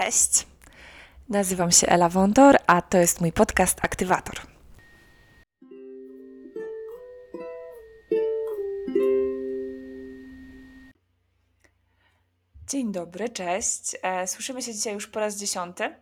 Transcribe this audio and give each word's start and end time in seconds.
Cześć. 0.00 0.46
Nazywam 1.28 1.70
się 1.70 1.86
Ela 1.86 2.08
Wondor, 2.08 2.56
a 2.66 2.82
to 2.82 2.98
jest 2.98 3.20
mój 3.20 3.32
podcast 3.32 3.78
Aktywator. 3.82 4.34
Dzień 12.68 12.92
dobry, 12.92 13.28
cześć. 13.28 13.96
E, 14.02 14.26
słyszymy 14.26 14.62
się 14.62 14.74
dzisiaj 14.74 14.94
już 14.94 15.06
po 15.06 15.20
raz 15.20 15.36
dziesiąty. 15.36 15.94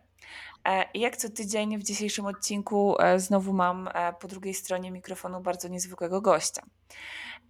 E, 0.69 0.85
jak 0.93 1.17
co 1.17 1.29
tydzień 1.29 1.77
w 1.77 1.83
dzisiejszym 1.83 2.25
odcinku 2.25 3.01
e, 3.01 3.19
znowu 3.19 3.53
mam 3.53 3.89
po 4.21 4.27
drugiej 4.27 4.53
stronie 4.53 4.91
mikrofonu 4.91 5.41
bardzo 5.41 5.67
niezwykłego 5.67 6.21
gościa. 6.21 6.61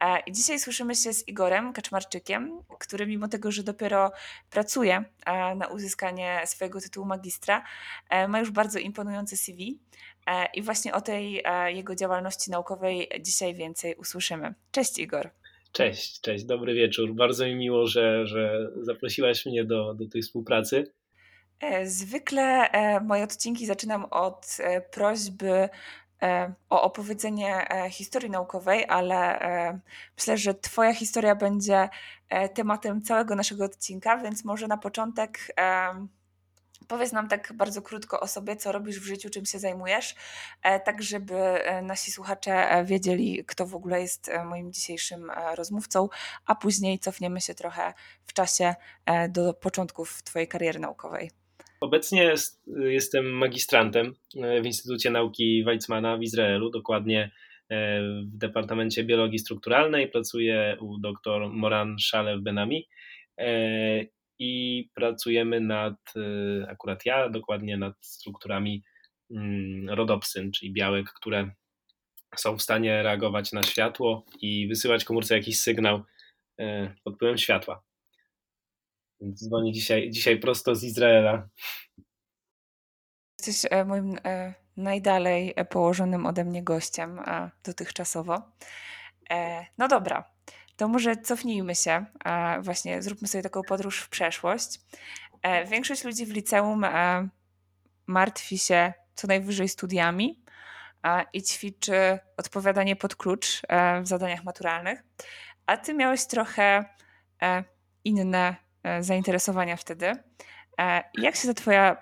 E, 0.04 0.32
dzisiaj 0.32 0.60
słyszymy 0.60 0.96
się 0.96 1.14
z 1.14 1.28
Igorem 1.28 1.74
Kaczmarczykiem, 1.74 2.62
który 2.80 3.08
mimo 3.08 3.28
tego, 3.28 3.52
że 3.52 3.64
dopiero 3.64 4.12
pracuje 4.50 5.04
e, 5.26 5.56
na 5.56 5.68
uzyskanie 5.68 6.42
swojego 6.46 6.82
tytułu 6.82 7.06
magistra, 7.06 7.64
e, 8.10 8.28
ma 8.28 8.40
już 8.40 8.52
bardzo 8.52 8.80
imponujące 8.80 9.38
CV. 9.38 9.80
I 10.54 10.62
właśnie 10.62 10.94
o 10.94 11.02
tej 11.02 11.44
jego 11.68 11.96
działalności 11.96 12.52
naukowej 12.52 13.10
dzisiaj 13.22 13.56
więcej 13.56 13.96
usłyszymy. 13.96 14.54
Cześć 14.72 15.00
Igor. 15.00 15.30
Cześć, 15.72 16.22
cześć, 16.22 16.46
dobry 16.46 16.74
wieczór. 16.74 17.14
Bardzo 17.14 17.46
mi 17.46 17.56
miło, 17.56 17.88
że, 17.88 18.28
że 18.28 18.72
zaprosiłaś 18.82 19.46
mnie 19.46 19.66
do, 19.66 19.94
do 19.94 20.08
tej 20.08 20.22
współpracy. 20.22 20.92
Zwykle 21.84 22.70
moje 23.02 23.24
odcinki 23.24 23.66
zaczynam 23.66 24.06
od 24.06 24.58
prośby 24.92 25.70
E, 26.22 26.54
o 26.70 26.82
opowiedzenie 26.82 27.70
e, 27.70 27.90
historii 27.90 28.30
naukowej, 28.30 28.86
ale 28.90 29.40
e, 29.42 29.80
myślę, 30.18 30.38
że 30.38 30.54
Twoja 30.54 30.94
historia 30.94 31.36
będzie 31.36 31.90
tematem 32.54 33.02
całego 33.02 33.36
naszego 33.36 33.66
odcinka, 33.66 34.18
więc 34.18 34.46
może 34.46 34.68
na 34.68 34.78
początek 34.78 35.56
powiedz 36.88 37.12
nam 37.12 37.28
tak 37.28 37.54
bardzo 37.54 37.82
krótko 37.82 38.20
o 38.20 38.28
sobie, 38.28 38.56
co 38.56 38.72
robisz 38.72 39.00
w 39.00 39.04
życiu, 39.04 39.30
czym 39.30 39.46
się 39.46 39.60
zajmujesz, 39.60 40.16
tak 40.86 41.04
żeby 41.04 41.64
nasi 41.82 42.12
słuchacze 42.12 42.84
wiedzieli, 42.86 43.46
kto 43.46 43.66
w 43.66 43.76
ogóle 43.76 44.02
jest 44.02 44.32
moim 44.46 44.74
dzisiejszym 44.74 45.32
rozmówcą, 45.56 46.10
a 46.46 46.56
później 46.56 47.00
cofniemy 47.00 47.42
się 47.42 47.56
trochę 47.56 47.94
w 48.26 48.34
czasie 48.34 48.76
do 49.30 49.54
początków 49.54 50.24
Twojej 50.24 50.48
kariery 50.48 50.80
naukowej. 50.80 51.32
Obecnie 51.82 52.34
jestem 52.78 53.26
magistrantem 53.26 54.16
e, 54.36 54.62
w 54.62 54.66
Instytucie 54.66 55.10
Nauki 55.10 55.64
Weizmana 55.64 56.18
w 56.18 56.22
Izraelu, 56.22 56.70
dokładnie 56.70 57.32
e, 57.70 58.02
w 58.02 58.38
Departamencie 58.38 59.04
Biologii 59.04 59.40
Strukturalnej. 59.40 60.08
Pracuję 60.08 60.78
u 60.80 60.98
dr 60.98 61.50
Moran 61.50 61.96
Shalev 62.00 62.42
Benami 62.42 62.88
e, 63.38 64.06
i 64.40 64.90
pracujemy 64.94 65.60
nad, 65.60 66.14
akurat 66.68 67.06
ja, 67.06 67.30
dokładnie 67.30 67.78
nad 67.78 67.94
strukturami 68.02 68.84
mm, 69.32 69.90
rodopsyn, 69.90 70.52
czyli 70.52 70.74
białek, 70.74 71.14
które 71.14 71.52
są 72.36 72.58
w 72.58 72.62
stanie 72.62 73.04
reagować 73.04 73.52
na 73.52 73.64
światło 73.64 74.26
i 74.42 74.68
wysyłać 74.68 75.06
komórce 75.06 75.38
jakiś 75.38 75.60
sygnał 75.60 76.04
pod 77.04 77.16
wpływem 77.16 77.38
światła. 77.38 77.89
Więc 79.22 79.44
dzwonię 79.44 79.74
dzisiaj, 79.74 80.10
dzisiaj 80.10 80.40
prosto 80.40 80.76
z 80.76 80.84
Izraela. 80.84 81.50
Jesteś 83.40 83.72
e, 83.72 83.86
moim 83.86 84.18
e, 84.26 84.54
najdalej 84.78 85.54
e, 85.56 85.66
położonym 85.66 86.26
ode 86.26 86.46
mnie 86.46 86.64
gościem 86.64 87.20
dotychczasowo. 87.64 88.52
No 89.78 89.88
dobra, 89.88 90.32
to 90.76 90.88
może 90.88 91.18
cofnijmy 91.18 91.76
się, 91.76 92.06
właśnie 92.62 93.02
zróbmy 93.02 93.28
sobie 93.28 93.42
taką 93.42 93.64
podróż 93.64 94.02
w 94.02 94.10
przeszłość. 94.10 94.80
Większość 95.68 96.04
ludzi 96.04 96.26
w 96.26 96.32
liceum 96.32 96.86
martwi 98.08 98.58
się 98.58 98.94
co 99.16 99.28
najwyżej 99.28 99.70
studiami 99.70 100.44
i 101.34 101.44
ćwiczy 101.44 102.20
odpowiadanie 102.38 102.96
pod 102.96 103.16
klucz 103.16 103.62
w 104.02 104.08
zadaniach 104.08 104.44
maturalnych, 104.44 105.04
a 105.66 105.78
ty 105.78 105.94
miałeś 105.94 106.26
trochę 106.26 106.86
inne 108.04 108.56
zainteresowania 109.00 109.76
wtedy. 109.76 110.06
E, 110.80 111.04
jak 111.18 111.36
się 111.36 111.48
ta 111.48 111.54
twoja 111.54 111.98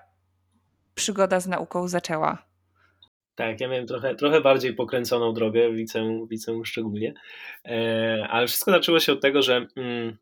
przygoda 0.94 1.40
z 1.40 1.46
nauką 1.46 1.88
zaczęła? 1.88 2.48
Tak, 3.34 3.60
ja 3.60 3.68
miałem 3.68 3.86
trochę, 3.86 4.14
trochę 4.14 4.40
bardziej 4.40 4.74
pokręconą 4.74 5.34
drogę 5.34 5.70
w 5.70 5.74
liceum, 5.74 6.26
w 6.26 6.30
liceum 6.30 6.64
szczególnie, 6.64 7.14
e, 7.64 8.26
ale 8.30 8.46
wszystko 8.46 8.70
zaczęło 8.70 9.00
się 9.00 9.12
od 9.12 9.20
tego, 9.20 9.42
że 9.42 9.66
mm, 9.76 10.16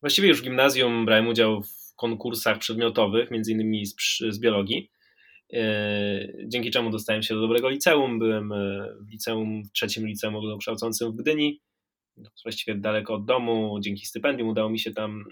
właściwie 0.00 0.28
już 0.28 0.40
w 0.40 0.44
gimnazjum 0.44 1.04
brałem 1.04 1.28
udział 1.28 1.62
w 1.62 1.94
konkursach 1.96 2.58
przedmiotowych, 2.58 3.30
między 3.30 3.52
innymi 3.52 3.86
z, 3.86 3.94
z 4.28 4.38
biologii, 4.38 4.90
dzięki 6.46 6.70
czemu 6.70 6.90
dostałem 6.90 7.22
się 7.22 7.34
do 7.34 7.40
dobrego 7.40 7.68
liceum. 7.68 8.18
Byłem 8.18 8.52
w 9.00 9.10
liceum, 9.10 9.62
w 9.64 9.72
trzecim 9.72 10.06
liceum 10.06 10.36
ogólnokształcącym 10.36 11.12
w 11.12 11.16
Gdyni, 11.16 11.60
właściwie 12.44 12.78
daleko 12.78 13.14
od 13.14 13.24
domu. 13.24 13.78
Dzięki 13.80 14.06
stypendium 14.06 14.48
udało 14.48 14.70
mi 14.70 14.78
się 14.78 14.90
tam 14.90 15.24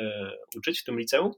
e, 0.00 0.30
uczyć 0.56 0.80
w 0.80 0.84
tym 0.84 0.98
liceum. 0.98 1.32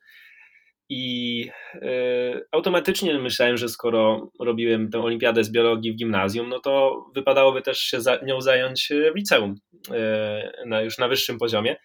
I 0.88 1.46
e, 1.74 2.40
automatycznie 2.52 3.18
myślałem, 3.18 3.56
że 3.56 3.68
skoro 3.68 4.30
robiłem 4.40 4.90
tę 4.90 5.00
olimpiadę 5.00 5.44
z 5.44 5.52
biologii 5.52 5.92
w 5.92 5.96
gimnazjum, 5.96 6.48
no 6.48 6.60
to 6.60 7.04
wypadałoby 7.14 7.62
też 7.62 7.78
się 7.78 7.98
nią 8.26 8.40
zająć 8.40 8.88
w 9.14 9.16
liceum, 9.16 9.54
e, 9.90 10.52
na, 10.66 10.80
już 10.80 10.98
na 10.98 11.08
wyższym 11.08 11.38
poziomie. 11.38 11.76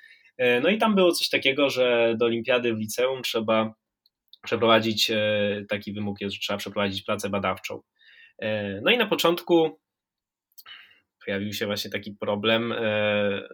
No 0.63 0.69
i 0.69 0.77
tam 0.77 0.95
było 0.95 1.11
coś 1.11 1.29
takiego, 1.29 1.69
że 1.69 2.15
do 2.17 2.25
olimpiady 2.25 2.73
w 2.73 2.77
liceum 2.77 3.21
trzeba 3.21 3.73
przeprowadzić 4.43 5.11
taki 5.69 5.93
wymóg, 5.93 6.21
jest, 6.21 6.35
że 6.35 6.39
trzeba 6.39 6.57
przeprowadzić 6.57 7.03
pracę 7.03 7.29
badawczą. 7.29 7.81
No 8.81 8.91
i 8.91 8.97
na 8.97 9.07
początku 9.07 9.79
pojawił 11.25 11.53
się 11.53 11.65
właśnie 11.65 11.91
taki 11.91 12.11
problem, 12.11 12.71
e, 12.71 13.47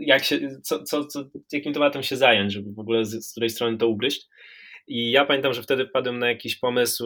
jak 0.00 0.24
się, 0.24 0.48
co, 0.62 0.82
co, 0.82 1.04
co, 1.04 1.24
jakim 1.52 1.72
tematem 1.72 2.02
się 2.02 2.16
zająć, 2.16 2.52
żeby 2.52 2.72
w 2.72 2.78
ogóle 2.78 3.04
z, 3.04 3.26
z 3.26 3.30
której 3.30 3.50
strony 3.50 3.78
to 3.78 3.88
ugryźć. 3.88 4.28
I 4.86 5.10
ja 5.10 5.24
pamiętam, 5.24 5.54
że 5.54 5.62
wtedy 5.62 5.86
wpadłem 5.86 6.18
na 6.18 6.28
jakiś 6.28 6.58
pomysł, 6.58 7.04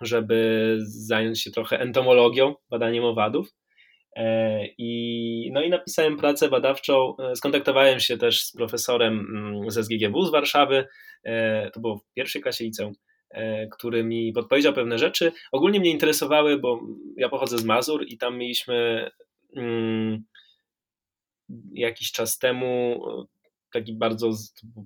żeby 0.00 0.78
zająć 0.82 1.42
się 1.42 1.50
trochę 1.50 1.80
entomologią, 1.80 2.54
badaniem 2.70 3.04
owadów. 3.04 3.48
E, 4.16 4.60
I, 4.78 5.50
no 5.52 5.62
i 5.62 5.70
napisałem 5.70 6.16
pracę 6.16 6.48
badawczą. 6.48 7.16
E, 7.18 7.36
skontaktowałem 7.36 8.00
się 8.00 8.18
też 8.18 8.40
z 8.40 8.52
profesorem 8.52 9.20
mm, 9.20 9.70
ze 9.70 9.82
SGGW 9.82 10.26
z 10.26 10.32
Warszawy. 10.32 10.86
To 11.72 11.80
było 11.80 11.98
w 11.98 12.12
pierwszej 12.14 12.42
klasie 12.42 12.64
liceum 12.64 12.94
który 13.72 14.04
mi 14.04 14.32
podpowiedział 14.32 14.72
pewne 14.72 14.98
rzeczy. 14.98 15.32
Ogólnie 15.52 15.80
mnie 15.80 15.90
interesowały, 15.90 16.58
bo 16.58 16.80
ja 17.16 17.28
pochodzę 17.28 17.58
z 17.58 17.64
Mazur 17.64 18.04
i 18.06 18.18
tam 18.18 18.38
mieliśmy 18.38 19.10
mm, 19.56 20.24
jakiś 21.72 22.12
czas 22.12 22.38
temu 22.38 23.00
taki 23.72 23.92
bardzo, 23.92 24.30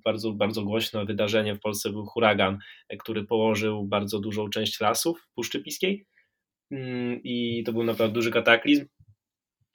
bardzo, 0.05 0.33
bardzo 0.33 0.63
głośne 0.63 1.05
wydarzenie 1.05 1.55
w 1.55 1.61
Polsce 1.61 1.91
był 1.91 2.07
huragan, 2.07 2.59
który 2.99 3.25
położył 3.25 3.85
bardzo 3.85 4.21
dużą 4.21 4.51
część 4.51 4.81
lasów 4.81 5.29
Puszczy 5.35 5.63
Piskiej 5.63 6.07
mm, 6.71 7.21
i 7.25 7.63
to 7.67 7.73
był 7.73 7.85
naprawdę 7.85 8.15
duży 8.15 8.31
kataklizm 8.31 8.87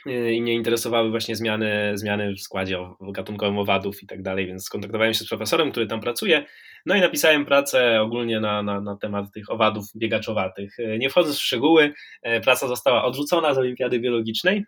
i 0.05 0.41
mnie 0.41 0.53
interesowały 0.53 1.09
właśnie 1.09 1.35
zmiany, 1.35 1.91
zmiany 1.97 2.33
w 2.33 2.41
składzie 2.41 2.77
gatunkowym 3.01 3.57
owadów 3.57 4.03
i 4.03 4.07
tak 4.07 4.21
dalej, 4.21 4.47
więc 4.47 4.65
skontaktowałem 4.65 5.13
się 5.13 5.23
z 5.23 5.29
profesorem, 5.29 5.71
który 5.71 5.87
tam 5.87 6.01
pracuje, 6.01 6.45
no 6.85 6.95
i 6.95 7.01
napisałem 7.01 7.45
pracę 7.45 8.01
ogólnie 8.01 8.39
na, 8.39 8.63
na, 8.63 8.81
na 8.81 8.97
temat 8.97 9.25
tych 9.33 9.51
owadów 9.51 9.85
biegaczowatych. 9.95 10.77
Nie 10.99 11.09
wchodząc 11.09 11.37
w 11.37 11.41
szczegóły, 11.41 11.93
e, 12.21 12.41
praca 12.41 12.67
została 12.67 13.03
odrzucona 13.03 13.53
z 13.53 13.57
olimpiady 13.57 13.99
biologicznej, 13.99 14.65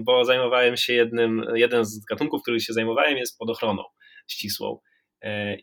bo 0.00 0.24
zajmowałem 0.24 0.76
się 0.76 0.92
jednym, 0.92 1.44
jeden 1.54 1.84
z 1.84 2.04
gatunków, 2.04 2.42
których 2.42 2.62
się 2.62 2.72
zajmowałem 2.72 3.16
jest 3.16 3.38
pod 3.38 3.50
ochroną 3.50 3.82
ścisłą. 4.28 4.78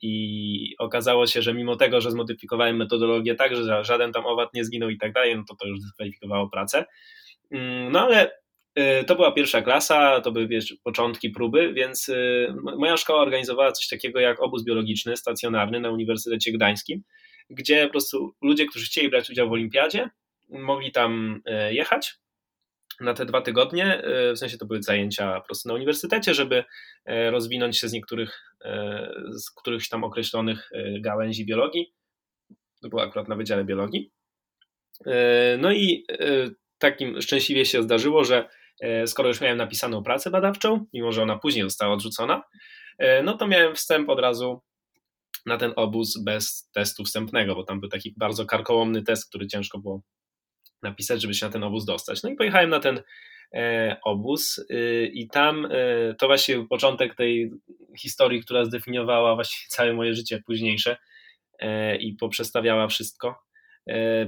I 0.01 0.75
okazało 0.79 1.27
się, 1.27 1.41
że 1.41 1.53
mimo 1.53 1.75
tego, 1.75 2.01
że 2.01 2.11
zmodyfikowałem 2.11 2.77
metodologię 2.77 3.35
tak, 3.35 3.55
że 3.55 3.83
żaden 3.83 4.11
tam 4.11 4.25
owad 4.25 4.53
nie 4.53 4.65
zginął 4.65 4.89
i 4.89 4.97
tak 4.97 5.13
dalej, 5.13 5.37
no 5.37 5.43
to 5.49 5.55
to 5.55 5.67
już 5.67 5.79
dyskwalifikowało 5.79 6.49
pracę. 6.49 6.85
Mm, 7.51 7.91
no 7.91 7.99
ale 7.99 8.31
Y, 8.31 8.42
to 9.07 9.15
była 9.15 9.31
pierwsza 9.31 9.61
klasa, 9.61 10.21
to 10.21 10.31
były 10.31 10.47
wiesz, 10.47 10.75
początki 10.83 11.29
próby, 11.29 11.73
więc 11.73 12.09
y, 12.09 12.47
moja 12.77 12.97
szkoła 12.97 13.21
organizowała 13.21 13.71
coś 13.71 13.87
takiego 13.87 14.19
jak 14.19 14.41
obóz 14.41 14.63
biologiczny 14.63 15.17
stacjonarny 15.17 15.79
na 15.79 15.91
Uniwersytecie 15.91 16.51
Gdańskim, 16.51 17.03
gdzie 17.49 17.85
po 17.85 17.91
prostu 17.91 18.35
ludzie, 18.41 18.65
którzy 18.65 18.85
chcieli 18.85 19.09
brać 19.09 19.29
udział 19.29 19.49
w 19.49 19.51
olimpiadzie, 19.51 20.09
mogli 20.49 20.91
tam 20.91 21.41
y, 21.69 21.73
jechać 21.73 22.15
na 22.99 23.13
te 23.13 23.25
dwa 23.25 23.41
tygodnie, 23.41 24.01
w 24.35 24.39
sensie 24.39 24.57
to 24.57 24.65
były 24.65 24.83
zajęcia 24.83 25.39
po 25.39 25.45
prostu 25.45 25.69
na 25.69 25.75
uniwersytecie, 25.75 26.33
żeby 26.33 26.63
rozwinąć 27.05 27.79
się 27.79 27.87
z 27.87 27.93
niektórych, 27.93 28.55
z 29.31 29.51
którychś 29.51 29.89
tam 29.89 30.03
określonych 30.03 30.69
gałęzi 30.99 31.45
biologii. 31.45 31.93
To 32.81 32.89
było 32.89 33.03
akurat 33.03 33.27
na 33.27 33.35
Wydziale 33.35 33.65
Biologii. 33.65 34.11
No 35.57 35.71
i 35.71 36.05
takim 36.77 37.21
szczęśliwie 37.21 37.65
się 37.65 37.83
zdarzyło, 37.83 38.23
że 38.23 38.49
skoro 39.05 39.27
już 39.27 39.41
miałem 39.41 39.57
napisaną 39.57 40.03
pracę 40.03 40.29
badawczą, 40.29 40.85
mimo 40.93 41.11
że 41.11 41.23
ona 41.23 41.39
później 41.39 41.63
została 41.63 41.93
odrzucona, 41.93 42.43
e, 42.97 43.23
no 43.23 43.37
to 43.37 43.47
miałem 43.47 43.75
wstęp 43.75 44.09
od 44.09 44.19
razu 44.19 44.61
na 45.45 45.57
ten 45.57 45.73
obóz 45.75 46.17
bez 46.23 46.69
testu 46.73 47.03
wstępnego, 47.03 47.55
bo 47.55 47.63
tam 47.63 47.79
był 47.79 47.89
taki 47.89 48.13
bardzo 48.17 48.45
karkołomny 48.45 49.03
test, 49.03 49.29
który 49.29 49.47
ciężko 49.47 49.79
było 49.79 50.01
napisać, 50.81 51.21
żeby 51.21 51.33
się 51.33 51.45
na 51.45 51.51
ten 51.51 51.63
obóz 51.63 51.85
dostać. 51.85 52.23
No 52.23 52.29
i 52.29 52.35
pojechałem 52.35 52.69
na 52.69 52.79
ten 52.79 53.01
e, 53.53 53.97
obóz 54.03 54.57
y, 54.57 55.11
i 55.13 55.27
tam 55.27 55.65
e, 55.65 55.69
to 56.19 56.27
właśnie 56.27 56.67
początek 56.69 57.15
tej 57.15 57.51
historii, 57.99 58.41
która 58.41 58.65
zdefiniowała 58.65 59.35
właściwie 59.35 59.67
całe 59.69 59.93
moje 59.93 60.13
życie 60.13 60.41
późniejsze 60.45 60.97
e, 61.59 61.95
i 61.95 62.13
poprzestawiała 62.13 62.87
wszystko, 62.87 63.43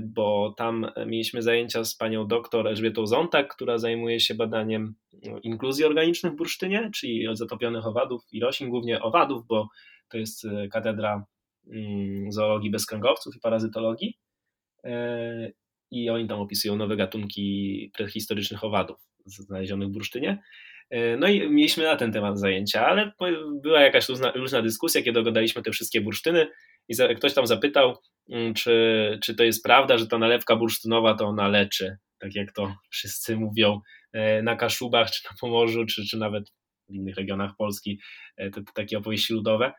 bo 0.01 0.53
tam 0.57 0.91
mieliśmy 1.05 1.41
zajęcia 1.41 1.83
z 1.83 1.95
panią 1.95 2.27
doktor 2.27 2.67
Elżbietą 2.67 3.07
Zontak, 3.07 3.55
która 3.55 3.77
zajmuje 3.77 4.19
się 4.19 4.35
badaniem 4.35 4.95
no, 5.23 5.39
inkluzji 5.39 5.85
organicznych 5.85 6.33
w 6.33 6.35
bursztynie, 6.35 6.89
czyli 6.95 7.27
zatopionych 7.33 7.87
owadów 7.87 8.21
i 8.31 8.39
roślin, 8.39 8.69
głównie 8.69 9.01
owadów, 9.01 9.47
bo 9.47 9.67
to 10.09 10.17
jest 10.17 10.47
katedra 10.71 11.25
mm, 11.67 12.31
zoologii 12.31 12.71
bezkręgowców 12.71 13.35
i 13.35 13.39
parazytologii 13.39 14.17
i 15.91 16.09
oni 16.09 16.27
tam 16.27 16.39
opisują 16.39 16.75
nowe 16.75 16.95
gatunki 16.95 17.91
prehistorycznych 17.97 18.63
owadów 18.63 18.97
znalezionych 19.25 19.87
w 19.87 19.91
bursztynie. 19.91 20.43
E, 20.89 21.17
no 21.17 21.27
i 21.27 21.49
mieliśmy 21.49 21.83
na 21.83 21.95
ten 21.95 22.11
temat 22.11 22.39
zajęcia, 22.39 22.87
ale 22.87 23.11
była 23.63 23.81
jakaś 23.81 24.09
luźna, 24.09 24.31
luźna 24.35 24.61
dyskusja, 24.61 25.01
kiedy 25.01 25.19
oglądaliśmy 25.19 25.61
te 25.61 25.71
wszystkie 25.71 26.01
bursztyny 26.01 26.47
i 26.87 26.95
ktoś 27.17 27.33
tam 27.33 27.47
zapytał, 27.47 27.97
czy, 28.55 29.19
czy 29.23 29.35
to 29.35 29.43
jest 29.43 29.63
prawda, 29.63 29.97
że 29.97 30.07
ta 30.07 30.17
nalewka 30.17 30.55
bursztynowa 30.55 31.13
to 31.13 31.25
ona 31.25 31.47
leczy, 31.47 31.97
tak 32.19 32.35
jak 32.35 32.51
to 32.51 32.75
wszyscy 32.89 33.37
mówią 33.37 33.81
e, 34.13 34.41
na 34.41 34.55
Kaszubach, 34.55 35.11
czy 35.11 35.23
na 35.31 35.37
Pomorzu, 35.41 35.85
czy, 35.85 36.05
czy 36.05 36.17
nawet 36.17 36.49
w 36.89 36.93
innych 36.93 37.15
regionach 37.15 37.51
Polski, 37.57 37.99
e, 38.37 38.49
te, 38.49 38.63
te 38.63 38.71
takie 38.73 38.97
opowieści 38.97 39.33
ludowe. 39.33 39.73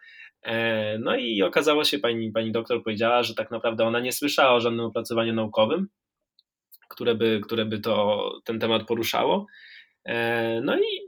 No 0.99 1.17
i 1.17 1.43
okazało 1.43 1.85
się, 1.85 1.99
pani, 1.99 2.33
pani 2.33 2.53
doktor 2.53 2.83
powiedziała, 2.83 3.23
że 3.23 3.35
tak 3.35 3.51
naprawdę 3.51 3.85
ona 3.85 4.01
nie 4.01 4.13
słyszała 4.13 4.55
o 4.55 4.61
żadnym 4.61 4.87
opracowaniu 4.87 5.35
naukowym, 5.35 5.89
które 6.89 7.15
by, 7.15 7.41
które 7.45 7.65
by 7.65 7.79
to, 7.79 8.33
ten 8.45 8.59
temat 8.59 8.87
poruszało. 8.87 9.47
E, 10.05 10.61
no 10.61 10.79
i 10.79 11.06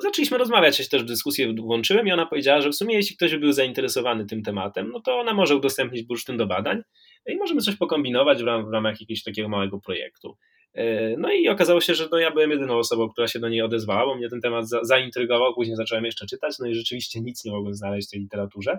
zaczęliśmy 0.00 0.38
rozmawiać, 0.38 0.78
ja 0.78 0.84
się 0.84 0.90
też 0.90 1.02
w 1.02 1.06
dyskusję 1.06 1.54
włączyłem 1.54 2.06
i 2.06 2.12
ona 2.12 2.26
powiedziała, 2.26 2.60
że 2.60 2.70
w 2.70 2.74
sumie 2.74 2.94
jeśli 2.94 3.16
ktoś 3.16 3.32
by 3.32 3.38
był 3.38 3.52
zainteresowany 3.52 4.26
tym 4.26 4.42
tematem, 4.42 4.90
no 4.92 5.00
to 5.00 5.18
ona 5.18 5.34
może 5.34 5.56
udostępnić 5.56 6.02
bursztyn 6.02 6.36
do 6.36 6.46
badań 6.46 6.82
i 7.26 7.36
możemy 7.36 7.60
coś 7.60 7.76
pokombinować 7.76 8.42
w, 8.42 8.46
ram, 8.46 8.66
w 8.70 8.72
ramach 8.72 9.00
jakiegoś 9.00 9.22
takiego 9.22 9.48
małego 9.48 9.80
projektu. 9.80 10.36
E, 10.74 11.16
no 11.16 11.32
i 11.32 11.48
okazało 11.48 11.80
się, 11.80 11.94
że 11.94 12.08
no 12.12 12.18
ja 12.18 12.30
byłem 12.30 12.50
jedyną 12.50 12.78
osobą, 12.78 13.08
która 13.08 13.28
się 13.28 13.38
do 13.38 13.48
niej 13.48 13.62
odezwała, 13.62 14.06
bo 14.06 14.14
mnie 14.14 14.28
ten 14.28 14.40
temat 14.40 14.68
za, 14.68 14.84
zaintrygował, 14.84 15.54
później 15.54 15.76
zacząłem 15.76 16.04
jeszcze 16.04 16.26
czytać, 16.26 16.58
no 16.58 16.66
i 16.66 16.74
rzeczywiście 16.74 17.20
nic 17.20 17.44
nie 17.44 17.52
mogłem 17.52 17.74
znaleźć 17.74 18.08
w 18.08 18.10
tej 18.10 18.20
literaturze. 18.20 18.78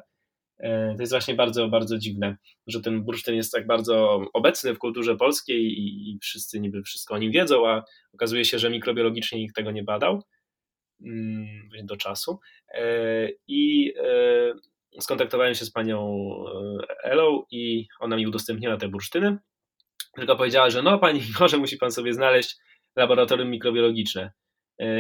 E, 0.60 0.96
to 0.96 1.02
jest 1.02 1.14
właśnie 1.14 1.36
bardzo, 1.36 1.68
bardzo 1.68 1.98
dziwne, 1.98 2.38
że 2.68 2.82
ten 2.82 3.04
bursztyn 3.04 3.36
jest 3.36 3.52
tak 3.52 3.68
bardzo 3.68 4.22
obecny 4.34 4.74
w 4.74 4.80
kulturze 4.80 5.18
polskiej 5.18 5.62
i, 5.62 6.12
i 6.12 6.20
wszyscy 6.22 6.60
niby 6.60 6.84
wszystko 6.84 7.16
o 7.16 7.18
nim 7.18 7.32
wiedzą, 7.32 7.68
a 7.68 7.84
okazuje 8.14 8.46
się, 8.46 8.60
że 8.60 8.70
mikrobiologicznie 8.70 9.40
nikt 9.40 9.56
tego 9.56 9.72
nie 9.72 9.84
badał 9.84 10.24
do 11.84 11.98
czasu. 11.98 12.40
E, 12.74 13.30
I 13.48 13.94
e, 13.98 15.02
skontaktowałem 15.02 15.56
się 15.56 15.66
z 15.66 15.72
panią 15.72 16.28
Elą 17.04 17.44
i 17.52 17.88
ona 18.00 18.16
mi 18.16 18.28
udostępniła 18.28 18.78
te 18.78 18.88
bursztyny, 18.88 19.38
tylko 20.16 20.36
powiedziała, 20.36 20.70
że 20.70 20.82
no 20.82 21.00
pani 21.00 21.22
może 21.40 21.58
musi 21.58 21.78
pan 21.78 21.92
sobie 21.92 22.14
znaleźć 22.14 22.58
laboratorium 22.96 23.50
mikrobiologiczne. 23.50 24.32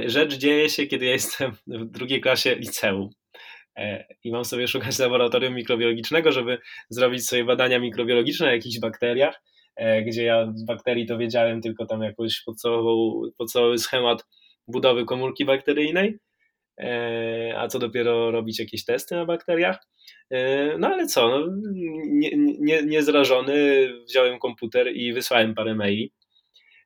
Rzecz 0.06 0.34
dzieje 0.34 0.70
się, 0.70 0.88
kiedy 0.88 1.06
ja 1.06 1.12
jestem 1.12 1.52
w 1.68 1.86
drugiej 1.86 2.22
klasie 2.22 2.56
liceum. 2.56 3.10
E, 3.78 4.06
i 4.24 4.32
mam 4.32 4.46
sobie 4.46 4.68
szukać 4.68 5.00
laboratorium 5.00 5.54
mikrobiologicznego, 5.54 6.32
żeby 6.32 6.58
zrobić 6.90 7.28
sobie 7.28 7.46
badania 7.46 7.80
mikrobiologiczne 7.80 8.46
na 8.46 8.52
jakichś 8.52 8.80
bakteriach, 8.80 9.42
e, 9.76 10.02
gdzie 10.02 10.24
ja 10.24 10.52
z 10.56 10.66
bakterii 10.66 11.06
to 11.06 11.18
wiedziałem 11.18 11.62
tylko 11.62 11.86
tam 11.86 12.02
jakoś 12.02 12.44
podstawowy 13.38 13.78
schemat 13.78 14.26
budowy 14.68 15.06
komórki 15.06 15.46
bakteryjnej, 15.46 16.19
e, 16.81 17.54
a 17.58 17.68
co 17.68 17.80
dopiero 17.80 18.31
robić 18.31 18.60
jakieś 18.60 18.86
testy 18.86 19.16
na 19.16 19.25
bakteriach. 19.25 19.80
No 20.80 20.88
ale 20.88 21.08
co, 21.08 21.30
no, 21.30 21.48
nie, 22.08 22.31
nie, 22.60 22.84
niezrażony 22.84 23.88
wziąłem 24.10 24.40
komputer 24.40 24.88
i 24.94 25.14
wysłałem 25.14 25.56
parę 25.56 25.75
maili 25.75 26.14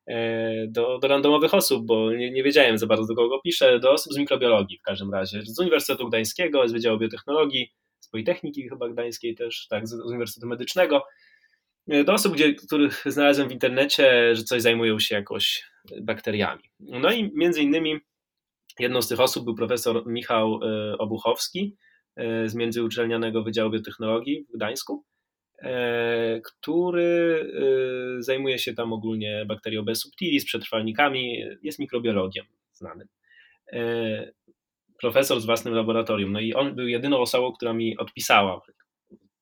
E, 0.08 0.68
do, 0.68 1.00
do 1.00 1.08
randomowych 1.08 1.54
osób, 1.54 1.86
bo 1.86 2.12
nie, 2.12 2.32
nie, 2.32 2.44
wiedziałem 2.44 2.78
za 2.78 2.88
bardzo 2.88 3.08
do 3.08 3.16
kogo 3.16 3.42
piszę, 3.42 3.80
do 3.80 3.92
osób 3.92 4.14
z 4.14 4.18
mikrobiologii 4.18 4.78
w 4.78 4.82
każdym 4.82 5.14
razie, 5.14 5.42
z 5.46 5.60
Uniwersytetu 5.60 6.10
Gdańskiego, 6.10 6.68
z 6.68 6.72
Wydziału 6.72 7.00
Biotechnologii, 7.00 7.74
z 8.00 8.10
Politechniki 8.10 8.70
chyba 8.70 8.90
Gdańskiej 8.90 9.36
też, 9.36 9.68
tak, 9.70 9.88
z, 9.88 9.94
Uniwersytetu 9.94 10.48
Medycznego, 10.48 10.98
e, 10.98 11.04
do 12.06 12.14
osób, 12.14 12.34
gdzie, 12.34 12.54
których 12.54 13.04
znalazłem 13.06 13.50
w 13.50 13.52
internecie, 13.52 14.36
że 14.36 14.44
coś 14.44 14.62
zajmują 14.62 15.00
się 15.00 15.16
jakoś 15.16 15.64
bakteriami. 16.02 16.64
No 16.80 17.12
i 17.12 17.32
między 17.36 17.62
innymi 17.62 18.00
jedną 18.80 19.02
z 19.02 19.08
tych 19.08 19.20
osób 19.20 19.46
był 19.46 19.56
profesor 19.56 20.08
Michał 20.08 20.60
e, 20.64 20.98
Obuchowski 20.98 21.78
z 22.46 22.56
Międzyuczelnianego 22.56 23.44
Wydziału 23.44 23.72
Biotechnologii 23.72 24.46
w 24.50 24.56
Gdańsku, 24.56 25.06
E, 25.62 26.42
który 26.44 27.52
e, 28.20 28.24
zajmuje 28.24 28.60
się 28.60 28.74
tam 28.74 28.94
ogólnie 28.94 29.46
bakterią 29.48 29.86
subtilis, 29.96 30.46
przetrwalnikami, 30.46 31.44
jest 31.64 31.80
mikrobiologiem 31.80 32.46
znanym. 32.74 33.08
E, 33.74 34.32
profesor 35.00 35.42
z 35.42 35.46
własnym 35.46 35.74
laboratorium. 35.74 36.32
No 36.32 36.40
i 36.40 36.54
on 36.54 36.76
był 36.76 36.88
jedyną 36.88 37.18
osobą, 37.18 37.52
która 37.52 37.74
mi 37.74 37.98
odpisała, 37.98 38.62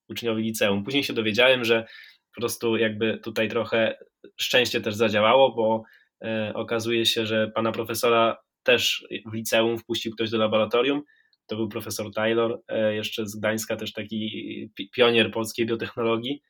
uczniowi 0.10 0.44
liceum. 0.44 0.84
Później 0.84 1.04
się 1.04 1.14
dowiedziałem, 1.14 1.66
że 1.66 1.88
po 2.36 2.42
prostu 2.42 2.78
jakby 2.78 3.18
tutaj 3.18 3.50
trochę 3.50 3.98
szczęście 4.38 4.82
też 4.82 4.96
zadziałało, 4.96 5.56
bo 5.56 5.84
okazuje 6.54 7.06
się, 7.06 7.26
że 7.26 7.52
pana 7.56 7.72
profesora 7.72 8.38
też 8.64 9.08
w 9.26 9.34
liceum 9.34 9.78
wpuścił 9.78 10.14
ktoś 10.14 10.30
do 10.30 10.38
laboratorium 10.38 11.02
to 11.50 11.56
był 11.56 11.70
profesor 11.70 12.14
Taylor, 12.14 12.62
e, 12.68 12.96
jeszcze 12.96 13.26
z 13.26 13.36
Gdańska, 13.36 13.76
też 13.76 13.94
taki 13.94 14.72
pionier 14.92 15.32
polskiej 15.32 15.66
biotechnologii. 15.66 16.42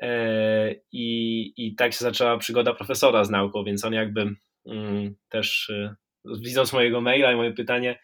E, 0.00 0.74
I, 0.92 1.52
I 1.56 1.74
tak 1.74 1.92
się 1.92 1.98
zaczęła 1.98 2.38
przygoda 2.38 2.74
profesora 2.74 3.24
z 3.24 3.30
nauką, 3.30 3.64
więc 3.64 3.84
on 3.84 3.92
jakby 3.92 4.34
mm, 4.66 5.14
też 5.28 5.70
e, 5.70 5.94
widząc 6.24 6.72
mojego 6.72 7.00
maila 7.00 7.32
i 7.32 7.36
moje 7.36 7.52
pytanie, 7.52 7.98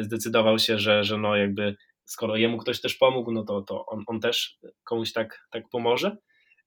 zdecydował 0.00 0.58
się, 0.58 0.78
że, 0.78 1.04
że 1.04 1.18
no 1.18 1.36
jakby 1.36 1.76
skoro 2.04 2.36
jemu 2.36 2.58
ktoś 2.58 2.80
też 2.80 2.94
pomógł, 2.94 3.32
no 3.32 3.44
to, 3.44 3.62
to 3.62 3.86
on, 3.86 4.04
on 4.06 4.20
też 4.20 4.58
komuś 4.84 5.12
tak, 5.12 5.46
tak 5.50 5.68
pomoże. 5.68 6.16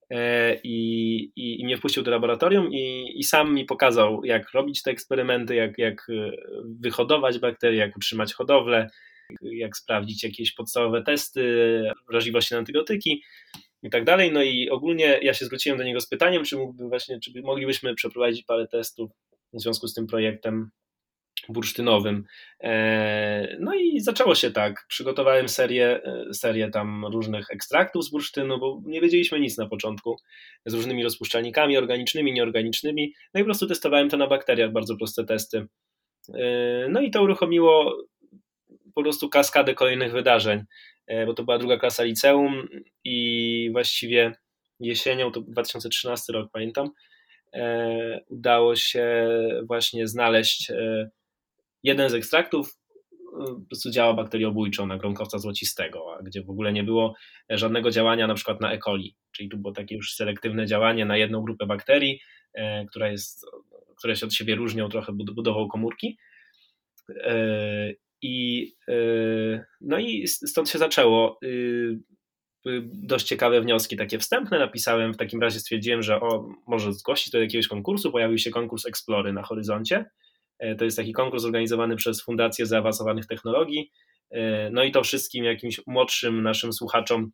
E, 0.10 0.56
i, 0.64 1.18
i, 1.36 1.62
i 1.62 1.66
mnie 1.66 1.78
wpuścił 1.78 2.04
do 2.04 2.12
laboratorium 2.12 2.74
i, 2.74 3.14
i 3.16 3.24
sam 3.24 3.54
mi 3.54 3.66
pokazał, 3.66 4.26
jak 4.26 4.52
robić 4.52 4.82
te 4.82 4.92
eksperymenty, 4.92 5.56
jak, 5.56 5.78
jak 5.78 6.08
e, 6.10 6.32
wyhodować 6.80 7.40
bakterie, 7.40 7.80
jak 7.80 7.98
utrzymać 7.98 8.34
hodowlę, 8.34 8.90
jak 9.42 9.78
sprawdzić 9.78 10.24
jakieś 10.24 10.54
podstawowe 10.54 11.04
testy 11.04 11.84
wrażliwości 12.10 12.54
na 12.54 12.58
antybiotyki 12.58 13.24
i 13.84 13.90
tak 13.90 14.04
dalej. 14.04 14.32
No 14.32 14.44
i 14.44 14.70
ogólnie 14.70 15.20
ja 15.22 15.34
się 15.34 15.46
zwróciłem 15.46 15.78
do 15.78 15.84
niego 15.84 16.00
z 16.00 16.08
pytaniem, 16.08 16.44
czy 16.44 16.58
mógłby 16.58 16.88
właśnie, 16.88 17.20
czy 17.20 17.32
moglibyśmy 17.44 17.96
przeprowadzić 17.96 18.44
parę 18.44 18.68
testów 18.68 19.12
w 19.54 19.62
związku 19.62 19.88
z 19.88 19.94
tym 19.94 20.08
projektem 20.08 20.70
bursztynowym. 21.54 22.24
E, 22.64 23.58
no 23.60 23.76
i 23.76 24.00
zaczęło 24.00 24.36
się 24.36 24.52
tak. 24.52 24.86
Przygotowałem 24.88 25.50
serię, 25.50 26.04
e, 26.04 26.34
serię 26.34 26.70
tam 26.70 27.06
różnych 27.06 27.52
ekstraktów 27.52 28.06
z 28.06 28.10
bursztynu, 28.10 28.60
bo 28.60 28.82
nie 28.86 29.02
wiedzieliśmy 29.02 29.40
nic 29.40 29.58
na 29.58 29.68
początku, 29.68 30.18
z 30.66 30.74
różnymi 30.74 31.04
rozpuszczalnikami 31.04 31.78
organicznymi, 31.78 32.34
nieorganicznymi. 32.34 33.14
No 33.34 33.40
i 33.40 33.44
po 33.44 33.46
prostu 33.46 33.68
testowałem 33.68 34.10
to 34.10 34.18
na 34.18 34.28
bakteriach, 34.28 34.72
bardzo 34.72 34.98
proste 34.98 35.26
testy. 35.26 35.68
E, 36.34 36.88
no 36.90 37.02
i 37.02 37.12
to 37.12 37.24
uruchomiło 37.24 37.98
po 38.96 39.04
prostu 39.04 39.30
kaskadę 39.30 39.74
kolejnych 39.74 40.12
wydarzeń, 40.12 40.64
bo 41.26 41.34
to 41.34 41.44
była 41.44 41.58
druga 41.58 41.78
klasa 41.78 42.04
liceum 42.04 42.68
i 43.04 43.70
właściwie 43.72 44.34
jesienią, 44.80 45.32
to 45.32 45.42
2013 45.42 46.34
rok 46.34 46.50
pamiętam, 46.54 46.90
udało 48.30 48.76
się 48.76 49.30
właśnie 49.68 50.08
znaleźć 50.08 50.72
jeden 51.88 52.10
z 52.10 52.14
ekstraktów 52.14 52.70
y, 52.70 53.26
po 53.38 53.68
prostu 53.70 53.90
działa 53.92 54.14
bakteriobójczo 54.14 54.86
na 54.86 54.98
gronkowca 54.98 55.40
złocistego, 55.40 56.18
a 56.20 56.24
gdzie 56.24 56.44
w 56.44 56.50
ogóle 56.50 56.74
nie 56.74 56.84
było 56.84 57.16
żadnego 57.50 57.92
działania 57.92 58.28
na 58.28 58.34
przykład 58.34 58.62
na 58.62 58.74
E. 58.74 58.78
coli, 58.78 59.16
czyli 59.32 59.50
tu 59.50 59.58
było 59.58 59.74
takie 59.74 59.96
już 59.96 60.14
selektywne 60.14 60.66
działanie 60.66 61.06
na 61.06 61.18
jedną 61.18 61.42
grupę 61.42 61.66
bakterii, 61.66 62.20
e, 62.54 62.86
która 62.86 63.10
jest, 63.10 63.46
które 63.98 64.16
się 64.16 64.26
od 64.26 64.34
siebie 64.34 64.56
różnią 64.56 64.90
trochę 64.90 65.14
budową 65.14 65.68
komórki. 65.68 66.18
E, 67.24 67.94
I, 68.22 68.68
e, 68.88 69.66
no 69.82 70.00
i 70.00 70.28
stąd 70.28 70.70
się 70.70 70.80
zaczęło. 70.80 71.40
Y, 71.44 72.82
dość 72.86 73.28
ciekawe 73.28 73.62
wnioski, 73.62 73.98
takie 73.98 74.20
wstępne 74.20 74.60
napisałem. 74.60 75.14
W 75.14 75.18
takim 75.18 75.42
razie 75.42 75.60
stwierdziłem, 75.60 76.02
że 76.02 76.20
o, 76.20 76.50
może 76.68 76.94
zgłosić 76.94 77.30
do 77.30 77.42
jakiegoś 77.42 77.68
konkursu. 77.68 78.12
Pojawił 78.12 78.38
się 78.38 78.52
konkurs 78.52 78.86
Explory 78.86 79.34
na 79.34 79.44
horyzoncie. 79.44 80.06
E, 80.60 80.76
to 80.76 80.86
jest 80.86 80.98
taki 80.98 81.14
konkurs 81.14 81.46
organizowany 81.46 81.96
przez 81.96 82.22
Fundację 82.22 82.66
Zaawansowanych 82.66 83.26
Technologii, 83.26 83.92
No 84.72 84.84
i 84.84 84.92
to 84.92 85.04
wszystkim 85.04 85.44
jakimś 85.44 85.82
młodszym 85.88 86.44
naszym 86.44 86.74
słuchaczom, 86.74 87.32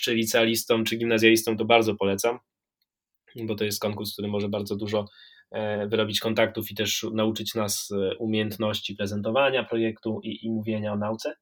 czy 0.00 0.14
licealistom, 0.14 0.84
czy 0.84 0.96
gimnazjalistom 0.96 1.56
to 1.56 1.64
bardzo 1.64 1.94
polecam, 1.94 2.38
bo 3.44 3.54
to 3.54 3.64
jest 3.64 3.80
konkurs, 3.80 4.12
który 4.12 4.28
może 4.28 4.48
bardzo 4.48 4.76
dużo 4.76 5.08
wyrobić 5.88 6.20
kontaktów 6.20 6.70
i 6.70 6.74
też 6.74 7.06
nauczyć 7.12 7.54
nas 7.54 7.92
umiejętności 8.18 8.94
prezentowania 8.94 9.64
projektu 9.64 10.20
i, 10.24 10.46
i 10.46 10.50
mówienia 10.50 10.92
o 10.92 10.96
nauce. 10.96 11.34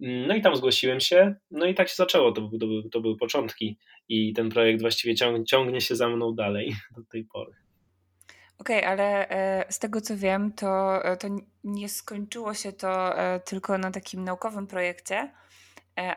No 0.00 0.34
i 0.34 0.40
tam 0.40 0.56
zgłosiłem 0.56 1.00
się, 1.00 1.34
no 1.50 1.66
i 1.66 1.74
tak 1.74 1.88
się 1.88 1.94
zaczęło, 1.94 2.32
to, 2.32 2.50
to, 2.60 2.66
to 2.92 3.00
były 3.00 3.16
początki 3.16 3.78
i 4.08 4.32
ten 4.32 4.48
projekt 4.50 4.80
właściwie 4.80 5.14
ciąg, 5.14 5.46
ciągnie 5.46 5.80
się 5.80 5.96
za 5.96 6.08
mną 6.08 6.34
dalej 6.34 6.74
do 6.96 7.02
tej 7.04 7.24
pory. 7.24 7.52
Okej, 8.60 8.84
ale 8.84 9.28
e, 9.28 9.72
z 9.72 9.78
tego 9.78 10.00
co 10.00 10.16
wiem, 10.16 10.52
to, 10.52 11.04
e, 11.04 11.16
to 11.16 11.28
nie 11.64 11.88
skończyło 11.88 12.54
się 12.54 12.72
to 12.72 13.18
e, 13.18 13.40
tylko 13.40 13.78
na 13.78 13.90
takim 13.90 14.24
naukowym 14.24 14.66
projekcie, 14.66 15.30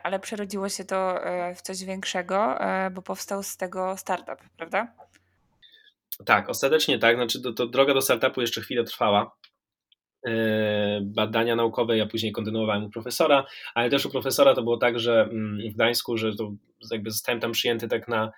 ale 0.03 0.19
przerodziło 0.19 0.69
się 0.69 0.85
to 0.85 1.19
w 1.55 1.61
coś 1.61 1.83
większego, 1.83 2.55
bo 2.91 3.01
powstał 3.01 3.43
z 3.43 3.57
tego 3.57 3.97
startup, 3.97 4.37
prawda? 4.57 4.93
Tak, 6.25 6.49
ostatecznie 6.49 6.99
tak. 6.99 7.15
Znaczy, 7.15 7.41
to, 7.41 7.53
to 7.53 7.67
droga 7.67 7.93
do 7.93 8.01
startupu 8.01 8.41
jeszcze 8.41 8.61
chwilę 8.61 8.83
trwała. 8.83 9.35
Badania 11.01 11.55
naukowe, 11.55 11.97
ja 11.97 12.05
później 12.05 12.31
kontynuowałem 12.31 12.83
u 12.83 12.89
profesora, 12.89 13.45
ale 13.75 13.89
też 13.89 14.05
u 14.05 14.09
profesora 14.09 14.55
to 14.55 14.63
było 14.63 14.77
tak, 14.77 14.99
że 14.99 15.21
mm, 15.21 15.71
w 15.71 15.73
Gdańsku, 15.73 16.17
że 16.17 16.35
to 16.35 16.51
jakby 16.91 17.11
zostałem 17.11 17.39
tam 17.39 17.51
przyjęty 17.51 17.87
tak 17.87 18.07
na, 18.07 18.31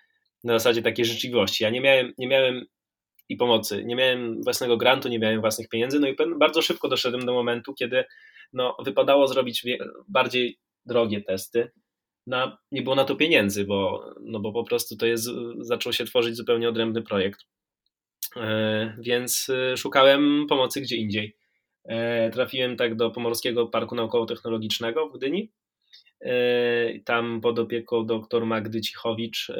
na 0.44 0.54
zasadzie 0.54 0.82
takiej 0.82 1.06
życzliwości. 1.06 1.64
Ja 1.64 1.70
nie 1.70 1.82
miałem, 1.82 2.14
nie 2.18 2.28
miałem 2.28 2.66
i 3.29 3.38
pomocy. 3.38 3.84
Nie 3.86 3.96
miałem 3.96 4.44
własnego 4.44 4.77
grantu, 4.77 5.10
nie 5.10 5.20
miałem 5.20 5.41
własnych 5.41 5.70
pieniędzy, 5.70 6.00
no 6.00 6.08
i 6.08 6.15
bardzo 6.39 6.62
szybko 6.62 6.89
doszedłem 6.89 7.25
do 7.25 7.34
momentu, 7.34 7.74
kiedy 7.74 8.03
no, 8.53 8.77
wypadało 8.86 9.27
zrobić 9.27 9.65
bardziej 10.08 10.60
drogie 10.86 11.22
testy. 11.22 11.72
Na, 12.27 12.58
nie 12.72 12.82
było 12.82 12.96
na 12.96 13.05
to 13.05 13.15
pieniędzy, 13.15 13.65
bo, 13.65 14.05
no 14.22 14.39
bo 14.39 14.51
po 14.51 14.63
prostu 14.63 14.98
to 14.98 15.05
jest, 15.05 15.29
zaczął 15.60 15.94
się 15.94 16.05
tworzyć 16.05 16.36
zupełnie 16.36 16.70
odrębny 16.70 17.01
projekt. 17.01 17.46
E, 18.38 18.96
więc 19.00 19.50
e, 19.50 19.77
szukałem 19.77 20.46
pomocy 20.50 20.82
gdzie 20.82 20.96
indziej. 20.96 21.38
E, 21.84 22.29
trafiłem 22.29 22.77
tak 22.77 22.96
do 22.96 23.12
Pomorskiego 23.12 23.67
Parku 23.67 23.96
Naukowo-Technologicznego 23.96 25.10
w 25.10 25.17
Gdyni. 25.17 25.51
Tam 27.05 27.41
pod 27.41 27.60
opieką 27.60 28.05
dr 28.05 28.46
Magdy 28.46 28.82
Cichowicz 28.82 29.51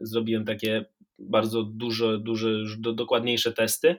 zrobiłem 0.00 0.44
takie 0.44 0.84
bardzo 1.18 1.62
duże, 1.62 2.18
duże, 2.18 2.48
dokładniejsze 2.78 3.52
testy, 3.52 3.96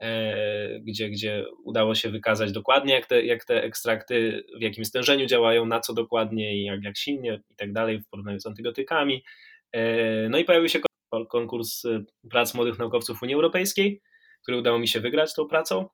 e, 0.00 0.80
gdzie, 0.80 1.10
gdzie 1.10 1.44
udało 1.64 1.94
się 1.94 2.10
wykazać 2.10 2.52
dokładnie, 2.52 2.94
jak 2.94 3.06
te, 3.06 3.24
jak 3.24 3.44
te 3.44 3.62
ekstrakty, 3.62 4.44
w 4.58 4.62
jakim 4.62 4.84
stężeniu 4.84 5.26
działają, 5.26 5.66
na 5.66 5.80
co 5.80 5.94
dokładnie 5.94 6.56
i 6.56 6.64
jak, 6.64 6.84
jak 6.84 6.96
silnie 6.96 7.42
i 7.50 7.54
tak 7.56 7.72
dalej 7.72 8.00
w 8.00 8.08
porównaniu 8.08 8.40
z 8.40 8.46
antybiotykami. 8.46 9.24
E, 9.72 10.28
no 10.28 10.38
i 10.38 10.44
pojawił 10.44 10.68
się 10.68 10.80
konkurs 11.28 11.84
e, 11.84 12.04
prac 12.30 12.54
młodych 12.54 12.78
naukowców 12.78 13.22
Unii 13.22 13.34
Europejskiej, 13.34 14.02
który 14.42 14.58
udało 14.58 14.78
mi 14.78 14.88
się 14.88 15.00
wygrać 15.00 15.34
tą 15.34 15.48
pracą. 15.48 15.88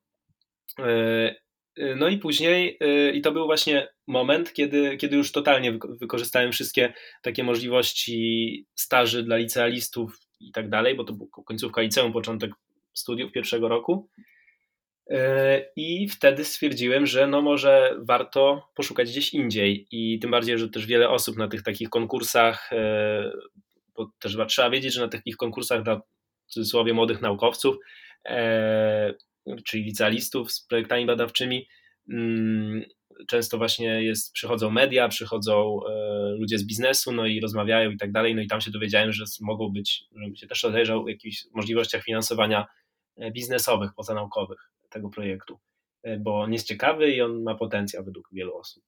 No 1.97 2.09
i 2.09 2.19
później, 2.19 2.79
i 3.15 3.21
to 3.21 3.33
był 3.33 3.47
właśnie 3.47 3.89
moment, 4.07 4.53
kiedy, 4.53 4.97
kiedy 4.97 5.17
już 5.17 5.33
totalnie 5.33 5.79
wykorzystałem 6.01 6.53
wszystkie 6.53 6.93
takie 7.23 7.45
możliwości 7.45 8.67
staży 8.75 9.23
dla 9.23 9.37
licealistów 9.37 10.25
i 10.40 10.52
tak 10.52 10.69
dalej, 10.69 10.95
bo 10.95 11.05
to 11.05 11.12
był 11.12 11.26
końcówka 11.26 11.83
liceum, 11.83 12.12
początek 12.12 12.50
studiów 12.93 13.33
pierwszego 13.33 13.69
roku. 13.69 14.09
E, 15.11 15.62
I 15.76 16.09
wtedy 16.09 16.45
stwierdziłem, 16.45 17.07
że 17.07 17.26
no 17.26 17.43
może 17.43 17.97
warto 17.99 18.71
poszukać 18.75 19.11
gdzieś 19.11 19.35
indziej. 19.35 19.87
I 19.90 20.19
tym 20.19 20.31
bardziej, 20.31 20.59
że 20.59 20.69
też 20.69 20.87
wiele 20.87 21.09
osób 21.09 21.37
na 21.37 21.49
tych 21.49 21.62
takich 21.62 21.90
konkursach, 21.90 22.73
e, 22.73 23.31
bo 23.97 24.11
też 24.19 24.37
trzeba 24.49 24.71
wiedzieć, 24.71 24.95
że 24.95 25.00
na 25.00 25.09
takich 25.09 25.37
konkursach 25.37 25.83
dla 25.83 26.00
w 26.47 26.52
cudzysłowie 26.52 26.95
młodych 26.95 27.21
naukowców, 27.23 27.76
e, 28.25 29.14
czyli 29.64 29.85
licealistów 29.85 30.52
z 30.52 30.66
projektami 30.66 31.07
badawczymi, 31.07 31.69
mm, 32.09 32.85
często 33.27 33.59
właśnie 33.59 34.05
jest, 34.05 34.33
przychodzą 34.33 34.71
media, 34.71 35.09
przychodzą 35.09 35.81
e, 35.89 35.91
ludzie 36.39 36.59
z 36.59 36.67
biznesu, 36.67 37.13
no 37.13 37.27
i 37.27 37.41
rozmawiają 37.41 37.91
i 37.91 37.97
tak 37.97 38.13
dalej, 38.13 38.35
no 38.35 38.43
i 38.43 38.47
tam 38.47 38.61
się 38.61 38.71
dowiedziałem, 38.71 39.13
że 39.13 39.25
mogą 39.41 39.73
być, 39.73 40.05
żebym 40.17 40.37
się 40.37 40.47
też 40.47 40.63
rozejrzał 40.63 41.05
o 41.05 41.09
jakichś 41.09 41.45
możliwościach 41.55 42.05
finansowania 42.05 42.67
e, 43.17 43.31
biznesowych, 43.31 43.91
pozanaukowych 43.97 44.71
tego 44.91 45.11
projektu, 45.11 45.59
e, 46.03 46.19
bo 46.19 46.41
on 46.41 46.53
jest 46.53 46.67
ciekawy 46.67 47.11
i 47.11 47.23
on 47.23 47.43
ma 47.43 47.55
potencjał 47.55 48.05
według 48.05 48.29
wielu 48.33 48.57
osób. 48.57 48.85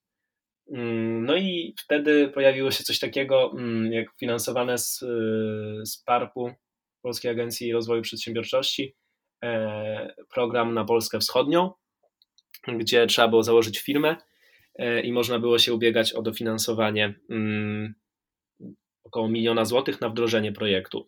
Mm, 0.72 1.24
no 1.24 1.36
i 1.36 1.74
wtedy 1.78 2.28
pojawiło 2.28 2.70
się 2.70 2.84
coś 2.84 2.98
takiego, 2.98 3.52
mm, 3.52 3.92
jak 3.92 4.06
finansowane 4.20 4.78
z, 4.78 4.98
z 5.84 6.02
PARP-u, 6.04 6.50
Polskiej 7.02 7.30
Agencji 7.30 7.72
Rozwoju 7.72 8.02
Przedsiębiorczości, 8.02 8.94
program 10.34 10.74
na 10.74 10.84
Polskę 10.84 11.18
Wschodnią, 11.18 11.72
gdzie 12.68 13.06
trzeba 13.06 13.28
było 13.28 13.42
założyć 13.42 13.78
firmę 13.78 14.16
e, 14.74 15.00
i 15.00 15.12
można 15.12 15.38
było 15.38 15.58
się 15.58 15.74
ubiegać 15.74 16.12
o 16.12 16.22
dofinansowanie 16.22 17.14
mm, 17.30 17.94
około 19.04 19.28
miliona 19.28 19.64
złotych 19.64 20.00
na 20.00 20.08
wdrożenie 20.08 20.52
projektu. 20.52 21.06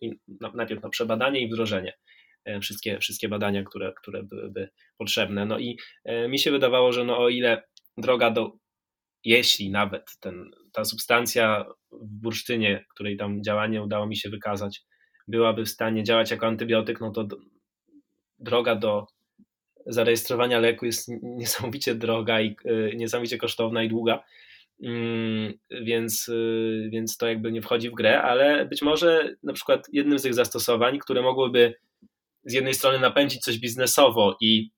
najpierw 0.53 0.83
na 0.83 0.89
przebadanie 0.89 1.41
i 1.41 1.47
wdrożenie. 1.47 1.97
E, 2.45 2.59
wszystkie, 2.59 2.99
wszystkie 2.99 3.29
badania, 3.29 3.63
które, 3.63 3.93
które 3.93 4.23
byłyby 4.23 4.69
potrzebne. 4.97 5.45
No 5.45 5.59
i 5.59 5.77
e, 6.03 6.27
mi 6.27 6.39
się 6.39 6.51
wydawało, 6.51 6.93
że 6.93 7.03
no 7.03 7.17
o 7.17 7.29
ile 7.29 7.63
droga 7.97 8.31
do, 8.31 8.51
jeśli 9.23 9.71
nawet 9.71 10.17
ten, 10.19 10.51
ta 10.73 10.85
substancja 10.85 11.65
w 11.91 12.07
bursztynie, 12.21 12.85
której 12.89 13.17
tam 13.17 13.43
działanie 13.43 13.83
udało 13.83 14.07
mi 14.07 14.17
się 14.17 14.29
wykazać, 14.29 14.81
byłaby 15.27 15.65
w 15.65 15.69
stanie 15.69 16.03
działać 16.03 16.31
jako 16.31 16.47
antybiotyk, 16.47 17.01
no 17.01 17.11
to 17.11 17.27
droga 18.39 18.75
do 18.75 19.07
zarejestrowania 19.85 20.59
leku 20.59 20.85
jest 20.85 21.07
niesamowicie 21.23 21.95
droga 21.95 22.41
i 22.41 22.55
e, 22.65 22.95
niesamowicie 22.95 23.37
kosztowna 23.37 23.83
i 23.83 23.89
długa. 23.89 24.23
Mm, 24.83 25.53
więc, 25.81 26.29
e, 26.29 26.89
więc 26.89 27.17
to 27.17 27.27
jakby 27.27 27.51
nie 27.51 27.61
wchodzi 27.61 27.89
w 27.89 27.93
grę, 27.93 28.21
ale 28.21 28.65
być 28.65 28.81
może 28.81 29.35
na 29.43 29.53
przykład 29.53 29.87
jednym 29.91 30.19
z 30.19 30.23
tych 30.23 30.33
zastosowań, 30.33 30.99
które 30.99 31.21
mogłyby 31.21 31.73
z 32.43 32.53
jednej 32.53 32.73
strony 32.73 32.99
napędzić 32.99 33.41
coś 33.41 33.59
biznesowo 33.59 34.37
i 34.41 34.71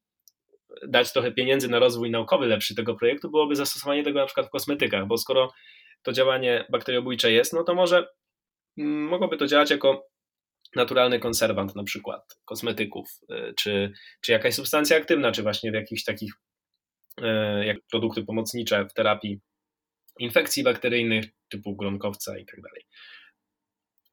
dać 0.88 1.14
trochę 1.14 1.32
pieniędzy 1.32 1.70
na 1.70 1.80
rozwój 1.80 2.12
naukowy 2.12 2.48
lepszy 2.48 2.76
tego 2.76 2.96
projektu, 2.96 3.32
byłoby 3.32 3.56
zastosowanie 3.56 4.04
tego 4.04 4.20
na 4.20 4.26
przykład 4.26 4.48
w 4.48 4.50
kosmetykach, 4.50 5.08
bo 5.08 5.18
skoro 5.18 5.52
to 6.04 6.12
działanie 6.12 6.66
bakteriobójcze 6.72 7.32
jest, 7.32 7.54
no 7.54 7.64
to 7.64 7.76
może 7.76 8.08
mm, 8.78 9.08
mogłoby 9.08 9.38
to 9.38 9.48
działać 9.48 9.72
jako 9.72 10.13
naturalny 10.76 11.20
konserwant 11.20 11.76
na 11.76 11.84
przykład 11.84 12.38
kosmetyków, 12.46 13.10
y, 13.32 13.54
czy, 13.58 13.94
czy 14.22 14.32
jakaś 14.32 14.56
substancja 14.56 14.98
aktywna, 14.98 15.32
czy 15.32 15.44
właśnie 15.44 15.72
w 15.72 15.74
jakichś 15.74 16.04
takich 16.04 16.34
y, 17.20 17.66
jak 17.66 17.78
produkty 17.92 18.24
pomocnicze 18.24 18.86
w 18.86 18.94
terapii 18.94 19.40
infekcji 20.20 20.64
bakteryjnych 20.64 21.26
typu 21.50 21.76
gronkowca 21.76 22.38
i 22.38 22.46
tak 22.46 22.62
dalej. 22.62 22.86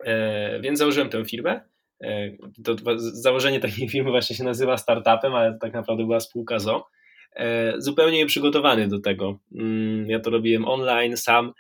E, 0.05 0.61
więc 0.61 0.79
założyłem 0.79 1.09
tę 1.09 1.25
firmę. 1.25 1.61
E, 2.02 2.31
to 2.64 2.76
założenie 2.99 3.61
takiej 3.61 3.88
firmy 3.93 4.11
właśnie 4.11 4.37
się 4.37 4.45
nazywa 4.45 4.76
startupem, 4.76 5.35
ale 5.35 5.59
tak 5.61 5.73
naprawdę 5.73 6.05
była 6.05 6.21
spółka 6.21 6.59
ZO. 6.59 6.88
E, 7.37 7.75
zupełnie 7.79 8.19
nieprzygotowany 8.19 8.88
do 8.88 9.00
tego. 9.00 9.38
Mm, 9.55 10.11
ja 10.11 10.21
to 10.21 10.31
robiłem 10.31 10.64
online, 10.64 11.17
sam 11.17 11.52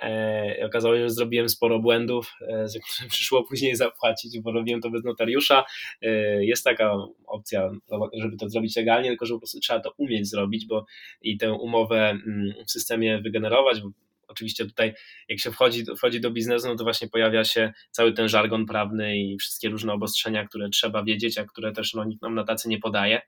E, 0.00 0.66
okazało 0.66 0.94
się, 0.94 1.02
że 1.02 1.10
zrobiłem 1.10 1.48
sporo 1.48 1.78
błędów, 1.78 2.32
e, 2.48 2.68
za 2.68 2.78
które 2.94 3.08
przyszło 3.08 3.44
później 3.44 3.76
zapłacić, 3.76 4.40
bo 4.40 4.52
robiłem 4.52 4.80
to 4.80 4.90
bez 4.90 5.04
notariusza. 5.04 5.64
E, 6.02 6.44
jest 6.44 6.64
taka 6.64 6.96
opcja, 7.26 7.70
żeby 8.12 8.36
to 8.36 8.48
zrobić 8.48 8.76
legalnie, 8.76 9.08
tylko 9.08 9.26
że 9.26 9.34
po 9.34 9.40
prostu 9.40 9.60
trzeba 9.60 9.80
to 9.80 9.94
umieć 9.96 10.30
zrobić, 10.30 10.66
bo 10.66 10.86
i 11.22 11.38
tę 11.38 11.52
umowę 11.52 12.10
mm, 12.10 12.52
w 12.66 12.70
systemie 12.70 13.18
wygenerować, 13.18 13.80
bo 13.80 13.90
oczywiście 14.28 14.64
tutaj 14.64 14.94
jak 15.28 15.38
się 15.38 15.50
wchodzi, 15.50 15.84
wchodzi 15.96 16.20
do 16.20 16.30
biznesu, 16.30 16.68
no 16.68 16.76
to 16.76 16.84
właśnie 16.84 17.08
pojawia 17.08 17.44
się 17.44 17.72
cały 17.90 18.12
ten 18.12 18.28
żargon 18.28 18.66
prawny 18.66 19.18
i 19.18 19.38
wszystkie 19.38 19.68
różne 19.68 19.92
obostrzenia, 19.92 20.46
które 20.46 20.68
trzeba 20.68 21.04
wiedzieć, 21.04 21.38
a 21.38 21.44
które 21.44 21.72
też 21.72 21.94
no, 21.94 22.04
nikt 22.04 22.22
nam 22.22 22.34
na 22.34 22.44
tacy 22.44 22.68
nie 22.68 22.78
podaje. 22.78 23.22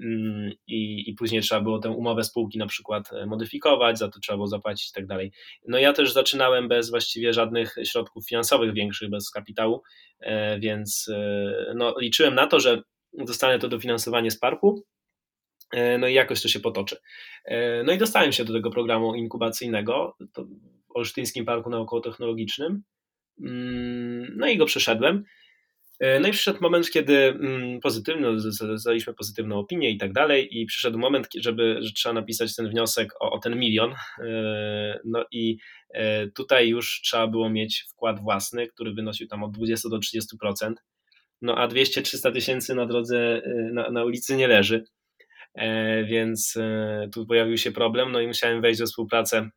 Mm, 0.00 0.52
i, 0.66 1.10
i 1.10 1.14
później 1.14 1.42
trzeba 1.42 1.60
było 1.60 1.78
tę 1.78 1.90
umowę 1.90 2.24
spółki 2.24 2.58
na 2.58 2.66
przykład 2.66 3.12
e, 3.12 3.26
modyfikować, 3.26 3.98
za 3.98 4.08
to 4.08 4.20
trzeba 4.20 4.36
było 4.36 4.46
zapłacić 4.46 4.90
i 4.90 4.92
tak 4.92 5.06
dalej. 5.06 5.32
No 5.68 5.78
ja 5.78 5.92
też 5.92 6.12
zaczynałem 6.12 6.68
bez 6.68 6.90
właściwie 6.90 7.32
żadnych 7.32 7.74
środków 7.84 8.28
finansowych 8.28 8.74
większych, 8.74 9.10
bez 9.10 9.30
kapitału, 9.30 9.82
e, 10.20 10.58
więc 10.58 11.10
e, 11.14 11.74
no, 11.76 11.94
liczyłem 12.00 12.34
na 12.34 12.46
to, 12.46 12.60
że 12.60 12.82
dostanę 13.12 13.58
to 13.58 13.68
dofinansowanie 13.68 14.30
z 14.30 14.38
parku, 14.38 14.84
no 15.98 16.08
i 16.08 16.14
jakoś 16.14 16.42
to 16.42 16.48
się 16.48 16.60
potoczy. 16.60 16.96
No 17.84 17.92
i 17.92 17.98
dostałem 17.98 18.32
się 18.32 18.44
do 18.44 18.52
tego 18.52 18.70
programu 18.70 19.14
inkubacyjnego 19.14 20.16
w 20.36 20.96
Olsztyńskim 20.96 21.44
Parku 21.44 21.70
Naukowo-Technologicznym, 21.70 22.82
mm, 23.40 24.36
no 24.36 24.46
i 24.48 24.56
go 24.56 24.66
przeszedłem. 24.66 25.24
E, 26.02 26.20
no 26.20 26.28
i 26.28 26.32
przyszedł 26.32 26.58
moment, 26.60 26.90
kiedy 26.90 27.16
mm, 27.16 27.80
pozytywny, 27.80 28.28
zdaliśmy 28.74 29.14
pozytywną 29.14 29.58
opinię 29.58 29.90
i 29.90 29.98
tak 29.98 30.12
dalej 30.12 30.60
i 30.60 30.66
przyszedł 30.66 30.98
moment, 30.98 31.28
żeby, 31.38 31.76
że 31.80 31.92
trzeba 31.92 32.12
napisać 32.12 32.56
ten 32.56 32.68
wniosek 32.68 33.12
o, 33.20 33.30
o 33.32 33.38
ten 33.38 33.58
milion. 33.58 33.94
E, 34.18 35.00
no 35.04 35.24
i 35.30 35.58
e, 35.94 36.26
tutaj 36.26 36.68
już 36.68 37.00
trzeba 37.04 37.26
było 37.26 37.50
mieć 37.50 37.84
wkład 37.90 38.20
własny, 38.20 38.68
który 38.68 38.94
wynosił 38.94 39.28
tam 39.28 39.44
od 39.44 39.52
20 39.52 39.88
do 39.88 39.98
30%. 39.98 40.72
No 41.42 41.58
a 41.58 41.68
200-300 41.68 42.32
tysięcy 42.32 42.74
na 42.74 42.86
drodze, 42.86 43.42
na, 43.72 43.90
na 43.90 44.04
ulicy 44.04 44.36
nie 44.36 44.48
leży, 44.48 44.84
więc 46.04 46.58
tu 47.14 47.26
pojawił 47.26 47.58
się 47.58 47.72
problem, 47.72 48.12
no 48.12 48.20
i 48.20 48.26
musiałem 48.26 48.60
wejść 48.60 48.80
we 48.80 48.86
współpracę 48.86 49.50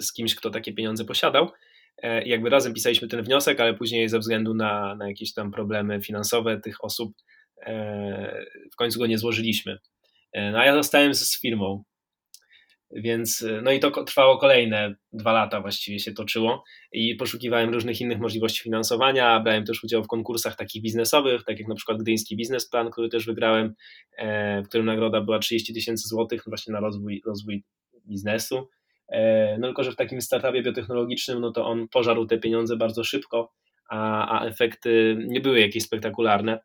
z 0.00 0.12
kimś, 0.12 0.34
kto 0.34 0.50
takie 0.50 0.72
pieniądze 0.72 1.04
posiadał. 1.04 1.50
E, 2.02 2.28
jakby 2.28 2.50
razem 2.50 2.74
pisaliśmy 2.74 3.08
ten 3.08 3.22
wniosek, 3.22 3.60
ale 3.60 3.74
później 3.74 4.08
ze 4.08 4.18
względu 4.18 4.54
na, 4.54 4.94
na 4.94 5.08
jakieś 5.08 5.34
tam 5.34 5.50
problemy 5.52 6.02
finansowe 6.02 6.60
tych 6.60 6.84
osób 6.84 7.12
e, 7.66 8.44
w 8.72 8.76
końcu 8.76 8.98
go 8.98 9.06
nie 9.06 9.18
złożyliśmy. 9.18 9.78
E, 10.32 10.50
no 10.50 10.58
a 10.58 10.64
ja 10.64 10.74
zostałem 10.74 11.14
z 11.14 11.40
firmą, 11.40 11.84
więc 12.92 13.44
no 13.62 13.72
i 13.72 13.80
to 13.80 14.04
trwało 14.04 14.38
kolejne 14.38 14.94
dwa 15.12 15.32
lata 15.32 15.60
właściwie 15.60 15.98
się 15.98 16.12
toczyło 16.12 16.64
i 16.92 17.14
poszukiwałem 17.14 17.70
różnych 17.70 18.00
innych 18.00 18.18
możliwości 18.18 18.62
finansowania, 18.62 19.40
brałem 19.40 19.64
też 19.64 19.84
udział 19.84 20.04
w 20.04 20.06
konkursach 20.06 20.56
takich 20.56 20.82
biznesowych, 20.82 21.44
tak 21.44 21.58
jak 21.58 21.68
na 21.68 21.74
przykład 21.74 21.98
Gdyński 21.98 22.36
Biznesplan, 22.36 22.90
który 22.90 23.08
też 23.08 23.26
wygrałem, 23.26 23.74
w 24.64 24.68
którym 24.68 24.86
nagroda 24.86 25.20
była 25.20 25.38
30 25.38 25.74
tysięcy 25.74 26.08
złotych 26.08 26.42
właśnie 26.46 26.72
na 26.72 26.80
rozwój, 26.80 27.22
rozwój 27.26 27.64
biznesu. 28.06 28.68
E, 29.10 29.56
no 29.58 29.66
tylko, 29.68 29.84
że 29.84 29.92
w 29.92 29.96
takim 29.96 30.20
startupie 30.20 30.62
biotechnologicznym, 30.62 31.40
no 31.40 31.52
to 31.52 31.66
on 31.66 31.88
pożarł 31.88 32.26
te 32.26 32.38
pieniądze 32.38 32.76
bardzo 32.76 33.04
szybko, 33.04 33.52
a, 33.88 34.40
a 34.40 34.46
efekty 34.46 35.16
nie 35.26 35.40
były 35.40 35.60
jakieś 35.60 35.82
spektakularne. 35.82 36.60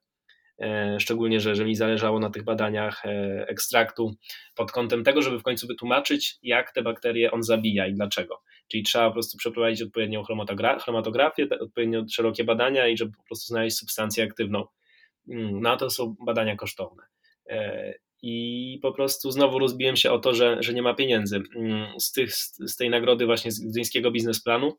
E, 0.61 0.99
szczególnie, 0.99 1.39
że, 1.39 1.55
że 1.55 1.65
mi 1.65 1.75
zależało 1.75 2.19
na 2.19 2.29
tych 2.29 2.43
badaniach 2.43 3.05
e, 3.05 3.45
ekstraktu 3.47 4.15
pod 4.55 4.71
kątem 4.71 5.03
tego, 5.03 5.21
żeby 5.21 5.39
w 5.39 5.43
końcu 5.43 5.67
wytłumaczyć, 5.67 6.37
jak 6.43 6.73
te 6.73 6.81
bakterie 6.81 7.31
on 7.31 7.43
zabija 7.43 7.87
i 7.87 7.93
dlaczego. 7.93 8.41
Czyli 8.67 8.83
trzeba 8.83 9.07
po 9.07 9.13
prostu 9.13 9.37
przeprowadzić 9.37 9.81
odpowiednią 9.81 10.23
chromatografię, 10.23 11.47
odpowiednio 11.59 12.03
szerokie 12.11 12.43
badania 12.43 12.87
i 12.87 12.97
żeby 12.97 13.11
po 13.11 13.23
prostu 13.23 13.47
znaleźć 13.47 13.77
substancję 13.77 14.23
aktywną. 14.23 14.65
Mm, 15.29 15.61
no 15.61 15.77
to 15.77 15.89
są 15.89 16.15
badania 16.25 16.55
kosztowne 16.55 17.03
i 18.27 18.79
po 18.81 18.91
prostu 18.91 19.31
znowu 19.31 19.59
rozbiłem 19.59 19.95
się 19.95 20.11
o 20.11 20.19
to, 20.19 20.33
że, 20.33 20.57
że 20.59 20.73
nie 20.73 20.81
ma 20.81 20.93
pieniędzy. 20.93 21.41
Mm, 21.55 21.99
z, 21.99 22.11
tych, 22.11 22.33
z 22.33 22.75
tej 22.75 22.89
nagrody 22.89 23.25
właśnie 23.25 23.51
z 23.51 23.59
Gdyńskiego 23.59 24.11
Biznesplanu 24.11 24.77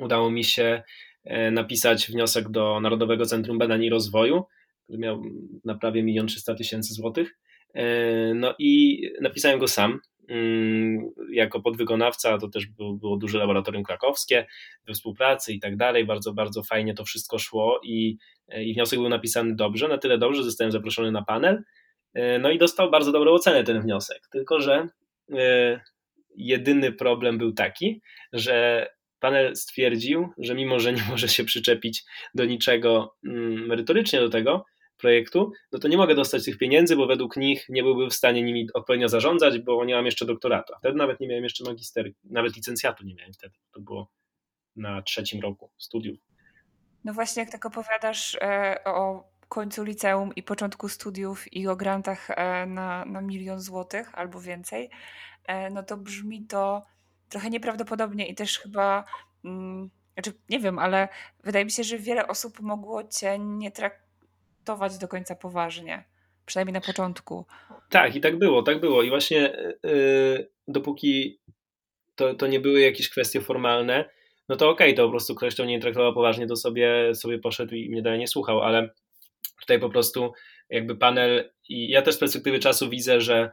udało 0.00 0.30
mi 0.30 0.44
się 0.44 0.82
e, 1.24 1.50
napisać 1.50 2.10
wniosek 2.10 2.48
do 2.48 2.80
Narodowego 2.80 3.26
Centrum 3.26 3.58
Badań 3.58 3.84
i 3.84 3.90
Rozwoju, 3.90 4.44
który 4.84 4.98
miał 4.98 5.22
na 5.64 5.74
prawie 5.74 6.00
1 6.00 6.26
300 6.26 6.54
tysięcy 6.54 6.94
złotych. 6.94 7.38
E, 7.74 7.84
no 8.34 8.54
i 8.58 9.02
napisałem 9.20 9.58
go 9.58 9.68
sam. 9.68 10.00
Mm, 10.28 11.10
jako 11.32 11.60
podwykonawca 11.60 12.38
to 12.38 12.48
też 12.48 12.66
było, 12.66 12.94
było 12.94 13.16
duże 13.16 13.38
laboratorium 13.38 13.84
krakowskie 13.84 14.46
we 14.86 14.94
współpracy 14.94 15.52
i 15.52 15.60
tak 15.60 15.76
dalej. 15.76 16.06
Bardzo, 16.06 16.32
bardzo 16.32 16.62
fajnie 16.62 16.94
to 16.94 17.04
wszystko 17.04 17.38
szło 17.38 17.80
i, 17.84 18.16
e, 18.48 18.64
i 18.64 18.74
wniosek 18.74 18.98
był 18.98 19.08
napisany 19.08 19.54
dobrze, 19.54 19.88
na 19.88 19.98
tyle 19.98 20.18
dobrze, 20.18 20.36
że 20.36 20.44
zostałem 20.44 20.72
zaproszony 20.72 21.12
na 21.12 21.22
panel 21.22 21.62
no 22.38 22.50
i 22.50 22.58
dostał 22.58 22.90
bardzo 22.90 23.12
dobrą 23.12 23.32
ocenę 23.32 23.64
ten 23.64 23.82
wniosek. 23.82 24.28
Tylko, 24.32 24.60
że 24.60 24.88
e, 25.32 25.80
jedyny 26.36 26.92
problem 26.92 27.38
był 27.38 27.52
taki, 27.52 28.02
że 28.32 28.86
panel 29.20 29.56
stwierdził, 29.56 30.28
że 30.38 30.54
mimo, 30.54 30.80
że 30.80 30.92
nie 30.92 31.02
może 31.10 31.28
się 31.28 31.44
przyczepić 31.44 32.04
do 32.34 32.44
niczego 32.44 33.16
mm, 33.24 33.66
merytorycznie 33.66 34.20
do 34.20 34.28
tego 34.28 34.64
projektu, 34.98 35.52
no 35.72 35.78
to 35.78 35.88
nie 35.88 35.96
mogę 35.96 36.14
dostać 36.14 36.44
tych 36.44 36.58
pieniędzy, 36.58 36.96
bo 36.96 37.06
według 37.06 37.36
nich 37.36 37.66
nie 37.68 37.82
byłby 37.82 38.06
w 38.06 38.14
stanie 38.14 38.42
nimi 38.42 38.68
odpowiednio 38.74 39.08
zarządzać, 39.08 39.58
bo 39.58 39.84
nie 39.84 39.94
mam 39.94 40.06
jeszcze 40.06 40.26
doktoratu. 40.26 40.72
Wtedy 40.78 40.98
nawet 40.98 41.20
nie 41.20 41.28
miałem 41.28 41.44
jeszcze 41.44 41.64
magister, 41.64 42.10
nawet 42.24 42.56
licencjatu 42.56 43.04
nie 43.04 43.14
miałem 43.14 43.32
wtedy. 43.32 43.54
To 43.72 43.80
było 43.80 44.10
na 44.76 45.02
trzecim 45.02 45.40
roku 45.40 45.70
studiów. 45.76 46.18
No 47.04 47.12
właśnie, 47.12 47.42
jak 47.42 47.52
tak 47.52 47.66
opowiadasz 47.66 48.34
e, 48.34 48.76
o 48.84 49.24
końcu 49.48 49.84
liceum 49.84 50.34
i 50.36 50.42
początku 50.42 50.88
studiów 50.88 51.52
i 51.52 51.68
o 51.68 51.76
grantach 51.76 52.30
e, 52.30 52.66
na, 52.66 53.04
na 53.04 53.20
milion 53.20 53.60
złotych 53.60 54.10
albo 54.14 54.40
więcej, 54.40 54.90
e, 55.46 55.70
no 55.70 55.82
to 55.82 55.96
brzmi 55.96 56.46
to 56.46 56.82
trochę 57.28 57.50
nieprawdopodobnie 57.50 58.28
i 58.28 58.34
też 58.34 58.58
chyba, 58.58 59.04
mm, 59.44 59.90
znaczy 60.14 60.32
nie 60.48 60.58
wiem, 60.58 60.78
ale 60.78 61.08
wydaje 61.44 61.64
mi 61.64 61.70
się, 61.70 61.84
że 61.84 61.98
wiele 61.98 62.28
osób 62.28 62.60
mogło 62.60 63.04
cię 63.04 63.38
nie 63.38 63.70
traktować 63.70 64.98
do 64.98 65.08
końca 65.08 65.34
poważnie. 65.34 66.04
Przynajmniej 66.46 66.72
na 66.72 66.80
początku. 66.80 67.46
Tak, 67.90 68.16
i 68.16 68.20
tak 68.20 68.38
było, 68.38 68.62
tak 68.62 68.80
było. 68.80 69.02
I 69.02 69.08
właśnie 69.08 69.56
yy, 69.82 70.50
dopóki 70.68 71.40
to, 72.14 72.34
to 72.34 72.46
nie 72.46 72.60
były 72.60 72.80
jakieś 72.80 73.08
kwestie 73.08 73.40
formalne, 73.40 74.10
no 74.48 74.56
to 74.56 74.70
okej, 74.70 74.88
okay, 74.88 74.96
to 74.96 75.04
po 75.04 75.10
prostu 75.10 75.34
ktoś, 75.34 75.54
kto 75.54 75.64
nie 75.64 75.80
traktował 75.80 76.14
poważnie, 76.14 76.46
to 76.46 76.56
sobie, 76.56 77.14
sobie 77.14 77.38
poszedł 77.38 77.74
i 77.74 77.90
mnie 77.90 78.02
dalej 78.02 78.18
nie 78.18 78.28
słuchał, 78.28 78.62
ale 78.62 78.90
Tutaj 79.60 79.80
po 79.80 79.90
prostu 79.90 80.32
jakby 80.70 80.96
panel, 80.96 81.50
i 81.68 81.88
ja 81.90 82.02
też 82.02 82.14
z 82.14 82.18
perspektywy 82.18 82.58
czasu 82.58 82.90
widzę, 82.90 83.20
że, 83.20 83.50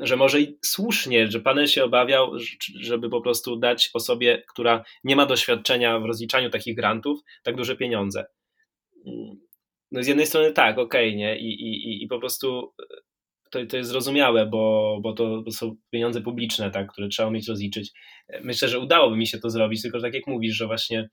że 0.00 0.16
może 0.16 0.40
i 0.40 0.58
słusznie, 0.64 1.30
że 1.30 1.40
panel 1.40 1.66
się 1.66 1.84
obawiał, 1.84 2.32
żeby 2.80 3.10
po 3.10 3.20
prostu 3.20 3.56
dać 3.56 3.90
osobie, 3.94 4.42
która 4.48 4.84
nie 5.04 5.16
ma 5.16 5.26
doświadczenia 5.26 5.98
w 5.98 6.04
rozliczaniu 6.04 6.50
takich 6.50 6.76
grantów, 6.76 7.20
tak 7.42 7.56
duże 7.56 7.76
pieniądze. 7.76 8.26
No 9.92 10.02
z 10.02 10.06
jednej 10.06 10.26
strony 10.26 10.52
tak, 10.52 10.78
okej, 10.78 11.08
okay, 11.08 11.18
nie? 11.18 11.38
I, 11.38 11.46
i, 11.46 12.04
i 12.04 12.08
po 12.08 12.18
prostu 12.18 12.72
to, 13.50 13.66
to 13.66 13.76
jest 13.76 13.90
zrozumiałe, 13.90 14.46
bo, 14.46 14.98
bo 15.02 15.12
to 15.12 15.44
są 15.50 15.76
pieniądze 15.90 16.20
publiczne, 16.20 16.70
tak, 16.70 16.92
które 16.92 17.08
trzeba 17.08 17.30
mieć 17.30 17.48
rozliczyć. 17.48 17.90
Myślę, 18.42 18.68
że 18.68 18.78
udałoby 18.78 19.16
mi 19.16 19.26
się 19.26 19.38
to 19.38 19.50
zrobić, 19.50 19.82
tylko 19.82 19.98
że 19.98 20.02
tak 20.02 20.14
jak 20.14 20.26
mówisz, 20.26 20.56
że 20.56 20.66
właśnie 20.66 21.08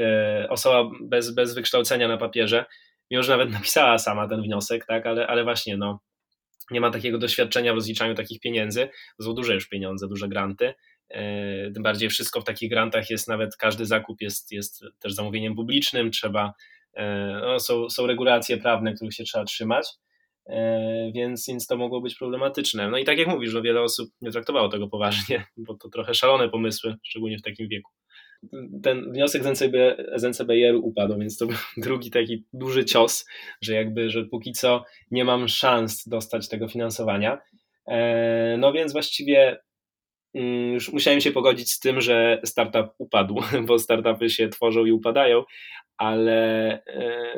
e, 0.00 0.46
osoba 0.50 0.90
bez, 1.02 1.34
bez 1.34 1.54
wykształcenia 1.54 2.08
na 2.08 2.16
papierze 2.16 2.64
mimo 3.12 3.22
że 3.22 3.32
nawet 3.32 3.50
napisała 3.50 3.98
sama 3.98 4.28
ten 4.28 4.42
wniosek, 4.42 4.86
tak, 4.86 5.06
ale, 5.06 5.26
ale 5.26 5.44
właśnie 5.44 5.76
no, 5.76 6.00
nie 6.70 6.80
ma 6.80 6.90
takiego 6.90 7.18
doświadczenia 7.18 7.72
w 7.72 7.76
rozliczaniu 7.76 8.14
takich 8.14 8.40
pieniędzy, 8.40 8.88
to 9.18 9.24
są 9.24 9.34
duże 9.34 9.54
już 9.54 9.68
pieniądze, 9.68 10.08
duże 10.08 10.28
granty, 10.28 10.74
e, 11.08 11.70
tym 11.70 11.82
bardziej 11.82 12.08
wszystko 12.08 12.40
w 12.40 12.44
takich 12.44 12.70
grantach 12.70 13.10
jest, 13.10 13.28
nawet 13.28 13.56
każdy 13.56 13.86
zakup 13.86 14.20
jest, 14.20 14.52
jest 14.52 14.84
też 14.98 15.12
zamówieniem 15.14 15.54
publicznym, 15.54 16.10
trzeba, 16.10 16.52
e, 16.94 17.40
no, 17.42 17.60
są, 17.60 17.90
są 17.90 18.06
regulacje 18.06 18.56
prawne, 18.56 18.94
których 18.94 19.14
się 19.14 19.24
trzeba 19.24 19.44
trzymać, 19.44 19.88
e, 20.46 21.12
więc, 21.14 21.46
więc 21.48 21.66
to 21.66 21.76
mogło 21.76 22.00
być 22.00 22.14
problematyczne. 22.14 22.90
No 22.90 22.98
i 22.98 23.04
tak 23.04 23.18
jak 23.18 23.28
mówisz, 23.28 23.54
no 23.54 23.62
wiele 23.62 23.82
osób 23.82 24.10
nie 24.20 24.30
traktowało 24.30 24.68
tego 24.68 24.88
poważnie, 24.88 25.46
bo 25.56 25.74
to 25.74 25.88
trochę 25.88 26.14
szalone 26.14 26.48
pomysły, 26.48 26.96
szczególnie 27.02 27.38
w 27.38 27.42
takim 27.42 27.68
wieku 27.68 27.90
ten 28.82 29.12
wniosek 29.12 29.42
z, 29.44 29.46
NCB, 29.46 29.96
z 30.16 30.24
NCBR 30.24 30.76
upadł, 30.76 31.18
więc 31.18 31.38
to 31.38 31.46
był 31.46 31.56
drugi 31.76 32.10
taki 32.10 32.44
duży 32.52 32.84
cios, 32.84 33.26
że 33.60 33.74
jakby, 33.74 34.10
że 34.10 34.24
póki 34.24 34.52
co 34.52 34.84
nie 35.10 35.24
mam 35.24 35.48
szans 35.48 36.08
dostać 36.08 36.48
tego 36.48 36.68
finansowania. 36.68 37.38
E, 37.88 38.56
no 38.58 38.72
więc 38.72 38.92
właściwie 38.92 39.58
mm, 40.34 40.72
już 40.72 40.92
musiałem 40.92 41.20
się 41.20 41.32
pogodzić 41.32 41.72
z 41.72 41.80
tym, 41.80 42.00
że 42.00 42.40
startup 42.44 42.94
upadł, 42.98 43.40
bo 43.66 43.78
startupy 43.78 44.30
się 44.30 44.48
tworzą 44.48 44.84
i 44.84 44.92
upadają, 44.92 45.44
ale 45.96 46.72
e, 46.86 47.32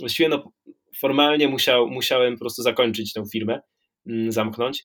właściwie 0.00 0.28
no, 0.28 0.52
formalnie 1.00 1.48
musiał, 1.48 1.88
musiałem 1.88 2.34
po 2.34 2.40
prostu 2.40 2.62
zakończyć 2.62 3.12
tę 3.12 3.22
firmę, 3.32 3.60
mm, 4.06 4.32
zamknąć, 4.32 4.84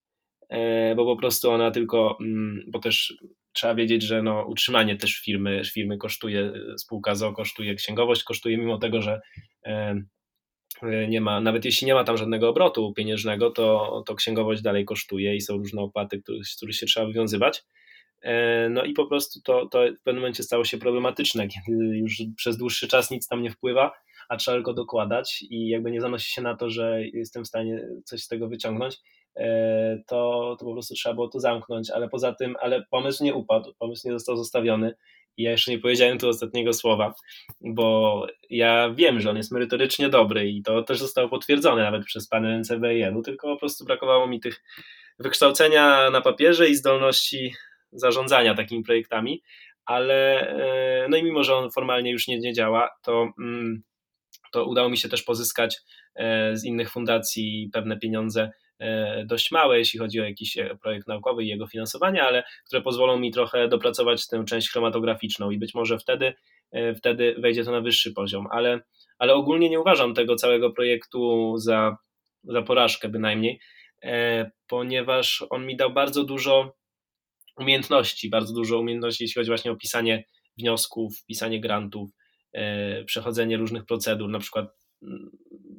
e, 0.50 0.96
bo 0.96 1.06
po 1.06 1.16
prostu 1.16 1.52
ona 1.52 1.72
tylko, 1.72 2.18
mm, 2.22 2.64
bo 2.68 2.80
też 2.80 3.18
trzeba 3.58 3.76
wiedzieć, 3.76 4.04
że 4.04 4.24
no, 4.24 4.46
utrzymanie 4.48 4.96
też 4.96 5.22
firmy, 5.22 5.62
firmy 5.74 5.98
kosztuje, 5.98 6.54
spółka 6.78 7.16
ZO 7.16 7.34
kosztuje, 7.34 7.76
księgowość 7.76 8.24
kosztuje, 8.24 8.58
mimo 8.58 8.78
tego, 8.78 9.02
że 9.02 9.22
e, 9.66 9.96
nie 11.10 11.22
ma, 11.22 11.42
nawet 11.42 11.66
jeśli 11.66 11.88
nie 11.88 11.94
ma 11.94 12.04
tam 12.04 12.18
żadnego 12.18 12.50
obrotu 12.50 12.94
pieniężnego, 12.94 13.52
to, 13.52 14.04
to 14.08 14.16
księgowość 14.16 14.62
dalej 14.62 14.86
kosztuje 14.86 15.36
i 15.36 15.42
są 15.42 15.58
różne 15.58 15.82
opłaty, 15.82 16.22
z 16.44 16.56
których 16.56 16.76
się 16.76 16.86
trzeba 16.86 17.06
wywiązywać. 17.06 17.64
E, 18.22 18.70
no 18.70 18.84
i 18.84 18.94
po 18.94 19.06
prostu 19.08 19.42
to, 19.42 19.66
to 19.66 19.80
w 20.00 20.04
pewnym 20.04 20.22
momencie 20.22 20.44
stało 20.44 20.64
się 20.64 20.78
problematyczne, 20.78 21.48
kiedy 21.48 21.98
już 21.98 22.22
przez 22.36 22.58
dłuższy 22.58 22.88
czas 22.88 23.12
nic 23.12 23.28
tam 23.28 23.42
nie 23.42 23.52
wpływa, 23.52 23.92
a 24.30 24.38
trzeba 24.38 24.58
tylko 24.58 24.74
dokładać 24.74 25.42
i 25.50 25.68
jakby 25.68 25.92
nie 25.92 26.02
zanosi 26.02 26.32
się 26.32 26.42
na 26.42 26.56
to, 26.56 26.70
że 26.70 27.02
jestem 27.14 27.44
w 27.44 27.48
stanie 27.48 27.88
coś 28.06 28.24
z 28.24 28.28
tego 28.28 28.48
wyciągnąć, 28.48 28.98
E, 28.98 29.17
to, 30.08 30.56
to 30.60 30.66
po 30.66 30.74
prostu 30.74 30.94
trzeba 30.94 31.16
było 31.16 31.28
to 31.28 31.40
zamknąć, 31.40 31.90
ale 31.90 32.10
poza 32.10 32.34
tym, 32.34 32.56
ale 32.62 32.86
pomysł 32.92 33.24
nie 33.24 33.34
upadł, 33.34 33.74
pomysł 33.80 34.08
nie 34.08 34.14
został 34.14 34.38
zostawiony. 34.38 34.96
I 35.38 35.44
ja 35.44 35.52
jeszcze 35.52 35.72
nie 35.72 35.80
powiedziałem 35.80 36.18
tu 36.18 36.30
ostatniego 36.30 36.74
słowa, 36.74 37.14
bo 37.62 38.28
ja 38.50 38.90
wiem, 38.90 39.20
że 39.20 39.30
on 39.30 39.38
jest 39.38 39.52
merytorycznie 39.52 40.10
dobry 40.10 40.50
i 40.50 40.64
to 40.64 40.84
też 40.84 41.00
zostało 41.00 41.30
potwierdzone 41.30 41.84
nawet 41.84 42.06
przez 42.06 42.28
panel 42.28 42.60
NCBN-u, 42.60 43.22
tylko 43.22 43.48
po 43.48 43.58
prostu 43.58 43.86
brakowało 43.86 44.28
mi 44.28 44.40
tych 44.40 44.64
wykształcenia 45.20 46.10
na 46.10 46.22
papierze 46.22 46.70
i 46.70 46.76
zdolności 46.76 47.54
zarządzania 47.92 48.56
takimi 48.56 48.84
projektami, 48.84 49.44
ale 49.86 50.42
e, 50.42 51.08
no 51.10 51.18
i 51.18 51.24
mimo, 51.24 51.44
że 51.44 51.56
on 51.56 51.72
formalnie 51.72 52.12
już 52.12 52.28
nie, 52.28 52.40
nie 52.40 52.54
działa, 52.54 52.90
to 53.04 53.30
mm, 53.40 53.84
to 54.52 54.66
udało 54.66 54.90
mi 54.90 54.98
się 54.98 55.10
też 55.10 55.24
pozyskać 55.24 55.78
z 56.54 56.64
innych 56.64 56.92
fundacji 56.92 57.70
pewne 57.74 58.00
pieniądze 58.00 58.52
dość 59.26 59.52
małe, 59.52 59.80
jeśli 59.80 60.00
chodzi 60.00 60.22
o 60.22 60.24
jakiś 60.24 60.58
projekt 60.82 61.08
naukowy 61.08 61.44
i 61.44 61.48
jego 61.48 61.68
finansowanie, 61.68 62.24
ale 62.24 62.44
które 62.66 62.82
pozwolą 62.82 63.20
mi 63.20 63.32
trochę 63.32 63.68
dopracować 63.68 64.28
tę 64.28 64.44
część 64.46 64.70
chromatograficzną 64.70 65.52
i 65.52 65.58
być 65.58 65.74
może 65.74 66.00
wtedy, 66.00 66.34
wtedy 66.98 67.36
wejdzie 67.38 67.64
to 67.64 67.72
na 67.72 67.82
wyższy 67.82 68.14
poziom, 68.14 68.48
ale, 68.52 68.80
ale 69.20 69.34
ogólnie 69.34 69.70
nie 69.70 69.80
uważam 69.80 70.14
tego 70.14 70.36
całego 70.36 70.72
projektu 70.72 71.54
za, 71.58 71.98
za 72.44 72.62
porażkę 72.62 73.10
bynajmniej, 73.10 73.60
ponieważ 74.68 75.46
on 75.50 75.66
mi 75.66 75.76
dał 75.76 75.94
bardzo 75.94 76.24
dużo 76.24 76.78
umiejętności, 77.58 78.30
bardzo 78.30 78.54
dużo 78.54 78.80
umiejętności, 78.80 79.24
jeśli 79.24 79.40
chodzi 79.40 79.50
właśnie 79.50 79.72
o 79.72 79.76
pisanie 79.76 80.24
wniosków, 80.58 81.26
pisanie 81.26 81.62
grantów, 81.62 82.10
e, 82.54 83.04
przechodzenie 83.04 83.58
różnych 83.58 83.86
procedur, 83.86 84.30
na 84.30 84.40
przykład 84.40 84.66
mm, 85.04 85.32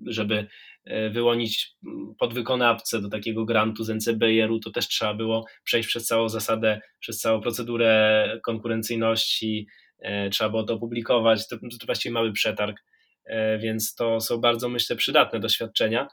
żeby 0.07 0.47
e, 0.85 1.11
wyłonić 1.11 1.77
podwykonawcę 2.19 3.01
do 3.01 3.09
takiego 3.09 3.45
grantu 3.45 3.85
z 3.85 3.91
NCBR-u, 3.91 4.61
to 4.61 4.71
też 4.71 4.89
trzeba 4.89 5.15
było 5.15 5.45
przejść 5.65 5.89
przez 5.89 6.07
całą 6.07 6.29
zasadę, 6.29 6.81
przez 7.01 7.19
całą 7.19 7.41
procedurę 7.41 8.41
konkurencyjności, 8.45 9.67
e, 9.99 10.31
trzeba 10.31 10.51
było 10.51 10.63
to 10.63 10.75
opublikować, 10.75 11.49
to, 11.49 11.57
to 11.57 11.87
właściwie 11.87 12.13
mały 12.13 12.33
przetarg, 12.33 12.77
więc 13.59 13.95
to 13.95 14.21
są 14.21 14.39
bardzo, 14.39 14.69
myślę, 14.69 14.97
przydatne 14.97 15.41
doświadczenia. 15.41 16.09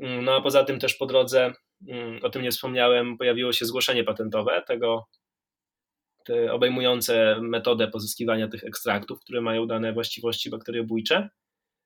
Mm, 0.00 0.24
no 0.24 0.36
a 0.36 0.40
poza 0.40 0.64
tym 0.64 0.78
też 0.78 0.94
po 0.94 1.06
drodze, 1.06 1.52
mm, 1.88 2.20
o 2.22 2.30
tym 2.30 2.42
nie 2.42 2.50
wspomniałem, 2.50 3.18
pojawiło 3.18 3.52
się 3.52 3.64
zgłoszenie 3.66 4.04
patentowe 4.04 4.62
tego, 4.66 5.08
obejmujące 6.50 7.36
metodę 7.40 7.88
pozyskiwania 7.88 8.48
tych 8.48 8.64
ekstraktów, 8.64 9.20
które 9.20 9.40
mają 9.40 9.66
dane 9.66 9.92
właściwości 9.92 10.50
bakteriobójcze. 10.50 11.28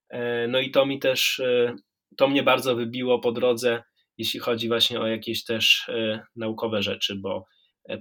E, 0.09 0.49
no 0.49 0.61
i 0.61 0.71
to 0.71 0.87
mi 0.87 0.99
też, 0.99 1.40
e, 1.40 1.77
to 2.16 2.29
mnie 2.29 2.42
bardzo 2.42 2.77
wybiło 2.77 3.19
po 3.19 3.33
drodze, 3.33 3.83
jeśli 4.19 4.40
chodzi 4.40 4.69
właśnie 4.69 5.01
o 5.01 5.07
jakieś 5.07 5.45
też 5.45 5.88
e, 5.88 6.23
naukowe 6.37 6.83
rzeczy, 6.83 7.14
bo 7.14 7.47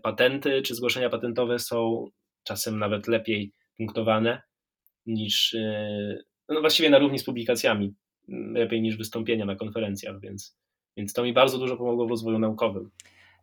patenty 0.04 0.62
czy 0.62 0.76
zgłoszenia 0.76 1.10
patentowe 1.10 1.60
są 1.60 2.10
czasem 2.44 2.80
nawet 2.80 3.08
lepiej 3.08 3.54
punktowane 3.78 4.42
niż, 5.06 5.56
no 6.50 6.62
właściwie 6.62 6.90
na 6.90 7.00
równi 7.00 7.20
z 7.20 7.24
publikacjami, 7.24 7.94
lepiej 8.54 8.82
niż 8.82 8.98
wystąpienia 8.98 9.46
na 9.46 9.56
konferencjach, 9.56 10.20
więc, 10.22 10.58
więc 10.98 11.14
to 11.14 11.24
mi 11.24 11.34
bardzo 11.34 11.58
dużo 11.58 11.78
pomogło 11.78 12.08
w 12.08 12.10
rozwoju 12.10 12.40
naukowym. 12.40 12.92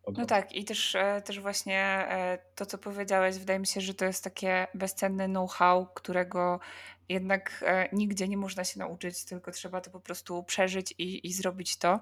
No 0.08 0.26
tak, 0.26 0.52
i 0.52 0.64
też, 0.64 0.94
e, 0.94 1.22
też 1.24 1.40
właśnie 1.40 1.78
e, 1.78 2.38
to, 2.54 2.66
co 2.66 2.78
powiedziałeś, 2.78 3.38
wydaje 3.38 3.58
mi 3.58 3.66
się, 3.66 3.80
że 3.80 3.94
to 3.94 4.04
jest 4.04 4.24
takie 4.24 4.66
bezcenne 4.74 5.28
know-how, 5.28 5.86
którego 5.94 6.60
jednak 7.08 7.64
e, 7.66 7.88
nigdzie 7.92 8.28
nie 8.28 8.36
można 8.36 8.64
się 8.64 8.78
nauczyć, 8.78 9.24
tylko 9.24 9.50
trzeba 9.50 9.80
to 9.80 9.90
po 9.90 10.00
prostu 10.00 10.42
przeżyć 10.42 10.94
i, 10.98 11.26
i 11.26 11.32
zrobić 11.32 11.76
to. 11.76 12.00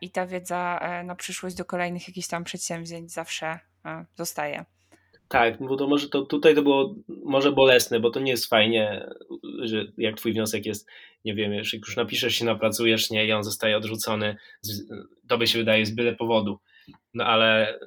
I 0.00 0.10
ta 0.10 0.26
wiedza 0.26 0.80
na 1.04 1.14
przyszłość 1.14 1.56
do 1.56 1.64
kolejnych 1.64 2.08
jakichś 2.08 2.28
tam 2.28 2.44
przedsięwzięć 2.44 3.12
zawsze 3.12 3.58
zostaje. 4.16 4.64
Tak, 5.28 5.58
bo 5.58 5.76
to 5.76 5.86
może 5.86 6.08
to 6.08 6.22
tutaj 6.22 6.54
to 6.54 6.62
było 6.62 6.94
może 7.24 7.52
bolesne, 7.52 8.00
bo 8.00 8.10
to 8.10 8.20
nie 8.20 8.30
jest 8.30 8.46
fajnie, 8.46 9.06
że 9.62 9.84
jak 9.96 10.16
twój 10.16 10.32
wniosek 10.32 10.66
jest, 10.66 10.88
nie 11.24 11.34
wiem, 11.34 11.52
jak 11.52 11.72
już 11.72 11.96
napiszesz 11.96 12.34
się, 12.34 12.44
napracujesz, 12.44 13.10
nie, 13.10 13.26
i 13.26 13.32
on 13.32 13.44
zostaje 13.44 13.76
odrzucony, 13.76 14.36
to 15.28 15.38
by 15.38 15.46
się 15.46 15.58
wydaje 15.58 15.86
z 15.86 15.94
byle 15.94 16.14
powodu. 16.14 16.58
No 17.14 17.24
ale, 17.24 17.78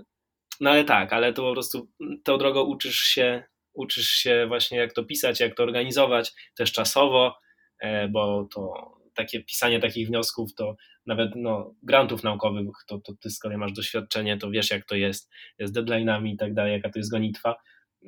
no 0.60 0.70
ale 0.70 0.84
tak, 0.84 1.13
ale 1.13 1.34
to 1.34 1.42
po 1.42 1.54
prostu 1.54 1.88
tą 2.24 2.38
drogą 2.38 2.62
uczysz 2.62 3.00
się, 3.00 3.44
uczysz 3.74 4.10
się 4.10 4.46
właśnie 4.48 4.78
jak 4.78 4.94
to 4.94 5.04
pisać, 5.04 5.39
jak 5.39 5.56
to 5.56 5.63
organizować, 5.63 6.34
też 6.56 6.72
czasowo, 6.72 7.36
e, 7.80 8.08
bo 8.08 8.48
to 8.54 8.74
takie 9.16 9.44
pisanie 9.44 9.80
takich 9.80 10.08
wniosków, 10.08 10.56
to 10.56 10.76
nawet 11.06 11.32
no, 11.36 11.74
grantów 11.84 12.24
naukowych, 12.24 12.68
to, 12.88 13.00
to 13.00 13.13
ty 13.22 13.30
z 13.30 13.39
kolei 13.39 13.58
masz 13.58 13.74
doświadczenie, 13.74 14.38
to 14.38 14.50
wiesz 14.52 14.72
jak 14.72 14.86
to 14.86 14.96
jest, 14.96 15.32
jest 15.60 15.76
deadline'ami 15.76 16.28
i 16.28 16.38
tak 16.38 16.54
dalej, 16.54 16.74
jaka 16.74 16.89
to 16.89 17.00
jest 17.00 17.12
gonitwa, 17.12 17.56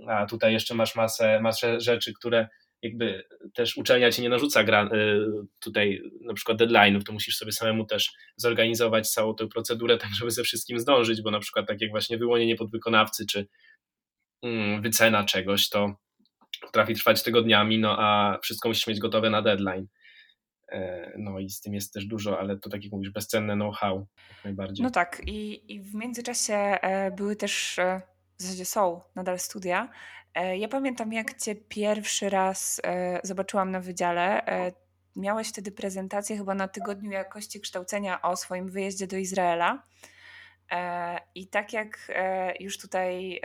a 0.07 0.25
tutaj 0.25 0.53
jeszcze 0.53 0.75
masz 0.75 0.95
masę, 0.95 1.39
masę 1.39 1.79
rzeczy, 1.79 2.13
które 2.13 2.47
jakby 2.81 3.23
też 3.53 3.77
uczelnia 3.77 4.11
ci 4.11 4.21
nie 4.21 4.29
narzuca 4.29 4.63
gra, 4.63 4.85
y, 4.85 5.25
tutaj 5.59 6.01
na 6.21 6.33
przykład 6.33 6.57
deadline'ów, 6.57 7.03
to 7.03 7.13
musisz 7.13 7.37
sobie 7.37 7.51
samemu 7.51 7.85
też 7.85 8.13
zorganizować 8.35 9.09
całą 9.09 9.35
tę 9.35 9.47
procedurę 9.47 9.97
tak, 10.07 10.09
żeby 10.13 10.31
ze 10.31 10.43
wszystkim 10.43 10.79
zdążyć, 10.79 11.21
bo 11.21 11.31
na 11.31 11.39
przykład 11.39 11.67
tak 11.67 11.81
jak 11.81 11.91
właśnie 11.91 12.17
wyłonienie 12.17 12.55
podwykonawcy, 12.55 13.25
czy 13.25 13.47
mm, 14.43 14.81
wycena 14.81 15.23
czegoś, 15.23 15.69
to 15.69 15.95
potrafi 16.61 16.95
trwać 16.95 17.23
tygodniami, 17.23 17.79
no 17.79 17.95
a 17.99 18.39
wszystko 18.43 18.69
musisz 18.69 18.87
mieć 18.87 18.99
gotowe 18.99 19.29
na 19.29 19.41
deadline. 19.41 19.87
E, 20.71 21.11
no 21.17 21.39
i 21.39 21.49
z 21.49 21.61
tym 21.61 21.73
jest 21.73 21.93
też 21.93 22.05
dużo, 22.05 22.39
ale 22.39 22.57
to 22.57 22.69
tak 22.69 22.83
jak 22.83 22.91
mówisz, 22.91 23.09
bezcenne 23.09 23.53
know-how 23.53 24.07
najbardziej. 24.43 24.83
No 24.83 24.91
tak 24.91 25.21
i, 25.27 25.73
i 25.73 25.81
w 25.81 25.95
międzyczasie 25.95 26.53
e, 26.53 27.11
były 27.11 27.35
też, 27.35 27.79
e, 27.79 28.01
w 28.37 28.41
zasadzie 28.41 28.65
są 28.65 29.01
nadal 29.15 29.39
studia, 29.39 29.89
ja 30.35 30.67
pamiętam, 30.67 31.13
jak 31.13 31.37
Cię 31.41 31.55
pierwszy 31.55 32.29
raz 32.29 32.81
e, 32.83 33.19
zobaczyłam 33.23 33.71
na 33.71 33.79
wydziale. 33.79 34.45
E, 34.45 34.71
miałeś 35.15 35.49
wtedy 35.49 35.71
prezentację 35.71 36.37
chyba 36.37 36.55
na 36.55 36.67
tygodniu 36.67 37.11
jakości 37.11 37.61
kształcenia 37.61 38.21
o 38.21 38.35
swoim 38.35 38.69
wyjeździe 38.69 39.07
do 39.07 39.17
Izraela. 39.17 39.83
I 41.35 41.47
tak 41.47 41.73
jak 41.73 42.11
już 42.59 42.77
tutaj 42.77 43.41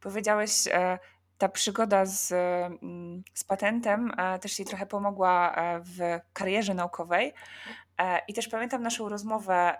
powiedziałeś, 0.00 0.50
ta 1.38 1.48
przygoda 1.48 2.06
z, 2.06 2.32
mm, 2.32 3.22
z 3.34 3.44
patentem 3.44 4.12
też 4.40 4.54
Ci 4.54 4.64
trochę 4.64 4.86
pomogła 4.86 5.56
w 5.80 6.20
karierze 6.32 6.74
naukowej. 6.74 7.32
I 8.28 8.34
też 8.34 8.48
pamiętam 8.48 8.82
naszą 8.82 9.08
rozmowę 9.08 9.76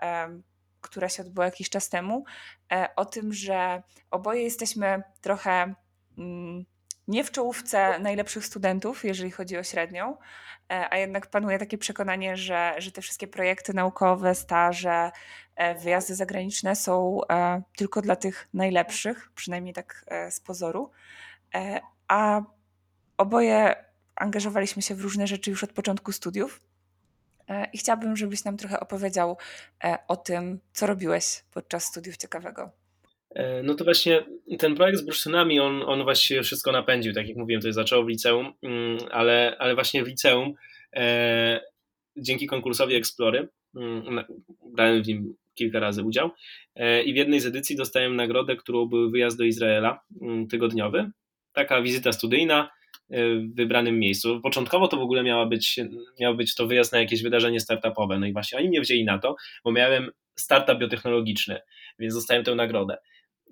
która 0.89 1.09
się 1.09 1.23
odbyła 1.23 1.45
jakiś 1.45 1.69
czas 1.69 1.89
temu, 1.89 2.25
e, 2.71 2.89
o 2.95 3.05
tym, 3.05 3.33
że 3.33 3.83
oboje 4.11 4.41
jesteśmy 4.41 5.03
trochę 5.21 5.73
mm, 6.17 6.65
nie 7.07 7.23
w 7.23 7.31
czołówce 7.31 7.99
najlepszych 7.99 8.45
studentów, 8.45 9.05
jeżeli 9.05 9.31
chodzi 9.31 9.57
o 9.57 9.63
średnią, 9.63 10.17
e, 10.71 10.87
a 10.93 10.97
jednak 10.97 11.27
panuje 11.27 11.59
takie 11.59 11.77
przekonanie, 11.77 12.37
że, 12.37 12.75
że 12.77 12.91
te 12.91 13.01
wszystkie 13.01 13.27
projekty 13.27 13.73
naukowe, 13.73 14.35
staże, 14.35 15.11
e, 15.55 15.75
wyjazdy 15.75 16.15
zagraniczne 16.15 16.75
są 16.75 17.19
tylko 17.77 18.01
dla 18.01 18.15
tych 18.15 18.47
najlepszych, 18.53 19.31
przynajmniej 19.35 19.73
tak 19.73 20.05
z 20.29 20.39
pozoru. 20.39 20.91
A 22.07 22.41
oboje 23.17 23.75
angażowaliśmy 24.15 24.81
się 24.81 24.95
w 24.95 25.01
różne 25.01 25.27
rzeczy 25.27 25.49
już 25.49 25.63
od 25.63 25.73
początku 25.73 26.11
studiów. 26.11 26.66
E, 27.47 27.67
I 27.73 27.77
chciałabym, 27.77 28.17
żebyś 28.17 28.43
nam 28.43 28.57
trochę 28.57 28.79
opowiedział 28.79 29.37
e, 29.83 29.97
o 30.07 30.15
tym, 30.15 30.59
co 30.73 30.87
robiłeś 30.87 31.43
podczas 31.53 31.85
studiów 31.85 32.17
ciekawego. 32.17 32.71
E, 33.29 33.63
no 33.63 33.75
to 33.75 33.83
właśnie 33.83 34.25
ten 34.59 34.75
projekt 34.75 34.99
z 34.99 35.01
bursztynami, 35.01 35.59
on, 35.59 35.83
on 35.85 36.03
właściwie 36.03 36.43
wszystko 36.43 36.71
napędził, 36.71 37.13
tak 37.13 37.27
jak 37.27 37.37
mówiłem, 37.37 37.61
to 37.61 37.73
zaczęło 37.73 38.03
w 38.03 38.07
liceum, 38.07 38.53
mm, 38.63 38.97
ale, 39.11 39.55
ale 39.59 39.75
właśnie 39.75 40.03
w 40.03 40.07
liceum 40.07 40.53
e, 40.95 41.61
dzięki 42.17 42.47
konkursowi 42.47 42.95
Explory, 42.95 43.47
mm, 43.75 44.25
brałem 44.73 45.03
w 45.03 45.07
nim 45.07 45.35
kilka 45.55 45.79
razy 45.79 46.03
udział 46.03 46.31
e, 46.75 47.03
i 47.03 47.13
w 47.13 47.15
jednej 47.15 47.39
z 47.39 47.45
edycji 47.45 47.75
dostałem 47.75 48.15
nagrodę, 48.15 48.55
którą 48.55 48.85
był 48.85 49.11
wyjazd 49.11 49.37
do 49.37 49.43
Izraela 49.43 49.99
mm, 50.21 50.47
tygodniowy, 50.47 51.11
taka 51.53 51.81
wizyta 51.81 52.11
studyjna, 52.11 52.69
w 53.09 53.55
wybranym 53.55 53.99
miejscu. 53.99 54.41
Początkowo 54.41 54.87
to 54.87 54.97
w 54.97 55.01
ogóle 55.01 55.23
miało 55.23 55.45
być, 55.45 55.79
miało 56.19 56.35
być 56.35 56.55
to 56.55 56.67
wyjazd 56.67 56.91
na 56.91 56.99
jakieś 56.99 57.23
wydarzenie 57.23 57.59
startupowe. 57.59 58.19
No 58.19 58.25
i 58.25 58.33
właśnie 58.33 58.57
oni 58.59 58.69
mnie 58.69 58.81
wzięli 58.81 59.05
na 59.05 59.19
to, 59.19 59.35
bo 59.63 59.71
miałem 59.71 60.11
startup 60.35 60.79
biotechnologiczny, 60.79 61.59
więc 61.99 62.13
dostałem 62.13 62.43
tę 62.43 62.55
nagrodę. 62.55 62.97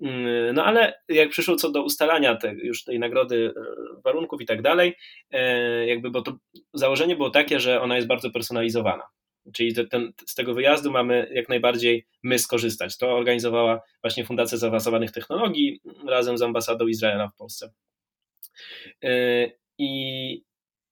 Mm, 0.02 0.54
no 0.54 0.64
ale 0.64 0.94
jak 1.08 1.28
przyszło 1.28 1.56
co 1.56 1.70
do 1.70 1.82
ustalania 1.82 2.34
te, 2.34 2.54
już 2.54 2.84
tej 2.84 2.98
nagrody, 2.98 3.52
e, 3.56 3.62
warunków 4.04 4.40
i 4.40 4.46
tak 4.46 4.62
dalej, 4.62 4.94
e, 5.30 5.86
jakby, 5.86 6.10
bo 6.10 6.22
to 6.22 6.36
założenie 6.74 7.16
było 7.16 7.30
takie, 7.30 7.60
że 7.60 7.80
ona 7.80 7.96
jest 7.96 8.08
bardzo 8.08 8.30
personalizowana. 8.30 9.02
Czyli 9.54 9.74
te, 9.74 9.86
ten, 9.86 10.12
z 10.26 10.34
tego 10.34 10.54
wyjazdu 10.54 10.90
mamy 10.90 11.30
jak 11.32 11.48
najbardziej 11.48 12.06
my 12.22 12.38
skorzystać. 12.38 12.98
To 12.98 13.16
organizowała 13.16 13.80
właśnie 14.02 14.24
Fundacja 14.24 14.58
Zaawansowanych 14.58 15.12
Technologii 15.12 15.80
razem 16.06 16.38
z 16.38 16.42
ambasadą 16.42 16.86
Izraela 16.86 17.28
w 17.28 17.36
Polsce. 17.36 17.70
E, 19.04 19.50
I 19.78 20.42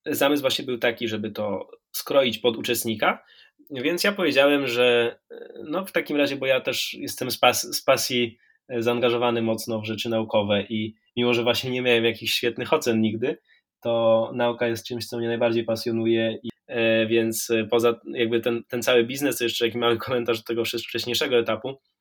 zamysł 0.06 0.40
właśnie 0.40 0.64
był 0.64 0.78
taki, 0.78 1.08
żeby 1.08 1.30
to 1.30 1.70
skroić 1.92 2.38
pod 2.38 2.56
uczestnika. 2.56 3.24
Więc 3.70 4.04
ja 4.04 4.12
powiedziałem, 4.12 4.66
że 4.66 5.18
e, 5.30 5.54
no 5.64 5.86
w 5.86 5.92
takim 5.92 6.16
razie, 6.16 6.36
bo 6.36 6.46
ja 6.46 6.60
też 6.60 6.94
jestem 6.94 7.30
z, 7.30 7.38
pas, 7.38 7.76
z 7.76 7.82
pasji 7.82 8.38
zaangażowany 8.78 9.42
mocno 9.42 9.80
w 9.80 9.84
rzeczy 9.84 10.08
naukowe 10.08 10.62
i 10.62 10.94
mimo, 11.16 11.34
że 11.34 11.42
właśnie 11.42 11.70
nie 11.70 11.82
miałem 11.82 12.04
jakichś 12.04 12.32
świetnych 12.32 12.72
ocen 12.72 13.00
nigdy, 13.00 13.38
to 13.82 14.32
nauka 14.34 14.66
jest 14.66 14.86
czymś, 14.86 15.06
co 15.06 15.18
mnie 15.18 15.28
najbardziej 15.28 15.64
pasjonuje, 15.64 16.38
i, 16.42 16.48
e, 16.66 17.06
więc 17.06 17.52
poza 17.70 18.00
jakby 18.06 18.40
ten, 18.40 18.64
ten 18.68 18.82
cały 18.82 19.04
biznes, 19.04 19.38
to 19.38 19.44
jeszcze 19.44 19.64
taki 19.64 19.78
mały 19.78 19.98
komentarz 19.98 20.38
do 20.38 20.44
tego 20.44 20.64
wcześniejszego 20.64 21.38
etapu, 21.38 21.68
E, 21.68 21.93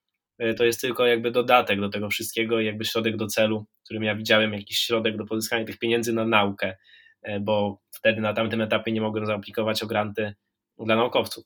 to 0.57 0.65
jest 0.65 0.81
tylko 0.81 1.05
jakby 1.05 1.31
dodatek 1.31 1.79
do 1.79 1.89
tego 1.89 2.09
wszystkiego, 2.09 2.61
jakby 2.61 2.85
środek 2.85 3.17
do 3.17 3.27
celu, 3.27 3.65
którym 3.83 4.03
ja 4.03 4.15
widziałem 4.15 4.53
jakiś 4.53 4.77
środek 4.77 5.17
do 5.17 5.25
pozyskania 5.25 5.65
tych 5.65 5.79
pieniędzy 5.79 6.13
na 6.13 6.25
naukę. 6.25 6.77
bo 7.41 7.81
wtedy 7.91 8.21
na 8.21 8.33
tamtym 8.33 8.61
etapie 8.61 8.91
nie 8.91 9.01
mogłem 9.01 9.25
zaaplikować 9.25 9.83
o 9.83 9.87
granty 9.87 10.33
dla 10.79 10.95
naukowców. 10.95 11.45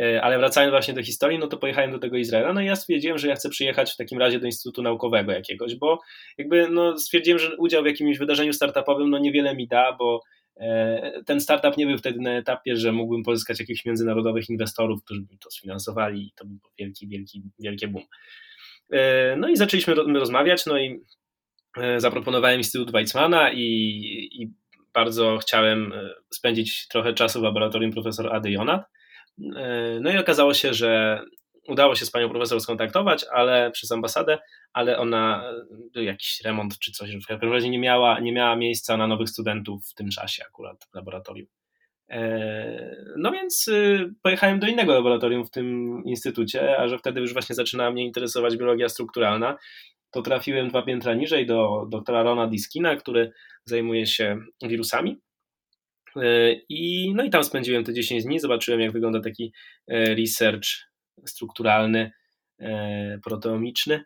E, 0.00 0.22
ale 0.22 0.38
wracając 0.38 0.70
właśnie 0.70 0.94
do 0.94 1.02
historii, 1.02 1.38
no 1.38 1.46
to 1.46 1.56
pojechałem 1.56 1.92
do 1.92 1.98
tego 1.98 2.16
Izraela, 2.16 2.52
no 2.52 2.60
i 2.60 2.66
ja 2.66 2.76
stwierdziłem, 2.76 3.18
że 3.18 3.28
ja 3.28 3.34
chcę 3.34 3.48
przyjechać 3.48 3.92
w 3.92 3.96
takim 3.96 4.18
razie 4.18 4.40
do 4.40 4.46
Instytutu 4.46 4.82
Naukowego 4.82 5.32
jakiegoś, 5.32 5.74
bo 5.74 6.00
jakby 6.38 6.68
no 6.68 6.98
stwierdziłem, 6.98 7.38
że 7.38 7.56
udział 7.56 7.82
w 7.82 7.86
jakimś 7.86 8.18
wydarzeniu 8.18 8.52
startupowym 8.52 9.10
no 9.10 9.18
niewiele 9.18 9.56
mi 9.56 9.68
da, 9.68 9.92
bo 9.92 10.22
ten 11.26 11.40
startup 11.40 11.76
nie 11.76 11.86
był 11.86 11.98
wtedy 11.98 12.20
na 12.20 12.30
etapie, 12.30 12.76
że 12.76 12.92
mógłbym 12.92 13.22
pozyskać 13.22 13.60
jakichś 13.60 13.84
międzynarodowych 13.84 14.50
inwestorów, 14.50 15.04
którzy 15.04 15.20
by 15.20 15.38
to 15.38 15.50
sfinansowali 15.50 16.26
i 16.26 16.32
to 16.36 16.44
był 16.44 16.58
wielki, 16.78 17.08
wielki, 17.08 17.42
wielkie 17.58 17.88
boom. 17.88 18.04
E, 18.92 19.36
no 19.36 19.48
i 19.48 19.56
zaczęliśmy 19.56 19.94
rozmawiać, 19.94 20.66
no 20.66 20.78
i 20.78 21.00
zaproponowałem 21.96 22.58
Instytut 22.58 22.92
Weizmana 22.92 23.52
i, 23.52 23.58
i 24.32 24.52
bardzo 24.94 25.38
chciałem 25.38 25.92
spędzić 26.30 26.88
trochę 26.88 27.14
czasu 27.14 27.40
w 27.40 27.42
laboratorium 27.42 27.92
profesor 27.92 28.34
Ady 28.34 28.50
Jonat. 28.50 28.82
E, 29.56 29.98
no 30.00 30.10
i 30.10 30.18
okazało 30.18 30.54
się, 30.54 30.74
że 30.74 31.20
udało 31.68 31.94
się 31.94 32.06
z 32.06 32.10
panią 32.10 32.28
profesor 32.28 32.60
skontaktować, 32.60 33.24
ale 33.32 33.70
przez 33.70 33.92
ambasadę, 33.92 34.38
ale 34.72 34.98
ona 34.98 35.52
był 35.92 36.02
jakiś 36.02 36.40
remont 36.44 36.78
czy 36.78 36.92
coś, 36.92 37.16
w 37.16 37.26
każdym 37.26 37.52
razie 37.52 37.70
nie 37.70 37.78
miała, 37.78 38.20
nie 38.20 38.32
miała 38.32 38.56
miejsca 38.56 38.96
na 38.96 39.06
nowych 39.06 39.28
studentów 39.28 39.86
w 39.86 39.94
tym 39.94 40.10
czasie 40.10 40.44
akurat 40.46 40.84
w 40.92 40.94
laboratorium. 40.94 41.48
E, 42.10 42.96
no 43.16 43.32
więc 43.32 43.68
y, 43.68 44.14
pojechałem 44.22 44.60
do 44.60 44.66
innego 44.66 44.94
laboratorium 44.94 45.46
w 45.46 45.50
tym 45.50 45.96
instytucie, 46.04 46.78
a 46.78 46.88
że 46.88 46.98
wtedy 46.98 47.20
już 47.20 47.32
właśnie 47.32 47.54
zaczynała 47.54 47.90
mnie 47.90 48.04
interesować 48.04 48.56
biologia 48.56 48.88
strukturalna, 48.88 49.58
to 50.10 50.22
trafiłem 50.22 50.68
dwa 50.68 50.82
piętra 50.82 51.14
niżej 51.14 51.46
do 51.46 51.86
doktora 51.90 52.22
Rona 52.22 52.46
Diskina, 52.46 52.96
który 52.96 53.32
zajmuje 53.64 54.06
się 54.06 54.38
wirusami 54.62 55.20
E, 56.16 56.52
I, 56.68 57.12
no 57.14 57.24
i 57.24 57.30
tam 57.30 57.44
spędziłem 57.44 57.84
te 57.84 57.92
10 57.92 58.24
dni, 58.24 58.40
zobaczyłem 58.40 58.80
jak 58.80 58.92
wygląda 58.92 59.20
taki 59.20 59.52
e, 59.88 60.14
research 60.14 60.68
strukturalny, 61.26 62.12
e, 62.58 63.18
proteomiczny. 63.24 64.04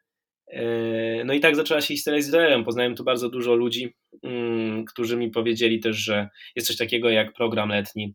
No 1.24 1.34
i 1.34 1.40
tak 1.40 1.56
zaczęła 1.56 1.80
się 1.80 1.86
historia 1.94 2.20
z 2.22 2.26
Izraelem. 2.26 2.64
Poznałem 2.64 2.94
tu 2.94 3.04
bardzo 3.04 3.28
dużo 3.28 3.54
ludzi, 3.54 3.94
mm, 4.22 4.84
którzy 4.84 5.16
mi 5.16 5.30
powiedzieli 5.30 5.80
też, 5.80 5.96
że 5.96 6.28
jest 6.56 6.68
coś 6.68 6.76
takiego 6.76 7.10
jak 7.10 7.32
program 7.32 7.68
letni 7.68 8.14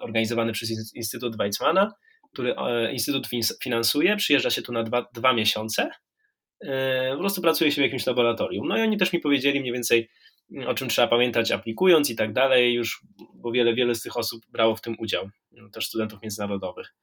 organizowany 0.00 0.52
przez 0.52 0.94
Instytut 0.94 1.36
Weizmana, 1.36 1.92
który 2.32 2.54
Instytut 2.92 3.28
finansuje, 3.62 4.16
przyjeżdża 4.16 4.50
się 4.50 4.62
tu 4.62 4.72
na 4.72 4.82
dwa, 4.82 5.06
dwa 5.14 5.32
miesiące, 5.32 5.90
po 7.12 7.18
prostu 7.18 7.42
pracuje 7.42 7.72
się 7.72 7.80
w 7.80 7.84
jakimś 7.84 8.06
laboratorium. 8.06 8.68
No 8.68 8.78
i 8.78 8.82
oni 8.82 8.96
też 8.96 9.12
mi 9.12 9.20
powiedzieli 9.20 9.60
mniej 9.60 9.72
więcej, 9.72 10.08
o 10.66 10.74
czym 10.74 10.88
trzeba 10.88 11.08
pamiętać 11.08 11.52
aplikując 11.52 12.10
i 12.10 12.16
tak 12.16 12.32
dalej, 12.32 12.74
już, 12.74 13.02
bo 13.34 13.52
wiele, 13.52 13.74
wiele 13.74 13.94
z 13.94 14.02
tych 14.02 14.16
osób 14.16 14.42
brało 14.48 14.76
w 14.76 14.80
tym 14.80 14.96
udział, 14.98 15.30
też 15.72 15.86
studentów 15.86 16.22
międzynarodowych. 16.22 16.94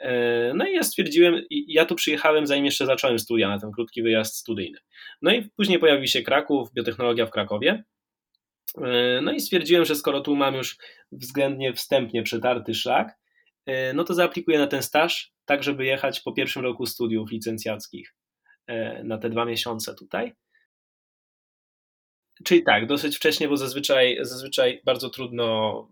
E, 0.00 0.54
no 0.54 0.68
i 0.68 0.74
ja 0.74 0.82
stwierdziłem, 0.82 1.42
ja 1.50 1.84
tu 1.84 1.94
przyjechałem 1.94 2.46
zanim 2.46 2.64
jeszcze 2.64 2.86
zacząłem 2.86 3.18
studia 3.18 3.48
na 3.48 3.58
ten 3.58 3.72
krótki 3.72 4.02
wyjazd 4.02 4.36
studyjny. 4.36 4.78
No 5.22 5.32
i 5.32 5.42
później 5.56 5.78
pojawił 5.78 6.06
się 6.06 6.22
Kraków, 6.22 6.72
biotechnologia 6.72 7.26
w 7.26 7.30
Krakowie. 7.30 7.84
E, 8.82 9.20
no 9.22 9.32
i 9.32 9.40
stwierdziłem, 9.40 9.84
że 9.84 9.94
skoro 9.94 10.20
tu 10.20 10.36
mam 10.36 10.54
już 10.54 10.78
względnie 11.12 11.72
wstępnie 11.72 12.22
przetarty 12.22 12.74
szlak, 12.74 13.18
e, 13.66 13.92
no 13.92 14.04
to 14.04 14.14
zaaplikuję 14.14 14.58
na 14.58 14.66
ten 14.66 14.82
staż, 14.82 15.32
tak 15.44 15.62
żeby 15.62 15.84
jechać 15.84 16.20
po 16.20 16.32
pierwszym 16.32 16.62
roku 16.62 16.86
studiów 16.86 17.30
licencjackich 17.30 18.14
na 19.04 19.18
te 19.18 19.30
dwa 19.30 19.44
miesiące 19.44 19.94
tutaj. 19.94 20.32
Czyli 22.44 22.62
tak, 22.62 22.86
dosyć 22.86 23.16
wcześnie, 23.16 23.48
bo 23.48 23.56
zazwyczaj, 23.56 24.18
zazwyczaj 24.20 24.80
bardzo 24.84 25.10
trudno 25.10 25.88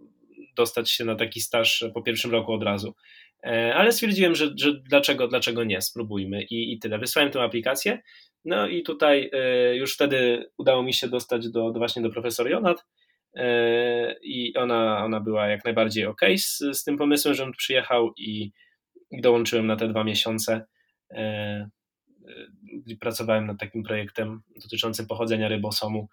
dostać 0.56 0.90
się 0.90 1.04
na 1.04 1.14
taki 1.14 1.40
staż 1.40 1.84
po 1.94 2.02
pierwszym 2.02 2.30
roku 2.30 2.52
od 2.52 2.62
razu. 2.62 2.94
E, 3.44 3.74
ale 3.74 3.92
stwierdziłem, 3.92 4.34
że, 4.34 4.50
że 4.56 4.72
dlaczego, 4.74 5.28
dlaczego 5.28 5.64
nie, 5.64 5.82
spróbujmy 5.82 6.42
i, 6.42 6.72
i 6.72 6.78
tyle. 6.78 6.98
Wysłałem 6.98 7.30
tę 7.30 7.42
aplikację, 7.42 8.02
no 8.44 8.68
i 8.68 8.82
tutaj 8.82 9.30
e, 9.32 9.76
już 9.76 9.94
wtedy 9.94 10.50
udało 10.56 10.82
mi 10.82 10.94
się 10.94 11.08
dostać 11.08 11.48
do, 11.48 11.70
do 11.70 11.78
właśnie 11.78 12.02
do 12.02 12.11
profesor 12.11 12.50
Jonat 12.50 12.87
e, 13.34 14.14
i 14.22 14.56
ona, 14.56 15.04
ona 15.04 15.20
była 15.20 15.48
jak 15.48 15.64
najbardziej 15.64 16.06
ok 16.06 16.20
z, 16.37 16.58
z 16.58 16.84
tym 16.84 16.96
pomysłem, 16.96 17.34
żebym 17.34 17.52
przyjechał 17.52 18.12
i, 18.16 18.52
i 19.11 19.20
dołączyłem 19.20 19.66
na 19.66 19.76
te 19.76 19.88
dwa 19.88 20.04
miesiące. 20.04 20.66
Pracowałem 23.00 23.46
nad 23.46 23.58
takim 23.61 23.82
projektem 23.82 24.42
dotyczącym 24.62 25.06
pochodzenia 25.06 25.48
rybosomu 25.48 26.08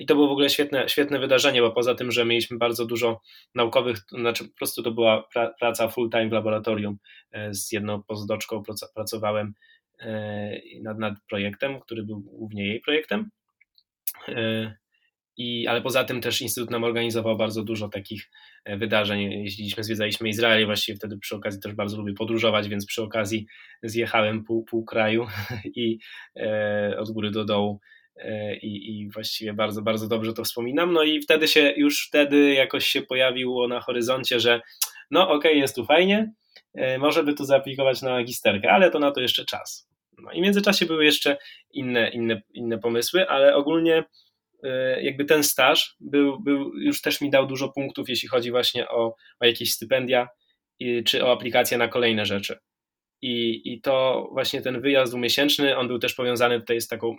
I 0.00 0.06
to 0.06 0.14
było 0.14 0.28
w 0.28 0.32
ogóle 0.32 0.50
świetne, 0.50 0.88
świetne 0.88 1.18
wydarzenie, 1.18 1.60
bo 1.60 1.70
poza 1.70 1.94
tym, 1.94 2.10
że 2.10 2.24
mieliśmy 2.24 2.58
bardzo 2.58 2.86
dużo 2.86 3.20
naukowych, 3.54 3.98
znaczy 4.08 4.44
po 4.44 4.56
prostu 4.56 4.82
to 4.82 4.90
była 4.90 5.28
praca 5.60 5.88
full 5.88 6.10
time 6.10 6.28
w 6.28 6.32
laboratorium. 6.32 6.98
E, 7.32 7.54
z 7.54 7.72
jedną 7.72 8.02
pozdoczką 8.02 8.62
pracowałem 8.94 9.54
e, 10.00 10.60
nad, 10.82 10.98
nad 10.98 11.14
projektem, 11.28 11.80
który 11.80 12.02
był 12.02 12.20
głównie 12.20 12.66
jej 12.66 12.80
projektem. 12.80 13.30
I, 15.38 15.66
ale 15.66 15.82
poza 15.82 16.04
tym 16.04 16.20
też 16.20 16.42
Instytut 16.42 16.70
nam 16.70 16.84
organizował 16.84 17.36
bardzo 17.36 17.62
dużo 17.62 17.88
takich 17.88 18.30
wydarzeń. 18.66 19.32
Jeździliśmy, 19.32 19.84
zwiedzaliśmy 19.84 20.28
Izrael 20.28 20.62
i 20.62 20.66
właściwie 20.66 20.96
wtedy 20.96 21.18
przy 21.18 21.36
okazji 21.36 21.60
też 21.60 21.74
bardzo 21.74 21.96
lubię 21.96 22.14
podróżować, 22.14 22.68
więc 22.68 22.86
przy 22.86 23.02
okazji 23.02 23.46
zjechałem 23.82 24.44
pół, 24.44 24.64
pół 24.64 24.84
kraju 24.84 25.26
i 25.76 25.98
e, 26.36 26.96
od 26.98 27.10
góry 27.10 27.30
do 27.30 27.44
dołu 27.44 27.80
E, 27.80 27.95
i, 28.62 29.00
i 29.00 29.10
właściwie 29.10 29.52
bardzo, 29.52 29.82
bardzo 29.82 30.08
dobrze 30.08 30.32
to 30.32 30.44
wspominam. 30.44 30.92
No 30.92 31.02
i 31.02 31.20
wtedy 31.20 31.48
się, 31.48 31.72
już 31.76 32.06
wtedy 32.08 32.54
jakoś 32.54 32.86
się 32.86 33.02
pojawiło 33.02 33.68
na 33.68 33.80
horyzoncie, 33.80 34.40
że 34.40 34.60
no 35.10 35.22
okej, 35.22 35.36
okay, 35.36 35.54
jest 35.54 35.74
tu 35.74 35.84
fajnie, 35.84 36.32
e, 36.74 36.98
może 36.98 37.24
by 37.24 37.34
tu 37.34 37.44
zaaplikować 37.44 38.02
na 38.02 38.10
magisterkę, 38.10 38.72
ale 38.72 38.90
to 38.90 38.98
na 38.98 39.10
to 39.10 39.20
jeszcze 39.20 39.44
czas. 39.44 39.88
No 40.18 40.32
i 40.32 40.40
w 40.40 40.42
międzyczasie 40.42 40.86
były 40.86 41.04
jeszcze 41.04 41.36
inne, 41.72 42.08
inne, 42.08 42.42
inne 42.54 42.78
pomysły, 42.78 43.28
ale 43.28 43.54
ogólnie 43.54 44.04
e, 44.62 45.02
jakby 45.02 45.24
ten 45.24 45.42
staż 45.42 45.96
był, 46.00 46.40
był, 46.40 46.78
już 46.78 47.02
też 47.02 47.20
mi 47.20 47.30
dał 47.30 47.46
dużo 47.46 47.68
punktów, 47.68 48.08
jeśli 48.08 48.28
chodzi 48.28 48.50
właśnie 48.50 48.88
o, 48.88 49.16
o 49.40 49.46
jakieś 49.46 49.72
stypendia 49.72 50.28
czy 51.04 51.24
o 51.24 51.32
aplikacje 51.32 51.78
na 51.78 51.88
kolejne 51.88 52.26
rzeczy. 52.26 52.58
I, 53.22 53.62
I 53.72 53.80
to 53.80 54.28
właśnie 54.32 54.62
ten 54.62 54.80
wyjazd 54.80 55.12
dwumiesięczny, 55.12 55.76
on 55.76 55.88
był 55.88 55.98
też 55.98 56.14
powiązany 56.14 56.60
tutaj 56.60 56.80
z 56.80 56.88
taką 56.88 57.16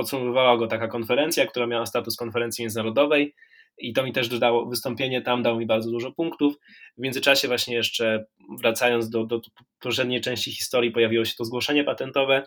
podsumowywała 0.00 0.56
go 0.56 0.66
taka 0.66 0.88
konferencja, 0.88 1.46
która 1.46 1.66
miała 1.66 1.86
status 1.86 2.16
konferencji 2.16 2.62
międzynarodowej 2.62 3.34
i 3.78 3.92
to 3.92 4.04
mi 4.04 4.12
też 4.12 4.28
dodało, 4.28 4.66
wystąpienie 4.66 5.22
tam 5.22 5.42
dało 5.42 5.58
mi 5.58 5.66
bardzo 5.66 5.90
dużo 5.90 6.12
punktów. 6.12 6.54
W 6.98 7.00
międzyczasie 7.00 7.48
właśnie 7.48 7.76
jeszcze 7.76 8.24
wracając 8.58 9.10
do, 9.10 9.24
do 9.24 9.40
poprzedniej 9.80 10.20
części 10.20 10.52
historii 10.52 10.90
pojawiło 10.90 11.24
się 11.24 11.34
to 11.38 11.44
zgłoszenie 11.44 11.84
patentowe, 11.84 12.42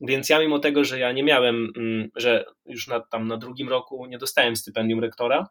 więc 0.00 0.28
ja 0.28 0.38
mimo 0.40 0.58
tego, 0.58 0.84
że 0.84 0.98
ja 0.98 1.12
nie 1.12 1.22
miałem, 1.22 1.72
mm, 1.76 2.08
że 2.16 2.44
już 2.66 2.88
na, 2.88 3.00
tam 3.00 3.28
na 3.28 3.36
drugim 3.36 3.68
roku 3.68 4.06
nie 4.06 4.18
dostałem 4.18 4.56
stypendium 4.56 5.00
rektora, 5.00 5.48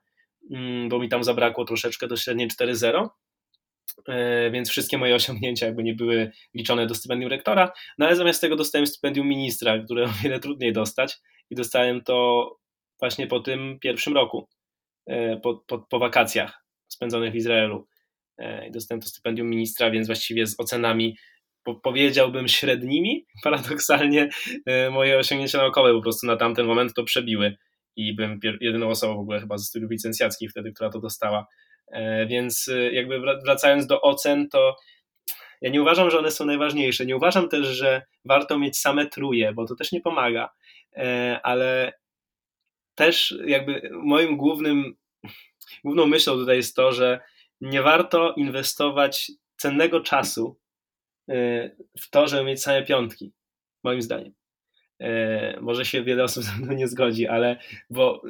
mm, 0.51 0.89
bo 0.89 0.99
mi 0.99 1.09
tam 1.09 1.23
zabrakło 1.23 1.65
troszeczkę 1.65 2.07
do 2.07 2.17
średniej 2.17 2.47
4.0, 2.47 3.09
E, 4.07 4.51
więc 4.51 4.69
wszystkie 4.69 4.97
moje 4.97 5.15
osiągnięcia 5.15 5.65
jakby 5.65 5.83
nie 5.83 5.93
były 5.93 6.31
liczone 6.53 6.87
do 6.87 6.95
stypendium 6.95 7.31
rektora, 7.31 7.71
no 7.97 8.05
ale 8.05 8.15
zamiast 8.15 8.41
tego 8.41 8.55
dostałem 8.55 8.87
stypendium 8.87 9.27
ministra, 9.27 9.79
które 9.79 10.05
o 10.05 10.09
wiele 10.23 10.39
trudniej 10.39 10.73
dostać 10.73 11.17
i 11.49 11.55
dostałem 11.55 12.01
to 12.01 12.49
właśnie 12.99 13.27
po 13.27 13.39
tym 13.39 13.79
pierwszym 13.79 14.13
roku, 14.13 14.47
e, 15.05 15.37
po, 15.37 15.63
po, 15.67 15.79
po 15.79 15.99
wakacjach 15.99 16.63
spędzonych 16.87 17.33
w 17.33 17.35
Izraelu. 17.35 17.87
E, 18.37 18.67
I 18.67 18.71
dostałem 18.71 19.01
to 19.01 19.07
stypendium 19.07 19.49
ministra, 19.49 19.91
więc 19.91 20.07
właściwie 20.07 20.47
z 20.47 20.59
ocenami 20.59 21.17
po, 21.63 21.75
powiedziałbym 21.75 22.47
średnimi, 22.47 23.25
paradoksalnie 23.43 24.29
moje 24.91 25.17
osiągnięcia 25.17 25.57
naukowe 25.57 25.93
po 25.93 26.01
prostu 26.01 26.27
na 26.27 26.37
tamten 26.37 26.65
moment 26.65 26.93
to 26.93 27.03
przebiły 27.03 27.57
i 27.97 28.15
byłem 28.15 28.39
jedyną 28.61 28.89
osobą 28.89 29.15
w 29.15 29.19
ogóle 29.19 29.39
chyba 29.39 29.57
ze 29.57 29.65
studiów 29.65 29.91
licencjackich 29.91 30.51
wtedy, 30.51 30.71
która 30.71 30.89
to 30.89 30.99
dostała. 30.99 31.47
E, 31.91 32.25
więc 32.25 32.67
e, 32.67 32.91
jakby 32.91 33.19
wracając 33.45 33.87
do 33.87 34.01
ocen, 34.01 34.49
to 34.49 34.75
ja 35.61 35.69
nie 35.69 35.81
uważam, 35.81 36.11
że 36.11 36.19
one 36.19 36.31
są 36.31 36.45
najważniejsze. 36.45 37.05
Nie 37.05 37.15
uważam 37.15 37.49
też, 37.49 37.67
że 37.67 38.01
warto 38.25 38.59
mieć 38.59 38.77
same 38.77 39.07
truje, 39.07 39.53
bo 39.53 39.65
to 39.65 39.75
też 39.75 39.91
nie 39.91 40.01
pomaga. 40.01 40.49
E, 40.97 41.39
ale 41.43 41.93
też 42.95 43.35
jakby 43.45 43.89
moim 43.93 44.37
głównym, 44.37 44.95
główną 45.83 46.05
myślą 46.05 46.33
tutaj 46.33 46.57
jest 46.57 46.75
to, 46.75 46.91
że 46.91 47.19
nie 47.61 47.81
warto 47.81 48.33
inwestować 48.33 49.31
cennego 49.57 50.01
czasu 50.01 50.59
w 51.99 52.09
to, 52.09 52.27
żeby 52.27 52.43
mieć 52.43 52.63
same 52.63 52.83
piątki, 52.83 53.33
moim 53.83 54.01
zdaniem. 54.01 54.33
Może 55.61 55.85
się 55.85 56.03
wiele 56.03 56.23
osób 56.23 56.43
ze 56.43 56.51
mną 56.51 56.73
nie 56.73 56.87
zgodzi, 56.87 57.27
ale 57.27 57.59
bo 57.89 58.21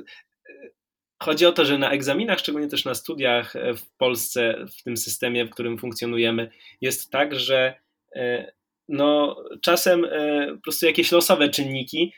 Chodzi 1.23 1.45
o 1.45 1.51
to, 1.51 1.65
że 1.65 1.77
na 1.77 1.91
egzaminach, 1.91 2.39
szczególnie 2.39 2.67
też 2.67 2.85
na 2.85 2.95
studiach 2.95 3.53
w 3.77 3.97
Polsce, 3.97 4.65
w 4.77 4.83
tym 4.83 4.97
systemie, 4.97 5.45
w 5.45 5.49
którym 5.49 5.77
funkcjonujemy, 5.77 6.49
jest 6.81 7.11
tak, 7.11 7.35
że 7.35 7.73
e, 8.15 8.51
no, 8.87 9.43
czasem 9.61 10.07
po 10.55 10.61
prostu 10.61 10.85
jakieś 10.85 11.11
losowe 11.11 11.49
czynniki 11.49 12.13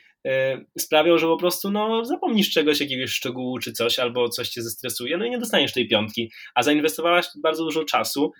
sprawią, 0.78 1.18
że 1.18 1.26
po 1.26 1.36
prostu 1.36 1.70
no, 1.70 2.04
zapomnisz 2.04 2.50
czegoś, 2.50 2.80
jakiegoś 2.80 3.10
szczegółu 3.10 3.58
czy 3.58 3.72
coś, 3.72 3.98
albo 3.98 4.28
coś 4.28 4.48
cię 4.48 4.62
zestresuje, 4.62 5.16
no 5.16 5.24
i 5.24 5.30
nie 5.30 5.38
dostaniesz 5.38 5.72
tej 5.72 5.88
piątki, 5.88 6.32
a 6.54 6.62
zainwestowałaś 6.62 7.26
bardzo 7.42 7.64
dużo 7.64 7.84
czasu, 7.84 8.32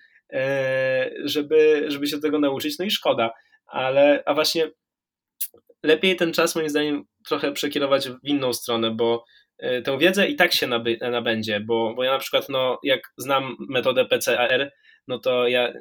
żeby, 1.25 1.85
żeby 1.89 2.07
się 2.07 2.21
tego 2.21 2.39
nauczyć, 2.39 2.79
no 2.79 2.85
i 2.85 2.91
szkoda, 2.91 3.31
ale 3.67 4.23
a 4.27 4.35
właśnie 4.35 4.71
lepiej 5.83 6.17
ten 6.17 6.33
czas 6.33 6.57
moim 6.57 6.69
zdaniem 6.69 7.05
trochę 7.29 7.53
przekierować 7.53 8.09
w 8.09 8.19
inną 8.25 8.53
stronę, 8.53 8.91
bo 8.91 9.25
e, 9.59 9.83
tę 9.83 9.99
wiedzę 9.99 10.29
i 10.29 10.37
tak 10.37 10.53
się 10.53 10.67
naby, 10.67 10.99
nabędzie, 11.01 11.61
bo, 11.61 11.95
bo 11.95 12.05
ja 12.05 12.13
na 12.13 12.19
przykład, 12.19 12.49
no, 12.49 12.79
jak 12.83 13.01
znam 13.17 13.57
metodę 13.69 14.05
PCR, 14.05 14.73
no 15.09 15.19
to 15.19 15.49
ja 15.49 15.73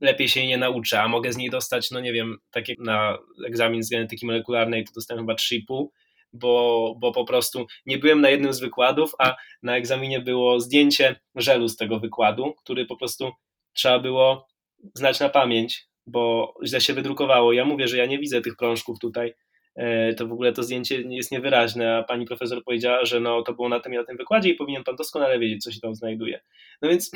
lepiej 0.00 0.28
się 0.28 0.40
jej 0.40 0.48
nie 0.48 0.58
nauczę, 0.58 1.02
a 1.02 1.08
mogę 1.08 1.32
z 1.32 1.36
niej 1.36 1.50
dostać, 1.50 1.90
no 1.90 2.00
nie 2.00 2.12
wiem, 2.12 2.38
tak 2.50 2.68
jak 2.68 2.78
na 2.78 3.18
egzamin 3.46 3.82
z 3.82 3.90
genetyki 3.90 4.26
molekularnej, 4.26 4.84
to 4.84 4.92
dostałem 4.94 5.24
chyba 5.24 5.34
3,5, 5.34 5.86
bo, 6.32 6.94
bo 7.00 7.12
po 7.12 7.24
prostu 7.24 7.66
nie 7.86 7.98
byłem 7.98 8.20
na 8.20 8.30
jednym 8.30 8.52
z 8.52 8.60
wykładów, 8.60 9.12
a 9.18 9.36
na 9.62 9.76
egzaminie 9.76 10.20
było 10.20 10.60
zdjęcie 10.60 11.20
żelu 11.34 11.68
z 11.68 11.76
tego 11.76 12.00
wykładu, 12.00 12.54
który 12.54 12.86
po 12.86 12.96
prostu 12.96 13.30
trzeba 13.72 13.98
było 13.98 14.46
znać 14.94 15.20
na 15.20 15.28
pamięć, 15.28 15.88
bo 16.06 16.54
źle 16.64 16.80
się 16.80 16.94
wydrukowało. 16.94 17.52
Ja 17.52 17.64
mówię, 17.64 17.88
że 17.88 17.96
ja 17.96 18.06
nie 18.06 18.18
widzę 18.18 18.40
tych 18.40 18.56
prążków 18.56 18.98
tutaj, 18.98 19.34
e, 19.76 20.14
to 20.14 20.26
w 20.26 20.32
ogóle 20.32 20.52
to 20.52 20.62
zdjęcie 20.62 21.00
jest 21.00 21.32
niewyraźne, 21.32 21.96
a 21.96 22.02
pani 22.02 22.26
profesor 22.26 22.64
powiedziała, 22.64 23.04
że 23.04 23.20
no 23.20 23.42
to 23.42 23.52
było 23.52 23.68
na 23.68 23.80
tym 23.80 23.94
i 23.94 23.96
na 23.96 24.04
tym 24.04 24.16
wykładzie 24.16 24.48
i 24.48 24.54
powinien 24.54 24.84
pan 24.84 24.96
doskonale 24.96 25.38
wiedzieć, 25.38 25.64
co 25.64 25.72
się 25.72 25.80
tam 25.80 25.94
znajduje. 25.94 26.40
No 26.82 26.88
więc 26.88 27.10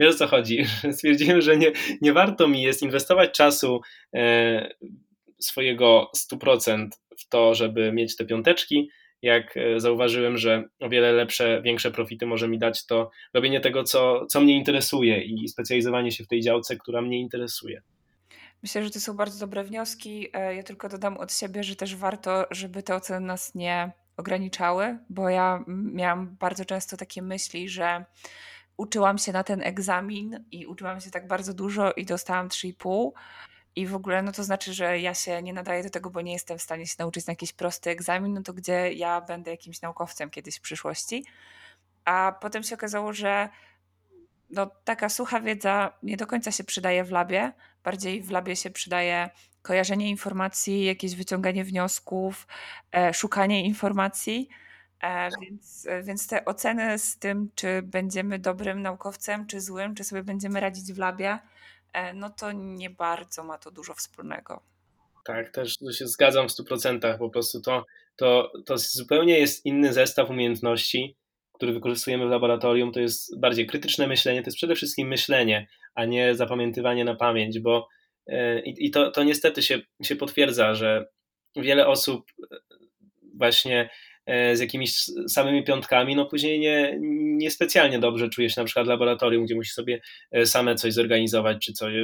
wiesz 0.00 0.14
o 0.14 0.18
co 0.18 0.26
chodzi. 0.26 0.64
Stwierdziłem, 0.92 1.40
że 1.40 1.56
nie, 1.56 1.72
nie 2.00 2.12
warto 2.12 2.48
mi 2.48 2.62
jest 2.62 2.82
inwestować 2.82 3.30
czasu 3.30 3.80
e, 4.14 4.74
swojego 5.40 6.10
100% 6.32 6.88
w 7.18 7.28
to, 7.28 7.54
żeby 7.54 7.92
mieć 7.92 8.16
te 8.16 8.24
piąteczki, 8.24 8.90
jak 9.22 9.56
e, 9.56 9.80
zauważyłem, 9.80 10.38
że 10.38 10.64
o 10.80 10.88
wiele 10.88 11.12
lepsze, 11.12 11.62
większe 11.64 11.90
profity 11.90 12.26
może 12.26 12.48
mi 12.48 12.58
dać 12.58 12.86
to 12.86 13.10
robienie 13.34 13.60
tego, 13.60 13.84
co, 13.84 14.26
co 14.26 14.40
mnie 14.40 14.56
interesuje 14.56 15.22
i 15.22 15.48
specjalizowanie 15.48 16.12
się 16.12 16.24
w 16.24 16.28
tej 16.28 16.40
działce, 16.40 16.76
która 16.76 17.02
mnie 17.02 17.20
interesuje. 17.20 17.82
Myślę, 18.62 18.84
że 18.84 18.90
to 18.90 19.00
są 19.00 19.16
bardzo 19.16 19.46
dobre 19.46 19.64
wnioski. 19.64 20.28
E, 20.32 20.54
ja 20.54 20.62
tylko 20.62 20.88
dodam 20.88 21.16
od 21.16 21.32
siebie, 21.32 21.64
że 21.64 21.76
też 21.76 21.96
warto, 21.96 22.46
żeby 22.50 22.82
te 22.82 22.94
oceny 22.94 23.26
nas 23.26 23.54
nie 23.54 23.92
ograniczały, 24.16 24.98
bo 25.10 25.28
ja 25.28 25.64
miałam 25.66 26.36
bardzo 26.40 26.64
często 26.64 26.96
takie 26.96 27.22
myśli, 27.22 27.68
że 27.68 28.04
uczyłam 28.76 29.18
się 29.18 29.32
na 29.32 29.44
ten 29.44 29.62
egzamin 29.62 30.44
i 30.50 30.66
uczyłam 30.66 31.00
się 31.00 31.10
tak 31.10 31.26
bardzo 31.26 31.54
dużo 31.54 31.92
i 31.92 32.04
dostałam 32.04 32.48
3,5 32.48 33.10
i 33.76 33.86
w 33.86 33.94
ogóle, 33.94 34.22
no 34.22 34.32
to 34.32 34.44
znaczy, 34.44 34.74
że 34.74 35.00
ja 35.00 35.14
się 35.14 35.42
nie 35.42 35.52
nadaję 35.52 35.82
do 35.82 35.90
tego, 35.90 36.10
bo 36.10 36.20
nie 36.20 36.32
jestem 36.32 36.58
w 36.58 36.62
stanie 36.62 36.86
się 36.86 36.94
nauczyć 36.98 37.26
na 37.26 37.30
jakiś 37.30 37.52
prosty 37.52 37.90
egzamin, 37.90 38.34
no 38.34 38.42
to 38.42 38.52
gdzie 38.52 38.92
ja 38.92 39.20
będę 39.20 39.50
jakimś 39.50 39.80
naukowcem 39.80 40.30
kiedyś 40.30 40.56
w 40.56 40.60
przyszłości. 40.60 41.24
A 42.04 42.38
potem 42.40 42.62
się 42.62 42.74
okazało, 42.74 43.12
że 43.12 43.48
no, 44.50 44.70
taka 44.84 45.08
sucha 45.08 45.40
wiedza 45.40 45.92
nie 46.02 46.16
do 46.16 46.26
końca 46.26 46.50
się 46.50 46.64
przydaje 46.64 47.04
w 47.04 47.10
labie. 47.10 47.52
Bardziej 47.84 48.22
w 48.22 48.30
labie 48.30 48.56
się 48.56 48.70
przydaje 48.70 49.30
kojarzenie 49.62 50.10
informacji, 50.10 50.84
jakieś 50.84 51.14
wyciąganie 51.14 51.64
wniosków, 51.64 52.46
e, 52.92 53.14
szukanie 53.14 53.64
informacji. 53.64 54.48
E, 55.02 55.28
więc, 55.40 55.86
e, 55.86 56.02
więc 56.02 56.26
te 56.26 56.44
oceny 56.44 56.98
z 56.98 57.18
tym, 57.18 57.50
czy 57.54 57.82
będziemy 57.82 58.38
dobrym 58.38 58.82
naukowcem, 58.82 59.46
czy 59.46 59.60
złym, 59.60 59.94
czy 59.94 60.04
sobie 60.04 60.22
będziemy 60.22 60.60
radzić 60.60 60.92
w 60.92 60.98
labie, 60.98 61.38
E, 61.94 62.14
no 62.14 62.30
to 62.30 62.52
nie 62.52 62.90
bardzo 62.90 63.44
ma 63.44 63.58
to 63.58 63.70
dużo 63.70 63.94
wspólnego. 63.94 64.62
Tak, 65.24 65.50
też 65.50 65.76
się 65.98 66.06
zgadzam 66.06 66.48
w 66.48 66.52
100%. 66.52 67.18
Po 67.18 67.30
prostu 67.30 67.60
to, 67.60 67.84
to, 68.16 68.52
to 68.66 68.78
zupełnie 68.78 69.38
jest 69.38 69.66
inny 69.66 69.92
zestaw 69.92 70.30
umiejętności, 70.30 71.16
który 71.52 71.72
wykorzystujemy 71.72 72.26
w 72.26 72.30
laboratorium. 72.30 72.92
To 72.92 73.00
jest 73.00 73.40
bardziej 73.40 73.66
krytyczne 73.66 74.06
myślenie, 74.06 74.42
to 74.42 74.46
jest 74.46 74.56
przede 74.56 74.74
wszystkim 74.74 75.08
myślenie, 75.08 75.68
a 75.94 76.04
nie 76.04 76.34
zapamiętywanie 76.34 77.04
na 77.04 77.14
pamięć, 77.14 77.58
bo 77.58 77.88
i, 78.64 78.86
i 78.86 78.90
to, 78.90 79.10
to 79.10 79.24
niestety 79.24 79.62
się, 79.62 79.80
się 80.02 80.16
potwierdza, 80.16 80.74
że 80.74 81.06
wiele 81.56 81.86
osób 81.86 82.32
właśnie 83.36 83.90
z 84.26 84.60
jakimiś 84.60 85.10
samymi 85.28 85.64
piątkami, 85.64 86.16
no 86.16 86.26
później 86.26 86.60
nie, 86.60 86.98
nie 87.36 87.50
specjalnie 87.50 87.98
dobrze 87.98 88.28
czuje 88.28 88.50
się 88.50 88.60
na 88.60 88.64
przykład 88.64 88.86
laboratorium, 88.86 89.44
gdzie 89.44 89.54
musi 89.54 89.70
sobie 89.70 90.00
e, 90.32 90.46
same 90.46 90.74
coś 90.74 90.92
zorganizować 90.92 91.64
czy 91.66 91.72
coś. 91.72 91.94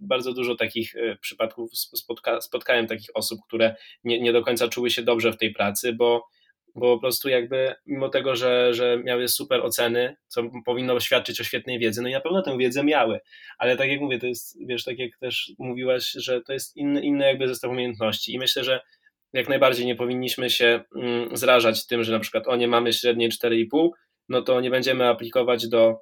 Bardzo 0.00 0.32
dużo 0.32 0.56
takich 0.56 0.96
e, 0.96 1.16
przypadków 1.16 1.70
spotka, 1.78 2.40
spotkałem 2.40 2.86
takich 2.86 3.10
osób, 3.14 3.40
które 3.46 3.76
nie, 4.04 4.20
nie 4.20 4.32
do 4.32 4.42
końca 4.42 4.68
czuły 4.68 4.90
się 4.90 5.02
dobrze 5.02 5.32
w 5.32 5.38
tej 5.38 5.52
pracy, 5.52 5.92
bo 5.92 6.24
bo 6.74 6.94
po 6.94 7.00
prostu 7.00 7.28
jakby 7.28 7.74
mimo 7.86 8.08
tego, 8.08 8.36
że, 8.36 8.74
że 8.74 8.98
miały 9.04 9.28
super 9.28 9.60
oceny, 9.60 10.16
co 10.28 10.42
powinno 10.64 11.00
świadczyć 11.00 11.40
o 11.40 11.44
świetnej 11.44 11.78
wiedzy, 11.78 12.02
no 12.02 12.08
i 12.08 12.12
na 12.12 12.20
pewno 12.20 12.42
tę 12.42 12.58
wiedzę 12.58 12.84
miały, 12.84 13.20
ale 13.58 13.76
tak 13.76 13.88
jak 13.90 14.00
mówię, 14.00 14.18
to 14.18 14.26
jest, 14.26 14.66
wiesz, 14.66 14.84
tak 14.84 14.98
jak 14.98 15.18
też 15.18 15.52
mówiłaś, 15.58 16.10
że 16.10 16.40
to 16.40 16.52
jest 16.52 16.76
inny, 16.76 17.00
inny 17.02 17.26
jakby 17.26 17.48
zestaw 17.48 17.70
umiejętności 17.70 18.34
i 18.34 18.38
myślę, 18.38 18.64
że 18.64 18.80
jak 19.32 19.48
najbardziej 19.48 19.86
nie 19.86 19.96
powinniśmy 19.96 20.50
się 20.50 20.84
mm, 20.96 21.36
zrażać 21.36 21.86
tym, 21.86 22.04
że 22.04 22.12
na 22.12 22.18
przykład 22.18 22.48
o 22.48 22.56
nie 22.56 22.68
mamy 22.68 22.92
średniej 22.92 23.30
4,5, 23.30 23.88
no 24.28 24.42
to 24.42 24.60
nie 24.60 24.70
będziemy 24.70 25.08
aplikować 25.08 25.68
do, 25.68 25.96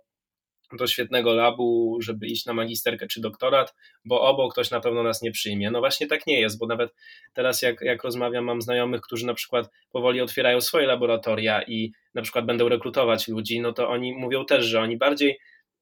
do 0.79 0.87
świetnego 0.87 1.35
labu, 1.35 1.99
żeby 2.01 2.27
iść 2.27 2.47
na 2.47 2.53
magisterkę 2.55 3.07
czy 3.07 3.21
doktorat, 3.21 3.75
bo 4.05 4.21
obok 4.21 4.53
ktoś 4.53 4.71
na 4.71 4.81
pewno 4.81 5.03
nas 5.03 5.23
nie 5.23 5.31
przyjmie. 5.31 5.71
No 5.71 5.79
właśnie 5.81 6.07
tak 6.07 6.27
nie 6.27 6.41
jest, 6.41 6.59
bo 6.59 6.67
nawet 6.67 6.95
teraz 7.35 7.63
jak, 7.63 7.81
jak 7.81 8.05
rozmawiam, 8.05 8.45
mam 8.45 8.63
znajomych, 8.63 9.01
którzy 9.01 9.27
na 9.27 9.35
przykład 9.35 9.71
powoli 9.91 10.21
otwierają 10.21 10.61
swoje 10.61 10.87
laboratoria 10.87 11.63
i 11.63 11.93
na 12.15 12.23
przykład 12.23 12.47
będą 12.47 12.69
rekrutować 12.69 13.29
ludzi, 13.29 13.61
no 13.61 13.73
to 13.73 13.89
oni 13.89 14.13
mówią 14.13 14.45
też, 14.45 14.65
że 14.65 14.81
oni 14.81 14.97
bardziej 14.97 15.39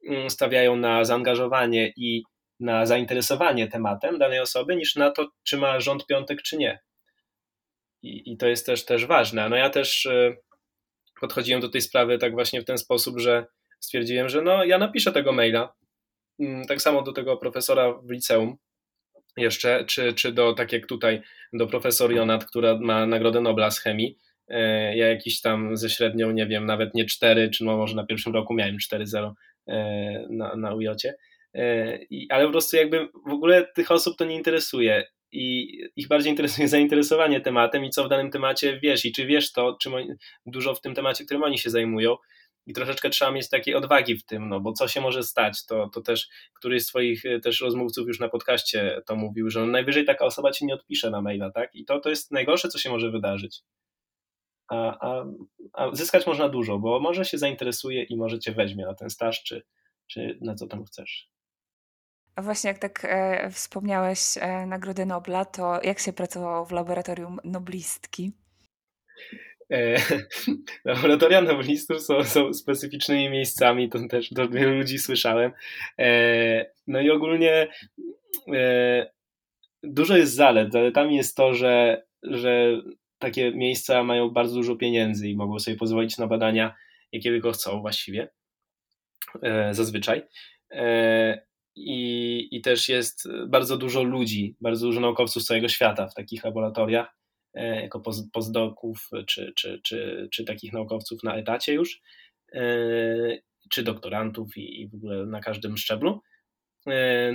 mm, 0.09 0.31
stawiają 0.31 0.77
na 0.77 1.05
zaangażowanie 1.05 1.93
i 1.97 2.23
na 2.61 2.87
zainteresowanie 2.87 3.69
tematem 3.69 4.19
danej 4.19 4.41
osoby, 4.41 4.77
niż 4.77 4.97
na 4.97 5.11
to, 5.11 5.29
czy 5.45 5.57
ma 5.57 5.81
rząd 5.81 6.07
piątek, 6.07 6.43
czy 6.43 6.57
nie. 6.57 6.79
I, 8.03 8.33
i 8.33 8.37
to 8.37 8.47
jest 8.47 8.67
też, 8.67 8.85
też 8.85 9.07
ważne. 9.07 9.49
No 9.49 9.57
ja 9.57 9.71
też 9.71 10.07
e, 10.07 10.37
podchodziłem 11.21 11.61
do 11.61 11.69
tej 11.69 11.81
sprawy 11.81 12.19
tak 12.19 12.33
właśnie 12.33 12.63
w 12.63 12.65
ten 12.65 12.79
sposób, 12.79 13.21
że 13.21 13.47
stwierdziłem, 13.81 14.29
że 14.29 14.43
no 14.43 14.65
ja 14.65 14.79
napiszę 14.79 15.13
tego 15.13 15.33
maila. 15.33 15.75
Mm, 16.41 16.67
tak 16.67 16.83
samo 16.83 17.03
do 17.03 17.13
tego 17.13 17.37
profesora 17.37 17.93
w 17.93 18.11
liceum 18.11 18.57
jeszcze, 19.37 19.85
czy, 19.85 20.13
czy 20.13 20.33
do, 20.33 20.53
tak 20.53 20.73
jak 20.73 20.87
tutaj, 20.87 21.23
do 21.53 21.67
profesor 21.67 22.13
Jonat, 22.13 22.45
która 22.45 22.79
ma 22.81 23.07
Nagrodę 23.07 23.41
Nobla 23.41 23.71
z 23.71 23.79
chemii. 23.79 24.19
E, 24.49 24.97
ja 24.97 25.09
jakiś 25.09 25.41
tam 25.41 25.77
ze 25.77 25.91
średnią, 25.91 26.31
nie 26.31 26.47
wiem, 26.47 26.67
nawet 26.67 26.95
nie 26.95 27.05
4, 27.05 27.51
czy 27.51 27.65
no 27.65 27.77
może 27.77 27.97
na 27.97 28.07
pierwszym 28.07 28.35
roku 28.35 28.55
miałem 28.55 28.77
4-0 28.77 29.33
e, 29.67 30.27
na, 30.31 30.57
na 30.57 30.75
ujocie. 30.75 31.15
Ale 32.31 32.45
po 32.45 32.51
prostu 32.51 32.77
jakby 32.77 33.09
w 33.27 33.33
ogóle 33.33 33.67
tych 33.75 33.91
osób 33.91 34.17
to 34.17 34.25
nie 34.25 34.35
interesuje 34.35 35.05
i 35.33 35.79
ich 35.97 36.09
bardziej 36.09 36.31
interesuje 36.31 36.69
zainteresowanie 36.79 37.41
tematem 37.41 37.85
i 37.85 37.91
co 37.91 38.05
w 38.05 38.09
danym 38.09 38.31
temacie 38.31 38.81
wiesz 38.83 39.05
i 39.05 39.13
czy 39.13 39.27
wiesz 39.27 39.53
to, 39.53 39.77
czym 39.81 39.95
oni, 39.95 40.09
dużo 40.47 40.75
w 40.75 40.81
tym 40.81 40.95
temacie, 40.95 41.25
którym 41.25 41.43
oni 41.43 41.59
się 41.59 41.71
zajmują 41.71 42.17
i 42.67 42.73
troszeczkę 42.73 43.11
trzeba 43.11 43.31
mieć 43.31 43.49
takiej 43.49 43.75
odwagi 43.75 44.17
w 44.17 44.25
tym, 44.25 44.49
no 44.49 44.61
bo 44.61 44.73
co 44.73 44.89
się 44.89 45.01
może 45.01 45.23
stać, 45.23 45.67
to, 45.67 45.89
to 45.89 46.01
też 46.01 46.29
któryś 46.55 46.83
z 46.83 46.87
swoich 46.87 47.27
e, 47.27 47.41
też 47.41 47.61
rozmówców 47.61 48.09
już 48.09 48.21
na 48.21 48.29
podcaście 48.29 49.03
to 49.07 49.17
mówił, 49.17 49.51
że 49.51 49.67
najwyżej 49.67 50.05
taka 50.05 50.25
osoba 50.25 50.51
ci 50.51 50.67
nie 50.67 50.75
odpisze 50.75 51.11
na 51.11 51.23
maila, 51.23 51.51
tak? 51.51 51.75
I 51.75 51.85
to, 51.85 52.01
to 52.01 52.11
jest 52.11 52.31
najgorsze, 52.31 52.69
co 52.69 52.79
się 52.79 52.91
może 52.91 53.11
wydarzyć. 53.11 53.63
A, 54.69 55.09
a, 55.09 55.25
a 55.73 55.95
zyskać 55.95 56.27
można 56.27 56.49
dużo, 56.49 56.79
bo 56.79 57.01
może 57.01 57.25
się 57.25 57.39
zainteresuje 57.39 58.03
i 58.03 58.17
może 58.17 58.39
cię 58.39 58.53
weźmie 58.53 58.85
na 58.85 58.95
ten 58.95 59.11
staż, 59.11 59.43
czy, 59.43 59.63
czy 60.07 60.39
na 60.41 60.55
co 60.55 60.67
tam 60.67 60.85
chcesz. 60.85 61.29
A 62.39 62.43
właśnie 62.43 62.69
jak 62.69 62.79
tak 62.79 63.05
e, 63.05 63.51
wspomniałeś 63.51 64.19
e, 64.37 64.67
Nagrody 64.67 65.07
Nobla, 65.07 65.45
to 65.45 65.81
jak 65.83 65.99
się 65.99 66.13
pracowało 66.13 66.67
w 66.67 66.73
laboratorium 66.73 67.39
noblistki? 67.45 68.33
E, 69.71 69.97
laboratoria 70.85 71.41
noblistów 71.41 72.03
są, 72.03 72.25
są 72.25 72.55
specyficznymi 72.55 73.31
miejscami, 73.31 73.89
to 73.89 73.99
też 74.09 74.33
do 74.33 74.49
wielu 74.49 74.75
ludzi 74.75 74.99
słyszałem. 74.99 75.53
E, 75.99 76.71
no 76.87 77.01
i 77.01 77.11
ogólnie 77.11 77.69
e, 78.55 79.11
dużo 79.83 80.17
jest 80.17 80.35
zalet. 80.35 80.73
Zaletami 80.73 81.17
jest 81.17 81.37
to, 81.37 81.55
że, 81.55 82.03
że 82.23 82.83
takie 83.19 83.53
miejsca 83.53 84.05
mają 84.05 84.31
bardzo 84.31 84.55
dużo 84.55 84.77
pieniędzy 84.77 85.29
i 85.29 85.37
mogą 85.37 85.59
sobie 85.59 85.77
pozwolić 85.77 86.19
na 86.19 86.27
badania, 86.27 86.75
jakie 87.13 87.31
tylko 87.31 87.53
chcą 87.53 87.81
właściwie, 87.81 88.29
e, 89.43 89.75
zazwyczaj. 89.75 90.23
E, 91.79 91.81
i, 91.81 92.57
i 92.57 92.61
też 92.61 92.89
jest 92.89 93.29
bardzo 93.49 93.77
dużo 93.77 94.03
ludzi, 94.03 94.57
bardzo 94.61 94.87
dużo 94.87 95.01
naukowców 95.01 95.43
z 95.43 95.47
całego 95.47 95.69
świata 95.69 96.09
w 96.09 96.15
takich 96.15 96.45
laboratoriach, 96.45 97.15
e, 97.55 97.83
jako 97.83 98.03
postdoków 98.33 99.11
czy, 99.27 99.53
czy, 99.57 99.81
czy, 99.85 100.29
czy 100.33 100.45
takich 100.45 100.73
naukowców 100.73 101.23
na 101.23 101.37
etacie 101.37 101.75
już, 101.75 102.01
e, 102.53 103.39
czy 103.71 103.83
doktorantów 103.83 104.57
i, 104.57 104.81
i 104.81 104.89
w 104.89 104.95
ogóle 104.95 105.27
na 105.27 105.41
każdym 105.41 105.77
szczeblu. 105.77 106.21
E, 106.87 107.33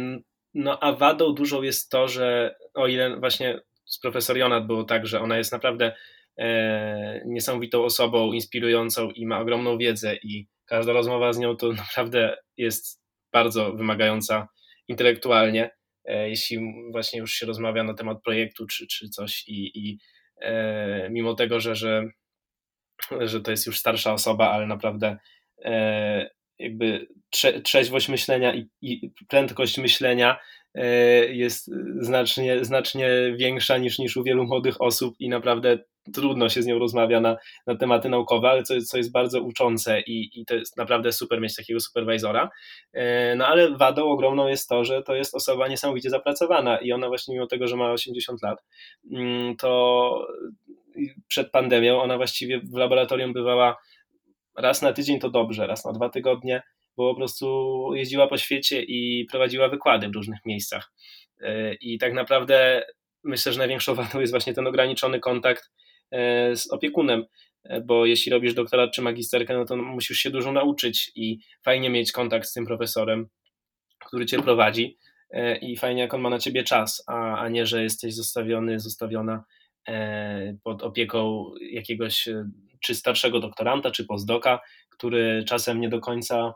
no 0.53 0.79
a 0.79 0.93
wadą 0.93 1.33
dużą 1.33 1.61
jest 1.61 1.89
to, 1.89 2.07
że 2.07 2.55
o 2.73 2.87
ile 2.87 3.19
właśnie 3.19 3.59
z 3.85 3.99
profesor 3.99 4.37
Jonat 4.37 4.67
było 4.67 4.83
tak, 4.83 5.07
że 5.07 5.21
ona 5.21 5.37
jest 5.37 5.51
naprawdę 5.51 5.95
e, 6.37 7.23
niesamowitą 7.25 7.83
osobą, 7.83 8.33
inspirującą 8.33 9.11
i 9.11 9.25
ma 9.25 9.39
ogromną 9.39 9.77
wiedzę 9.77 10.15
i 10.15 10.47
każda 10.65 10.93
rozmowa 10.93 11.33
z 11.33 11.37
nią 11.37 11.55
to 11.55 11.71
naprawdę 11.87 12.37
jest 12.57 13.02
bardzo 13.33 13.73
wymagająca 13.73 14.47
intelektualnie, 14.87 15.71
e, 16.05 16.29
jeśli 16.29 16.59
właśnie 16.91 17.19
już 17.19 17.33
się 17.33 17.45
rozmawia 17.45 17.83
na 17.83 17.93
temat 17.93 18.21
projektu 18.23 18.67
czy, 18.67 18.87
czy 18.87 19.09
coś 19.09 19.43
i, 19.47 19.87
i 19.87 19.99
e, 20.41 21.09
mimo 21.09 21.33
tego, 21.33 21.59
że, 21.59 21.75
że, 21.75 22.03
że 23.21 23.41
to 23.41 23.51
jest 23.51 23.65
już 23.65 23.79
starsza 23.79 24.13
osoba, 24.13 24.51
ale 24.51 24.67
naprawdę 24.67 25.17
e, 25.65 26.29
jakby 26.59 27.07
trze, 27.29 27.61
trzeźwość 27.61 28.09
myślenia 28.09 28.55
i, 28.55 28.69
i 28.81 29.11
prędkość 29.27 29.77
myślenia 29.77 30.39
jest 31.29 31.71
znacznie, 31.99 32.65
znacznie 32.65 33.09
większa 33.37 33.77
niż, 33.77 33.99
niż 33.99 34.17
u 34.17 34.23
wielu 34.23 34.43
młodych 34.43 34.81
osób 34.81 35.15
i 35.19 35.29
naprawdę 35.29 35.77
trudno 36.13 36.49
się 36.49 36.61
z 36.61 36.65
nią 36.65 36.79
rozmawia 36.79 37.19
na, 37.19 37.37
na 37.67 37.75
tematy 37.75 38.09
naukowe, 38.09 38.49
ale 38.49 38.63
co, 38.63 38.81
co 38.81 38.97
jest 38.97 39.11
bardzo 39.11 39.41
uczące 39.41 40.01
i, 40.01 40.41
i 40.41 40.45
to 40.45 40.55
jest 40.55 40.77
naprawdę 40.77 41.11
super 41.11 41.41
mieć 41.41 41.55
takiego 41.55 41.79
superwizora. 41.79 42.49
E, 42.93 43.35
no 43.35 43.47
ale 43.47 43.77
wadą 43.77 44.09
ogromną 44.09 44.47
jest 44.47 44.69
to, 44.69 44.85
że 44.85 45.03
to 45.03 45.15
jest 45.15 45.35
osoba 45.35 45.67
niesamowicie 45.67 46.09
zapracowana 46.09 46.77
i 46.77 46.91
ona 46.91 47.07
właśnie 47.07 47.35
mimo 47.35 47.47
tego, 47.47 47.67
że 47.67 47.75
ma 47.75 47.91
80 47.91 48.41
lat, 48.41 48.63
mm, 49.11 49.55
to 49.55 50.27
przed 51.27 51.51
pandemią 51.51 52.01
ona 52.01 52.17
właściwie 52.17 52.59
w 52.59 52.73
laboratorium 52.73 53.33
bywała 53.33 53.77
raz 54.57 54.81
na 54.81 54.93
tydzień 54.93 55.19
to 55.19 55.29
dobrze, 55.29 55.67
raz 55.67 55.85
na 55.85 55.91
dwa 55.91 56.09
tygodnie, 56.09 56.61
bo 56.97 57.13
po 57.13 57.17
prostu 57.17 57.89
jeździła 57.95 58.27
po 58.27 58.37
świecie 58.37 58.83
i 58.83 59.25
prowadziła 59.25 59.69
wykłady 59.69 60.09
w 60.09 60.15
różnych 60.15 60.39
miejscach. 60.45 60.91
E, 61.41 61.73
I 61.73 61.97
tak 61.97 62.13
naprawdę 62.13 62.85
myślę, 63.23 63.51
że 63.51 63.59
największą 63.59 63.95
wadą 63.95 64.19
jest 64.19 64.33
właśnie 64.33 64.53
ten 64.53 64.67
ograniczony 64.67 65.19
kontakt 65.19 65.71
e, 66.11 66.55
z 66.55 66.71
opiekunem, 66.71 67.25
e, 67.63 67.81
bo 67.81 68.05
jeśli 68.05 68.31
robisz 68.31 68.53
doktorat 68.53 68.91
czy 68.91 69.01
magisterkę, 69.01 69.53
no 69.53 69.65
to 69.65 69.75
musisz 69.75 70.17
się 70.17 70.29
dużo 70.29 70.51
nauczyć 70.51 71.11
i 71.15 71.39
fajnie 71.63 71.89
mieć 71.89 72.11
kontakt 72.11 72.47
z 72.47 72.53
tym 72.53 72.65
profesorem, 72.65 73.27
który 74.05 74.25
cię 74.25 74.41
prowadzi 74.41 74.97
i 75.61 75.77
fajnie 75.77 76.01
jak 76.01 76.13
on 76.13 76.21
ma 76.21 76.29
na 76.29 76.39
ciebie 76.39 76.63
czas, 76.63 77.03
a, 77.07 77.37
a 77.37 77.49
nie, 77.49 77.65
że 77.65 77.83
jesteś 77.83 78.15
zostawiony, 78.15 78.79
zostawiona 78.79 79.43
pod 80.63 80.83
opieką 80.83 81.51
jakiegoś 81.61 82.29
czy 82.79 82.95
starszego 82.95 83.39
doktoranta, 83.39 83.91
czy 83.91 84.05
postdoka, 84.05 84.59
który 84.89 85.43
czasem 85.47 85.81
nie 85.81 85.89
do 85.89 85.99
końca 85.99 86.53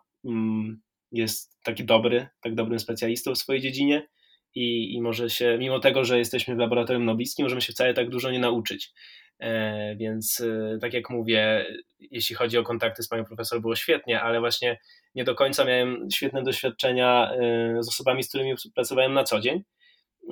jest 1.12 1.58
taki 1.64 1.86
dobry, 1.86 2.28
tak 2.42 2.56
dobrym 2.56 2.80
specjalistą 2.80 3.36
w 3.36 3.38
swojej 3.38 3.62
dziedzinie 3.62 4.08
i, 4.56 4.94
i 4.94 5.02
może 5.02 5.30
się, 5.30 5.58
mimo 5.60 5.80
tego, 5.80 6.06
że 6.06 6.18
jesteśmy 6.18 6.56
w 6.56 6.60
laboratorium 6.60 7.06
nobliskim, 7.06 7.46
możemy 7.46 7.62
się 7.62 7.74
wcale 7.74 7.94
tak 7.94 8.10
dużo 8.10 8.32
nie 8.32 8.40
nauczyć. 8.40 8.94
E, 9.40 9.96
więc 9.96 10.42
e, 10.42 10.78
tak 10.82 10.94
jak 10.94 11.10
mówię, 11.10 11.66
jeśli 12.00 12.36
chodzi 12.36 12.58
o 12.58 12.64
kontakty 12.64 13.04
z 13.04 13.08
panią 13.08 13.26
profesor, 13.26 13.62
było 13.62 13.76
świetnie, 13.76 14.22
ale 14.22 14.40
właśnie 14.40 14.80
nie 15.16 15.24
do 15.24 15.36
końca 15.36 15.66
miałem 15.66 16.08
świetne 16.12 16.44
doświadczenia 16.44 17.32
e, 17.32 17.84
z 17.84 17.88
osobami, 17.88 18.24
z 18.24 18.30
którymi 18.30 18.56
pracowałem 18.76 19.14
na 19.14 19.24
co 19.24 19.40
dzień. 19.40 19.64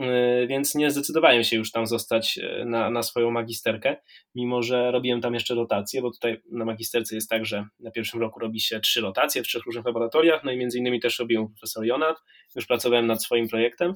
Y, 0.03 0.47
więc 0.47 0.75
nie 0.75 0.91
zdecydowałem 0.91 1.43
się 1.43 1.55
już 1.57 1.71
tam 1.71 1.87
zostać 1.87 2.37
y, 2.37 2.65
na, 2.65 2.89
na 2.89 3.03
swoją 3.03 3.31
magisterkę, 3.31 3.95
mimo 4.35 4.63
że 4.63 4.91
robiłem 4.91 5.21
tam 5.21 5.33
jeszcze 5.33 5.55
rotacje, 5.55 6.01
bo 6.01 6.11
tutaj 6.11 6.41
na 6.51 6.65
magisterce 6.65 7.15
jest 7.15 7.29
tak, 7.29 7.45
że 7.45 7.65
na 7.79 7.91
pierwszym 7.91 8.21
roku 8.21 8.39
robi 8.39 8.59
się 8.59 8.79
trzy 8.79 9.01
rotacje 9.01 9.43
w 9.43 9.47
trzech 9.47 9.65
różnych 9.65 9.85
laboratoriach, 9.85 10.43
no 10.43 10.51
i 10.51 10.57
między 10.57 10.77
innymi 10.79 10.99
też 10.99 11.19
robiłem 11.19 11.47
profesor 11.47 11.85
Jonat, 11.85 12.17
już 12.55 12.65
pracowałem 12.65 13.07
nad 13.07 13.23
swoim 13.23 13.47
projektem, 13.47 13.93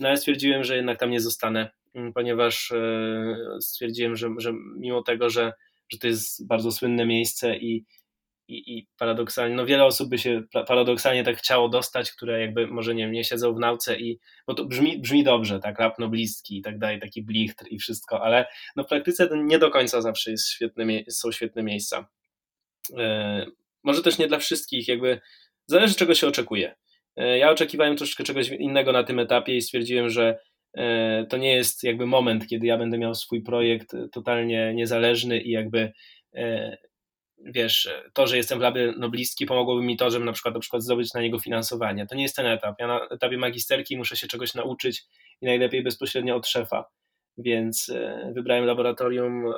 no 0.00 0.08
ale 0.08 0.16
stwierdziłem, 0.16 0.64
że 0.64 0.76
jednak 0.76 0.98
tam 0.98 1.10
nie 1.10 1.20
zostanę, 1.20 1.70
mm, 1.94 2.12
ponieważ 2.12 2.70
y, 2.70 3.60
stwierdziłem, 3.60 4.16
że, 4.16 4.28
że 4.38 4.52
mimo 4.78 5.02
tego, 5.02 5.30
że, 5.30 5.52
że 5.88 5.98
to 5.98 6.06
jest 6.06 6.46
bardzo 6.46 6.72
słynne 6.72 7.06
miejsce 7.06 7.56
i, 7.56 7.84
i, 8.52 8.78
i 8.78 8.86
paradoksalnie, 8.98 9.56
no 9.56 9.66
wiele 9.66 9.84
osób 9.84 10.08
by 10.08 10.18
się 10.18 10.42
paradoksalnie 10.66 11.24
tak 11.24 11.36
chciało 11.36 11.68
dostać, 11.68 12.12
które 12.12 12.40
jakby 12.40 12.66
może 12.66 12.94
nie, 12.94 13.10
nie 13.10 13.24
siedzą 13.24 13.54
w 13.54 13.58
nauce 13.58 13.98
i, 13.98 14.18
bo 14.46 14.54
to 14.54 14.64
brzmi, 14.64 14.98
brzmi 14.98 15.24
dobrze, 15.24 15.60
tak, 15.60 15.78
rap 15.78 15.98
noblistki 15.98 16.58
i 16.58 16.62
tak 16.62 16.78
dalej, 16.78 17.00
taki 17.00 17.22
blichtr 17.22 17.66
i 17.70 17.78
wszystko, 17.78 18.22
ale 18.22 18.46
no 18.76 18.84
w 18.84 18.86
praktyce 18.86 19.28
to 19.28 19.36
nie 19.36 19.58
do 19.58 19.70
końca 19.70 20.00
zawsze 20.00 20.30
jest 20.30 20.48
świetne, 20.48 20.84
są 21.08 21.32
świetne 21.32 21.62
miejsca. 21.62 22.08
E, 22.98 23.46
może 23.82 24.02
też 24.02 24.18
nie 24.18 24.28
dla 24.28 24.38
wszystkich, 24.38 24.88
jakby 24.88 25.20
zależy 25.66 25.94
czego 25.94 26.14
się 26.14 26.26
oczekuje. 26.26 26.74
E, 27.16 27.38
ja 27.38 27.50
oczekiwałem 27.50 27.96
troszeczkę 27.96 28.24
czegoś 28.24 28.48
innego 28.48 28.92
na 28.92 29.04
tym 29.04 29.18
etapie 29.18 29.56
i 29.56 29.62
stwierdziłem, 29.62 30.10
że 30.10 30.38
e, 30.74 31.26
to 31.26 31.36
nie 31.36 31.54
jest 31.54 31.84
jakby 31.84 32.06
moment, 32.06 32.46
kiedy 32.46 32.66
ja 32.66 32.78
będę 32.78 32.98
miał 32.98 33.14
swój 33.14 33.42
projekt 33.42 33.96
totalnie 34.12 34.74
niezależny 34.74 35.40
i 35.40 35.50
jakby 35.50 35.92
wiesz, 37.44 37.90
to, 38.12 38.26
że 38.26 38.36
jestem 38.36 38.58
w 38.58 38.62
labie 38.62 38.94
noblistki 38.98 39.46
pomogłoby 39.46 39.82
mi 39.82 39.96
to, 39.96 40.10
żebym 40.10 40.26
na 40.26 40.32
przykład, 40.32 40.54
na 40.54 40.60
przykład 40.60 40.82
zdobyć 40.82 41.14
na 41.14 41.20
niego 41.20 41.38
finansowanie. 41.38 42.06
To 42.06 42.14
nie 42.14 42.22
jest 42.22 42.36
ten 42.36 42.46
etap. 42.46 42.74
Ja 42.78 42.86
na 42.86 43.08
etapie 43.08 43.38
magisterki 43.38 43.96
muszę 43.96 44.16
się 44.16 44.26
czegoś 44.26 44.54
nauczyć 44.54 45.04
i 45.40 45.46
najlepiej 45.46 45.82
bezpośrednio 45.82 46.36
od 46.36 46.46
szefa. 46.46 46.84
Więc 47.38 47.88
e, 47.88 48.32
wybrałem 48.34 48.64
laboratorium 48.64 49.46
e, 49.46 49.52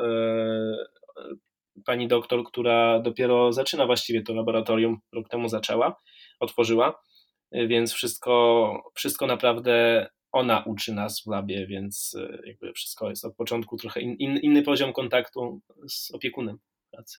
pani 1.86 2.08
doktor, 2.08 2.44
która 2.44 3.00
dopiero 3.00 3.52
zaczyna 3.52 3.86
właściwie 3.86 4.22
to 4.22 4.34
laboratorium, 4.34 5.00
rok 5.12 5.28
temu 5.28 5.48
zaczęła, 5.48 6.00
otworzyła, 6.40 7.02
e, 7.50 7.66
więc 7.66 7.92
wszystko, 7.92 8.92
wszystko 8.94 9.26
naprawdę 9.26 10.06
ona 10.32 10.62
uczy 10.66 10.94
nas 10.94 11.22
w 11.22 11.26
labie, 11.26 11.66
więc 11.66 12.16
jakby 12.44 12.72
wszystko 12.72 13.10
jest 13.10 13.24
od 13.24 13.36
początku 13.36 13.76
trochę 13.76 14.00
in, 14.00 14.14
in, 14.14 14.36
inny 14.36 14.62
poziom 14.62 14.92
kontaktu 14.92 15.60
z 15.88 16.10
opiekunem 16.10 16.58
pracy. 16.90 17.18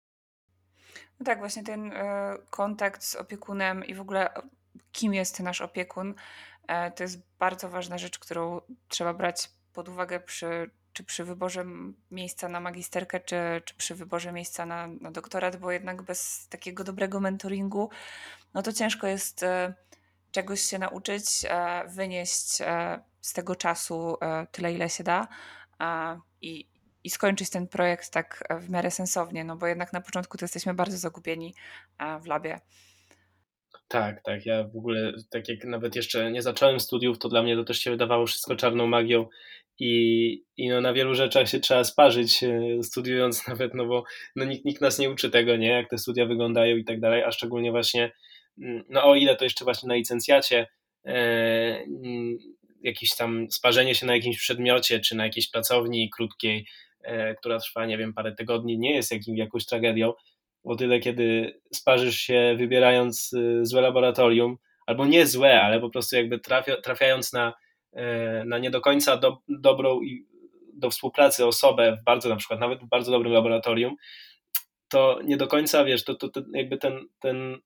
No 1.20 1.26
tak, 1.26 1.40
właśnie 1.40 1.64
ten 1.64 1.92
e, 1.94 2.38
kontakt 2.50 3.04
z 3.04 3.16
opiekunem 3.16 3.86
i 3.86 3.94
w 3.94 4.02
ogóle 4.02 4.30
kim 4.92 5.14
jest 5.14 5.40
nasz 5.40 5.62
opiekun, 5.62 6.14
e, 6.68 6.92
to 6.92 7.04
jest 7.04 7.22
bardzo 7.40 7.70
ważna 7.70 7.98
rzecz, 7.98 8.20
którą 8.20 8.62
trzeba 8.88 9.14
brać 9.14 9.50
pod 9.74 9.90
uwagę 9.90 10.20
przy, 10.20 10.70
czy 10.94 11.04
przy 11.04 11.24
wyborze 11.24 11.66
miejsca 12.12 12.50
na 12.50 12.60
magisterkę, 12.60 13.20
czy, 13.20 13.62
czy 13.66 13.76
przy 13.76 13.96
wyborze 13.96 14.32
miejsca 14.32 14.66
na, 14.66 14.88
na 14.88 15.12
doktorat, 15.12 15.56
bo 15.56 15.72
jednak 15.72 16.02
bez 16.02 16.48
takiego 16.48 16.84
dobrego 16.84 17.20
mentoringu, 17.20 17.90
no 18.54 18.62
to 18.62 18.74
ciężko 18.74 19.08
jest 19.08 19.44
e, 19.44 19.74
czegoś 20.32 20.62
się 20.62 20.80
nauczyć, 20.80 21.46
wynieść 21.88 22.58
z 23.22 23.34
tego 23.34 23.56
czasu 23.56 24.18
tyle, 24.52 24.74
ile 24.74 24.90
się 24.90 25.04
da. 25.04 25.28
I, 26.42 26.75
i 27.06 27.10
skończyć 27.10 27.50
ten 27.50 27.68
projekt 27.68 28.12
tak 28.12 28.44
e, 28.50 28.60
w 28.60 28.70
miarę 28.70 28.92
sensownie, 28.92 29.44
no 29.44 29.56
bo 29.58 29.68
jednak 29.68 29.94
na 29.94 30.02
początku 30.02 30.38
to 30.38 30.46
jesteśmy 30.46 30.74
bardzo 30.74 30.98
zagubieni 30.98 31.54
e, 32.00 32.20
w 32.20 32.26
labie. 32.26 32.60
Tak, 33.88 34.24
tak. 34.24 34.46
Ja 34.46 34.64
w 34.64 34.78
ogóle, 34.78 35.14
tak 35.30 35.50
jak 35.50 35.64
nawet 35.64 35.96
jeszcze 35.96 36.32
nie 36.32 36.42
zacząłem 36.42 36.80
studiów, 36.80 37.20
to 37.20 37.30
dla 37.30 37.44
mnie 37.44 37.56
to 37.56 37.64
też 37.64 37.80
się 37.80 37.92
wydawało 37.92 38.26
wszystko 38.26 38.56
czarną 38.56 38.88
magią 38.88 39.28
i, 39.80 40.44
i 40.58 40.70
no 40.70 40.82
na 40.82 40.94
wielu 40.94 41.16
rzeczach 41.16 41.50
się 41.50 41.60
trzeba 41.60 41.84
sparzyć 41.84 42.44
e, 42.44 42.84
studiując 42.84 43.44
nawet, 43.48 43.74
no 43.74 43.86
bo 43.86 44.04
no 44.36 44.46
nikt, 44.46 44.66
nikt 44.66 44.82
nas 44.82 45.00
nie 45.00 45.10
uczy 45.10 45.32
tego, 45.32 45.56
nie, 45.56 45.70
jak 45.70 45.90
te 45.90 45.98
studia 45.98 46.26
wyglądają 46.26 46.78
i 46.78 46.86
tak 46.86 47.00
dalej, 47.00 47.24
a 47.24 47.32
szczególnie 47.32 47.72
właśnie, 47.72 48.12
mm, 48.62 48.84
no 48.90 49.04
o 49.04 49.16
ile 49.16 49.36
to 49.36 49.44
jeszcze 49.44 49.66
właśnie 49.66 49.88
na 49.88 49.96
licencjacie 49.96 50.68
e, 51.06 51.14
mm, 52.04 52.38
jakieś 52.82 53.16
tam 53.16 53.48
sparzenie 53.52 53.96
się 53.96 54.06
na 54.06 54.16
jakimś 54.16 54.38
przedmiocie, 54.38 55.00
czy 55.00 55.16
na 55.16 55.24
jakiejś 55.26 55.50
pracowni 55.50 56.10
krótkiej, 56.10 56.68
która 57.38 57.60
trwa, 57.60 57.86
nie 57.86 57.98
wiem, 57.98 58.14
parę 58.14 58.36
tygodni, 58.36 58.80
nie 58.80 58.96
jest 58.96 59.12
jakim, 59.12 59.38
jakąś 59.38 59.66
tragedią, 59.66 60.14
o 60.66 60.76
tyle, 60.76 61.00
kiedy 61.00 61.60
sparzysz 61.74 62.18
się 62.18 62.56
wybierając 62.58 63.34
y, 63.34 63.66
złe 63.66 63.82
laboratorium, 63.82 64.58
albo 64.86 65.06
nie 65.06 65.28
złe, 65.28 65.62
ale 65.62 65.80
po 65.80 65.90
prostu 65.90 66.16
jakby 66.16 66.40
trafia, 66.40 66.82
trafiając 66.82 67.34
na, 67.34 67.54
e, 67.94 68.46
na 68.46 68.58
nie 68.58 68.72
do 68.72 68.82
końca 68.82 69.18
do, 69.18 69.38
dobrą 69.48 70.02
i 70.02 70.26
do 70.74 70.90
współpracy 70.90 71.46
osobę 71.46 71.98
w 72.02 72.04
bardzo, 72.04 72.30
na 72.30 72.36
przykład 72.36 72.60
nawet 72.60 72.80
w 72.80 72.90
bardzo 72.90 73.12
dobrym 73.12 73.34
laboratorium, 73.34 73.96
to 74.88 75.20
nie 75.24 75.38
do 75.38 75.48
końca, 75.48 75.86
wiesz, 75.86 76.04
to, 76.04 76.16
to, 76.16 76.30
to 76.30 76.42
jakby 76.54 76.78
ten, 76.78 77.08
ten 77.20 77.58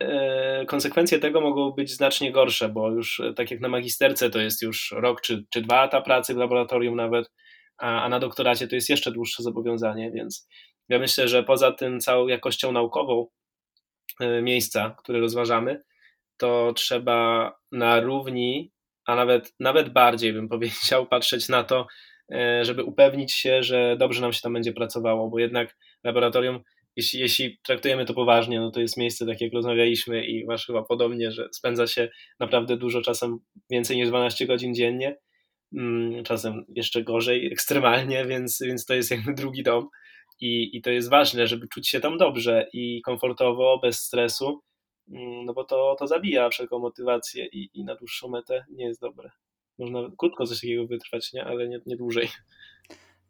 e, 0.00 0.64
konsekwencje 0.66 1.18
tego 1.18 1.40
mogą 1.40 1.70
być 1.70 1.90
znacznie 1.90 2.32
gorsze, 2.32 2.68
bo 2.68 2.90
już 2.90 3.22
tak 3.36 3.50
jak 3.50 3.60
na 3.60 3.68
magisterce 3.68 4.30
to 4.30 4.38
jest 4.38 4.62
już 4.62 4.94
rok 4.96 5.20
czy, 5.20 5.44
czy 5.50 5.62
dwa 5.62 5.74
lata 5.74 6.00
pracy 6.00 6.34
w 6.34 6.36
laboratorium 6.36 6.96
nawet, 6.96 7.30
a, 7.78 8.02
a 8.02 8.08
na 8.08 8.18
doktoracie 8.18 8.68
to 8.68 8.74
jest 8.74 8.88
jeszcze 8.88 9.12
dłuższe 9.12 9.42
zobowiązanie, 9.42 10.10
więc 10.10 10.48
ja 10.88 10.98
myślę, 10.98 11.28
że 11.28 11.42
poza 11.42 11.72
tym 11.72 12.00
całą 12.00 12.26
jakością 12.26 12.72
naukową 12.72 13.26
e, 14.20 14.42
miejsca, 14.42 14.96
które 14.98 15.20
rozważamy, 15.20 15.82
to 16.36 16.72
trzeba 16.76 17.52
na 17.72 18.00
równi, 18.00 18.72
a 19.06 19.14
nawet, 19.14 19.54
nawet 19.60 19.88
bardziej 19.88 20.32
bym 20.32 20.48
powiedział, 20.54 21.06
patrzeć 21.06 21.48
na 21.48 21.64
to, 21.64 21.86
e, 22.32 22.64
żeby 22.64 22.84
upewnić 22.84 23.32
się, 23.32 23.62
że 23.62 23.96
dobrze 23.98 24.20
nam 24.20 24.32
się 24.32 24.40
tam 24.40 24.52
będzie 24.52 24.72
pracowało, 24.72 25.30
bo 25.30 25.38
jednak 25.38 25.76
laboratorium 26.04 26.60
jeśli, 26.96 27.20
jeśli 27.20 27.58
traktujemy 27.62 28.04
to 28.04 28.14
poważnie, 28.14 28.60
no 28.60 28.70
to 28.70 28.80
jest 28.80 28.96
miejsce, 28.96 29.26
tak 29.26 29.40
jak 29.40 29.52
rozmawialiśmy 29.52 30.26
i 30.26 30.44
masz 30.44 30.66
chyba 30.66 30.82
podobnie, 30.82 31.32
że 31.32 31.48
spędza 31.52 31.86
się 31.86 32.08
naprawdę 32.40 32.76
dużo, 32.76 33.02
czasem 33.02 33.38
więcej 33.70 33.96
niż 33.96 34.08
12 34.08 34.46
godzin 34.46 34.74
dziennie, 34.74 35.16
czasem 36.24 36.64
jeszcze 36.68 37.02
gorzej, 37.02 37.46
ekstremalnie, 37.52 38.24
więc, 38.26 38.58
więc 38.62 38.84
to 38.86 38.94
jest 38.94 39.10
jakby 39.10 39.34
drugi 39.34 39.62
dom 39.62 39.88
i, 40.40 40.76
i 40.76 40.82
to 40.82 40.90
jest 40.90 41.10
ważne, 41.10 41.46
żeby 41.46 41.68
czuć 41.68 41.88
się 41.88 42.00
tam 42.00 42.18
dobrze 42.18 42.66
i 42.72 43.02
komfortowo, 43.02 43.78
bez 43.82 44.00
stresu, 44.00 44.60
mm, 45.08 45.44
no 45.44 45.54
bo 45.54 45.64
to, 45.64 45.96
to 45.98 46.06
zabija 46.06 46.48
wszelką 46.48 46.78
motywację 46.78 47.46
i, 47.46 47.70
i 47.74 47.84
na 47.84 47.94
dłuższą 47.94 48.28
metę 48.28 48.64
nie 48.70 48.84
jest 48.84 49.00
dobre. 49.00 49.30
Można 49.78 50.08
krótko 50.18 50.46
coś 50.46 50.60
takiego 50.60 50.86
wytrwać, 50.86 51.32
nie? 51.32 51.44
ale 51.44 51.68
nie, 51.68 51.80
nie 51.86 51.96
dłużej. 51.96 52.28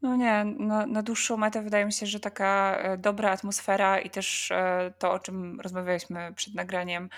No 0.02 0.16
nie, 0.16 0.44
na, 0.44 0.86
na 0.86 1.02
dłuższą 1.02 1.36
metę 1.36 1.62
wydaje 1.62 1.84
mi 1.84 1.92
się, 1.92 2.06
że 2.06 2.20
taka 2.20 2.76
e, 2.78 2.98
dobra 2.98 3.30
atmosfera 3.30 4.00
i 4.00 4.10
też 4.10 4.50
e, 4.50 4.92
to, 4.98 5.12
o 5.12 5.18
czym 5.18 5.60
rozmawialiśmy 5.60 6.32
przed 6.36 6.54
nagraniem, 6.54 7.08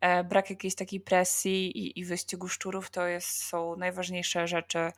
e, 0.00 0.24
brak 0.24 0.50
jakiejś 0.50 0.74
takiej 0.74 1.00
presji 1.00 1.78
i, 1.78 2.00
i 2.00 2.04
wyścigu 2.04 2.48
szczurów, 2.48 2.90
to 2.90 3.06
jest, 3.06 3.42
są 3.44 3.76
najważniejsze 3.76 4.48
rzeczy, 4.48 4.92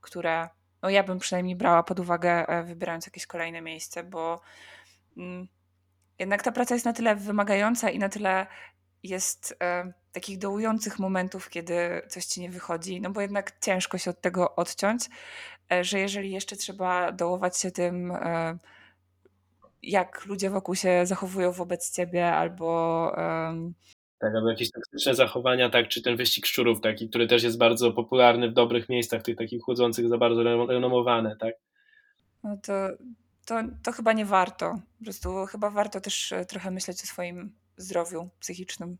które 0.00 0.48
no 0.82 0.90
ja 0.90 1.02
bym 1.02 1.18
przynajmniej 1.18 1.56
brała 1.56 1.82
pod 1.82 2.00
uwagę, 2.00 2.46
wybierając 2.64 3.06
jakieś 3.06 3.26
kolejne 3.26 3.60
miejsce, 3.60 4.02
bo 4.02 4.40
mm, 5.16 5.48
jednak 6.18 6.42
ta 6.42 6.52
praca 6.52 6.74
jest 6.74 6.84
na 6.84 6.92
tyle 6.92 7.16
wymagająca 7.16 7.90
i 7.90 7.98
na 7.98 8.08
tyle 8.08 8.46
jest 9.04 9.56
e, 9.62 9.92
takich 10.12 10.38
dołujących 10.38 10.98
momentów, 10.98 11.50
kiedy 11.50 12.02
coś 12.08 12.24
ci 12.24 12.40
nie 12.40 12.50
wychodzi, 12.50 13.00
no 13.00 13.10
bo 13.10 13.20
jednak 13.20 13.60
ciężko 13.60 13.98
się 13.98 14.10
od 14.10 14.20
tego 14.20 14.56
odciąć, 14.56 15.08
że 15.82 15.98
jeżeli 15.98 16.30
jeszcze 16.30 16.56
trzeba 16.56 17.12
dołować 17.12 17.58
się 17.58 17.70
tym, 17.70 18.12
e, 18.12 18.58
jak 19.82 20.26
ludzie 20.26 20.50
wokół 20.50 20.74
się 20.74 21.06
zachowują 21.06 21.52
wobec 21.52 21.96
ciebie, 21.96 22.32
albo. 22.32 23.10
Tak, 24.18 24.34
albo 24.34 24.50
jakieś 24.50 24.70
toksyczne 24.70 25.14
zachowania, 25.14 25.70
tak, 25.70 25.88
czy 25.88 26.02
ten 26.02 26.16
wyścig 26.16 26.46
szczurów, 26.46 26.80
taki, 26.80 27.08
który 27.08 27.26
też 27.26 27.42
jest 27.42 27.58
bardzo 27.58 27.92
popularny 27.92 28.50
w 28.50 28.52
dobrych 28.52 28.88
miejscach, 28.88 29.22
tych 29.22 29.36
takich 29.36 29.62
chłodzących, 29.62 30.08
za 30.08 30.18
bardzo 30.18 30.42
renomowane, 30.66 31.36
tak? 31.36 31.54
No 32.44 32.56
to, 32.62 32.72
to, 33.46 33.54
to 33.82 33.92
chyba 33.92 34.12
nie 34.12 34.24
warto. 34.24 34.74
Po 34.98 35.04
prostu 35.04 35.46
chyba 35.46 35.70
warto 35.70 36.00
też 36.00 36.32
e, 36.32 36.44
trochę 36.44 36.70
myśleć 36.70 37.02
o 37.02 37.06
swoim 37.06 37.52
zdrowiu 37.76 38.28
psychicznym. 38.40 38.96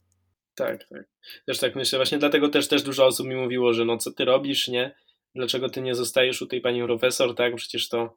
Tak, 0.55 0.85
tak. 0.89 1.05
Też 1.47 1.59
tak 1.59 1.77
myślę. 1.77 1.99
Właśnie 1.99 2.19
dlatego 2.19 2.49
też, 2.49 2.69
też 2.69 2.83
dużo 2.83 3.07
osób 3.07 3.27
mi 3.27 3.37
mówiło, 3.37 3.73
że 3.73 3.85
no 3.85 3.99
co 3.99 4.13
ty 4.13 4.25
robisz, 4.25 4.69
nie? 4.69 4.95
Dlaczego 5.35 5.69
ty 5.69 5.83
nie 5.83 5.95
zostajesz 5.95 6.43
u 6.43 6.47
tej 6.47 6.61
pani 6.61 6.83
profesor, 6.83 7.35
tak? 7.35 7.55
Przecież 7.55 7.89
to, 7.89 8.17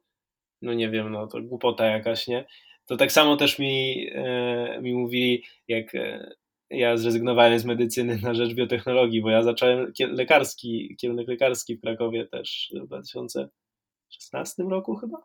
no 0.62 0.74
nie 0.74 0.90
wiem, 0.90 1.12
no 1.12 1.26
to 1.26 1.42
głupota 1.42 1.86
jakaś, 1.86 2.26
nie? 2.26 2.46
To 2.86 2.96
tak 2.96 3.12
samo 3.12 3.36
też 3.36 3.58
mi, 3.58 4.06
e, 4.14 4.80
mi 4.82 4.94
mówili, 4.94 5.44
jak 5.68 5.94
e, 5.94 6.30
ja 6.70 6.96
zrezygnowałem 6.96 7.58
z 7.58 7.64
medycyny 7.64 8.18
na 8.22 8.34
rzecz 8.34 8.54
biotechnologii, 8.54 9.22
bo 9.22 9.30
ja 9.30 9.42
zacząłem 9.42 9.92
lekarski, 10.00 10.96
kierunek 11.00 11.28
lekarski 11.28 11.76
w 11.76 11.80
Krakowie 11.80 12.26
też 12.26 12.72
w 12.74 12.86
2016 12.86 14.62
roku 14.62 14.96
chyba? 14.96 15.16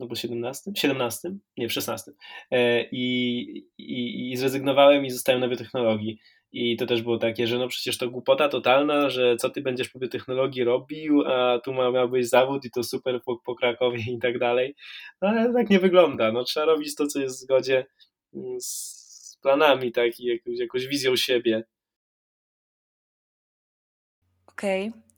No 0.00 0.06
bo 0.06 0.14
17, 0.14 0.70
17, 0.76 1.36
nie 1.56 1.68
w 1.68 1.72
16 1.72 2.12
e, 2.50 2.84
i, 2.92 3.40
i, 3.78 4.32
i 4.32 4.36
zrezygnowałem 4.36 5.06
i 5.06 5.10
zostałem 5.10 5.40
na 5.40 5.48
biotechnologii 5.48 6.18
i 6.54 6.76
to 6.76 6.86
też 6.86 7.02
było 7.02 7.18
takie, 7.18 7.46
że 7.46 7.58
no 7.58 7.68
przecież 7.68 7.98
to 7.98 8.10
głupota 8.10 8.48
totalna, 8.48 9.10
że 9.10 9.36
co 9.36 9.50
ty 9.50 9.60
będziesz 9.60 9.88
po 9.88 9.98
biotechnologii 9.98 10.64
robił, 10.64 11.22
a 11.26 11.58
tu 11.58 11.72
miałbyś 11.72 12.28
zawód 12.28 12.64
i 12.64 12.70
to 12.70 12.82
super 12.82 13.22
po, 13.22 13.38
po 13.38 13.54
Krakowie 13.54 14.02
i 14.12 14.18
tak 14.18 14.38
dalej. 14.38 14.74
No 15.22 15.28
ale 15.28 15.52
tak 15.52 15.70
nie 15.70 15.78
wygląda. 15.78 16.32
No 16.32 16.44
trzeba 16.44 16.66
robić 16.66 16.94
to, 16.94 17.06
co 17.06 17.20
jest 17.20 17.36
w 17.36 17.40
zgodzie 17.40 17.86
mm, 18.34 18.60
z 18.60 19.38
planami, 19.42 19.92
tak, 19.92 20.20
i 20.20 20.24
jakąś, 20.24 20.58
jakąś 20.58 20.86
wizją 20.86 21.16
siebie. 21.16 21.64
Okej. 24.46 24.88
Okay. 24.88 25.13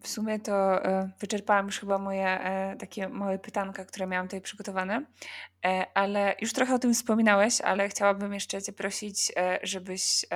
W 0.00 0.08
sumie 0.08 0.40
to 0.40 0.84
e, 0.84 1.10
wyczerpałam 1.20 1.66
już 1.66 1.80
chyba 1.80 1.98
moje 1.98 2.26
e, 2.26 2.76
takie 2.76 3.08
małe 3.08 3.38
pytanka, 3.38 3.84
które 3.84 4.06
miałam 4.06 4.26
tutaj 4.26 4.40
przygotowane, 4.40 5.06
e, 5.64 5.86
ale 5.94 6.34
już 6.40 6.52
trochę 6.52 6.74
o 6.74 6.78
tym 6.78 6.94
wspominałeś, 6.94 7.60
ale 7.60 7.88
chciałabym 7.88 8.34
jeszcze 8.34 8.62
Cię 8.62 8.72
prosić, 8.72 9.32
żebyś, 9.62 10.26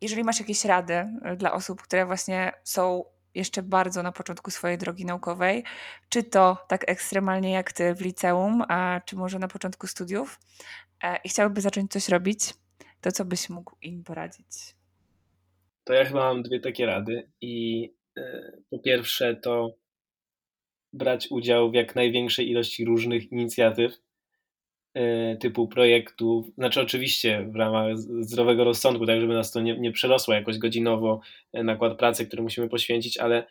jeżeli 0.00 0.24
masz 0.24 0.40
jakieś 0.40 0.64
rady 0.64 1.08
dla 1.36 1.52
osób, 1.52 1.82
które 1.82 2.06
właśnie 2.06 2.52
są 2.64 3.04
jeszcze 3.34 3.62
bardzo 3.62 4.02
na 4.02 4.12
początku 4.12 4.50
swojej 4.50 4.78
drogi 4.78 5.04
naukowej, 5.04 5.64
czy 6.08 6.22
to 6.22 6.64
tak 6.68 6.84
ekstremalnie 6.90 7.52
jak 7.52 7.72
Ty 7.72 7.94
w 7.94 8.00
liceum, 8.00 8.62
a 8.68 9.00
czy 9.04 9.16
może 9.16 9.38
na 9.38 9.48
początku 9.48 9.86
studiów 9.86 10.40
i 11.24 11.28
chciałyby 11.28 11.60
zacząć 11.60 11.92
coś 11.92 12.08
robić, 12.08 12.54
to 13.00 13.12
co 13.12 13.24
byś 13.24 13.48
mógł 13.48 13.76
im 13.82 14.04
poradzić? 14.04 14.79
To 15.90 15.94
ja 15.94 16.04
chyba 16.04 16.20
mam 16.20 16.42
dwie 16.42 16.60
takie 16.60 16.86
rady. 16.86 17.28
I 17.40 17.88
e, 18.16 18.52
po 18.70 18.78
pierwsze 18.78 19.36
to 19.36 19.74
brać 20.92 21.28
udział 21.30 21.70
w 21.70 21.74
jak 21.74 21.94
największej 21.94 22.50
ilości 22.50 22.84
różnych 22.84 23.32
inicjatyw 23.32 23.92
e, 24.94 25.36
typu 25.36 25.68
projektów, 25.68 26.46
znaczy 26.54 26.80
oczywiście 26.80 27.48
w 27.52 27.56
ramach 27.56 27.98
zdrowego 28.20 28.64
rozsądku, 28.64 29.06
tak 29.06 29.20
żeby 29.20 29.34
nas 29.34 29.52
to 29.52 29.60
nie, 29.60 29.78
nie 29.78 29.92
przerosło 29.92 30.34
jakoś 30.34 30.58
godzinowo 30.58 31.20
e, 31.52 31.62
nakład 31.64 31.98
pracy, 31.98 32.26
który 32.26 32.42
musimy 32.42 32.68
poświęcić, 32.68 33.18
ale 33.18 33.46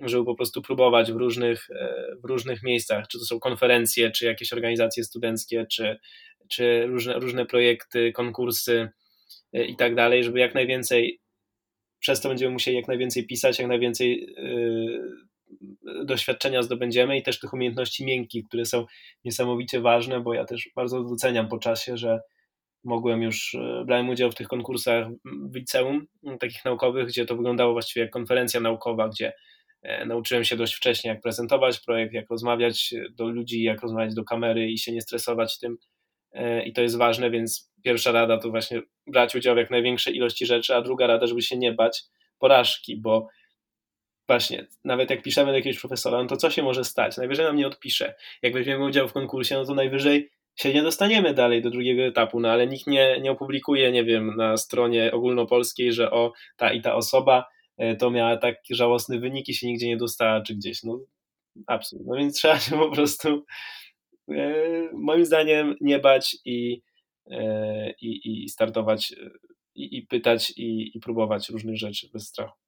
żeby 0.00 0.24
po 0.24 0.34
prostu 0.34 0.62
próbować 0.62 1.12
w 1.12 1.16
różnych, 1.16 1.68
w 2.24 2.28
różnych 2.28 2.62
miejscach, 2.62 3.08
czy 3.08 3.18
to 3.18 3.24
są 3.24 3.40
konferencje, 3.40 4.10
czy 4.10 4.26
jakieś 4.26 4.52
organizacje 4.52 5.04
studenckie, 5.04 5.66
czy, 5.66 5.98
czy 6.48 6.86
różne, 6.86 7.14
różne 7.14 7.46
projekty, 7.46 8.12
konkursy 8.12 8.88
i 9.52 9.76
tak 9.76 9.94
dalej, 9.94 10.24
żeby 10.24 10.38
jak 10.40 10.54
najwięcej 10.54 11.20
przez 12.00 12.20
to 12.20 12.28
będziemy 12.28 12.52
musieli 12.52 12.76
jak 12.76 12.88
najwięcej 12.88 13.26
pisać, 13.26 13.58
jak 13.58 13.68
najwięcej 13.68 14.34
yy, 14.36 16.04
doświadczenia 16.04 16.62
zdobędziemy 16.62 17.18
i 17.18 17.22
też 17.22 17.40
tych 17.40 17.52
umiejętności 17.52 18.04
miękkich, 18.04 18.44
które 18.48 18.64
są 18.64 18.86
niesamowicie 19.24 19.80
ważne, 19.80 20.20
bo 20.20 20.34
ja 20.34 20.44
też 20.44 20.70
bardzo 20.76 21.04
doceniam 21.04 21.48
po 21.48 21.58
czasie, 21.58 21.96
że 21.96 22.20
mogłem 22.84 23.22
już, 23.22 23.54
yy, 23.54 23.84
brałem 23.84 24.08
udział 24.08 24.30
w 24.30 24.34
tych 24.34 24.48
konkursach 24.48 25.08
w 25.24 25.56
liceum, 25.56 26.06
takich 26.40 26.64
naukowych, 26.64 27.06
gdzie 27.06 27.26
to 27.26 27.36
wyglądało 27.36 27.72
właściwie 27.72 28.02
jak 28.02 28.12
konferencja 28.12 28.60
naukowa, 28.60 29.08
gdzie 29.08 29.32
e, 29.82 30.06
nauczyłem 30.06 30.44
się 30.44 30.56
dość 30.56 30.74
wcześnie, 30.74 31.10
jak 31.10 31.20
prezentować 31.20 31.80
projekt, 31.80 32.14
jak 32.14 32.30
rozmawiać 32.30 32.94
do 33.10 33.28
ludzi, 33.28 33.62
jak 33.62 33.82
rozmawiać 33.82 34.14
do 34.14 34.24
kamery 34.24 34.70
i 34.70 34.78
się 34.78 34.92
nie 34.92 35.00
stresować 35.00 35.58
tym. 35.58 35.76
E, 36.32 36.62
I 36.62 36.72
to 36.72 36.82
jest 36.82 36.96
ważne, 36.96 37.30
więc 37.30 37.70
pierwsza 37.84 38.12
rada 38.12 38.38
to 38.38 38.50
właśnie 38.50 38.82
brać 39.06 39.34
udział 39.34 39.54
w 39.54 39.58
jak 39.58 39.70
największej 39.70 40.16
ilości 40.16 40.46
rzeczy, 40.46 40.74
a 40.74 40.82
druga 40.82 41.06
rada, 41.06 41.26
żeby 41.26 41.42
się 41.42 41.56
nie 41.56 41.72
bać 41.72 42.02
porażki, 42.38 42.96
bo 42.96 43.28
właśnie, 44.28 44.66
nawet 44.84 45.10
jak 45.10 45.22
piszemy 45.22 45.50
do 45.50 45.56
jakiegoś 45.56 45.80
profesora, 45.80 46.22
no 46.22 46.28
to 46.28 46.36
co 46.36 46.50
się 46.50 46.62
może 46.62 46.84
stać? 46.84 47.16
Najwyżej 47.16 47.46
nam 47.46 47.56
nie 47.56 47.66
odpisze. 47.66 48.14
Jak 48.42 48.52
weźmiemy 48.52 48.84
udział 48.84 49.08
w 49.08 49.12
konkursie, 49.12 49.54
no 49.54 49.64
to 49.64 49.74
najwyżej 49.74 50.30
się 50.56 50.74
nie 50.74 50.82
dostaniemy 50.82 51.34
dalej 51.34 51.62
do 51.62 51.70
drugiego 51.70 52.02
etapu, 52.02 52.40
no 52.40 52.50
ale 52.50 52.66
nikt 52.66 52.86
nie, 52.86 53.20
nie 53.20 53.30
opublikuje, 53.30 53.92
nie 53.92 54.04
wiem, 54.04 54.36
na 54.36 54.56
stronie 54.56 55.12
ogólnopolskiej, 55.12 55.92
że 55.92 56.10
o, 56.10 56.32
ta 56.56 56.72
i 56.72 56.80
ta 56.80 56.94
osoba 56.94 57.44
e, 57.78 57.96
to 57.96 58.10
miała 58.10 58.36
tak 58.36 58.56
żałosny 58.70 59.20
wynik 59.20 59.48
i 59.48 59.54
się 59.54 59.66
nigdzie 59.66 59.86
nie 59.86 59.96
dostała, 59.96 60.40
czy 60.40 60.54
gdzieś. 60.54 60.82
No, 60.82 61.00
absolutnie. 61.66 62.12
No 62.12 62.18
więc 62.18 62.36
trzeba 62.36 62.58
się 62.58 62.78
po 62.78 62.90
prostu 62.90 63.44
moim 64.92 65.24
zdaniem 65.24 65.76
nie 65.80 65.98
bać 65.98 66.36
i 66.44 66.82
E, 67.30 67.94
i, 68.00 68.44
i 68.44 68.48
startować 68.48 69.12
e, 69.12 69.30
i, 69.74 69.96
i 69.96 70.06
pytać 70.06 70.50
i, 70.50 70.96
i, 70.96 71.00
próbować 71.00 71.48
różnych 71.48 71.76
rzeczy 71.76 72.08
bez 72.12 72.28
strachu. 72.28 72.58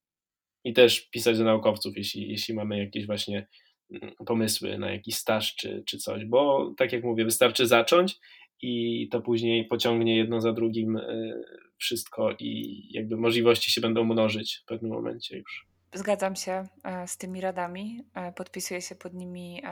I 0.64 0.72
też 0.72 1.00
pisać 1.00 1.38
do 1.38 1.44
naukowców, 1.44 1.96
jeśli, 1.96 2.30
jeśli 2.30 2.54
mamy 2.54 2.78
jakieś 2.78 3.06
właśnie 3.06 3.46
mm, 3.90 4.14
pomysły 4.26 4.78
na 4.78 4.90
jakiś 4.90 5.16
staż 5.16 5.54
czy, 5.54 5.82
czy 5.86 5.98
coś, 5.98 6.24
bo 6.24 6.72
tak 6.76 6.92
jak 6.92 7.04
mówię, 7.04 7.24
wystarczy 7.24 7.66
zacząć 7.66 8.18
i 8.62 9.08
to 9.08 9.20
później 9.20 9.64
pociągnie 9.64 10.16
jedno 10.16 10.40
za 10.40 10.52
drugim 10.52 10.96
e, 10.96 11.32
wszystko 11.78 12.36
i 12.38 12.82
jakby 12.90 13.16
możliwości 13.16 13.72
się 13.72 13.80
będą 13.80 14.04
mnożyć 14.04 14.60
w 14.62 14.64
pewnym 14.64 14.92
momencie 14.92 15.38
już. 15.38 15.66
Zgadzam 15.94 16.36
się 16.36 16.66
z 17.06 17.16
tymi 17.16 17.40
radami, 17.40 18.00
podpisuję 18.36 18.80
się 18.80 18.94
pod 18.94 19.14
nimi 19.14 19.62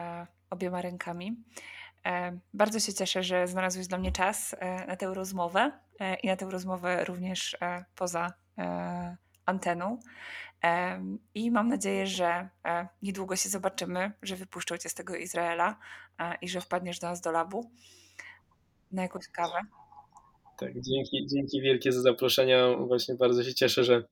obiema 0.50 0.82
rękami. 0.82 1.36
E, 2.06 2.38
bardzo 2.54 2.80
się 2.80 2.94
cieszę, 2.94 3.22
że 3.22 3.46
znalazłeś 3.46 3.86
dla 3.86 3.98
mnie 3.98 4.12
czas 4.12 4.54
e, 4.58 4.86
na 4.86 4.96
tę 4.96 5.14
rozmowę 5.14 5.72
e, 6.00 6.14
i 6.14 6.26
na 6.26 6.36
tę 6.36 6.50
rozmowę 6.50 7.04
również 7.04 7.56
poza 7.96 8.32
anteną. 9.46 9.98
I 11.34 11.50
mam 11.50 11.68
nadzieję, 11.68 12.06
że 12.06 12.48
niedługo 13.02 13.36
się 13.36 13.48
zobaczymy, 13.48 14.12
że 14.22 14.36
wypuszczą 14.36 14.78
cię 14.78 14.88
z 14.88 14.94
tego 14.94 15.16
Izraela 15.16 15.78
i 16.42 16.48
że 16.48 16.60
wpadniesz 16.60 16.98
do 16.98 17.06
nas 17.06 17.20
do 17.20 17.30
labu 17.30 17.70
na 18.92 19.02
jakąś 19.02 19.28
kawę. 19.28 19.60
Tak, 20.58 20.72
dzięki, 20.80 21.26
dzięki 21.26 21.60
wielkie 21.60 21.92
za 21.92 22.00
zaproszenie. 22.00 22.76
Właśnie 22.86 23.14
bardzo 23.14 23.44
się 23.44 23.54
cieszę, 23.54 23.84
że, 23.84 24.04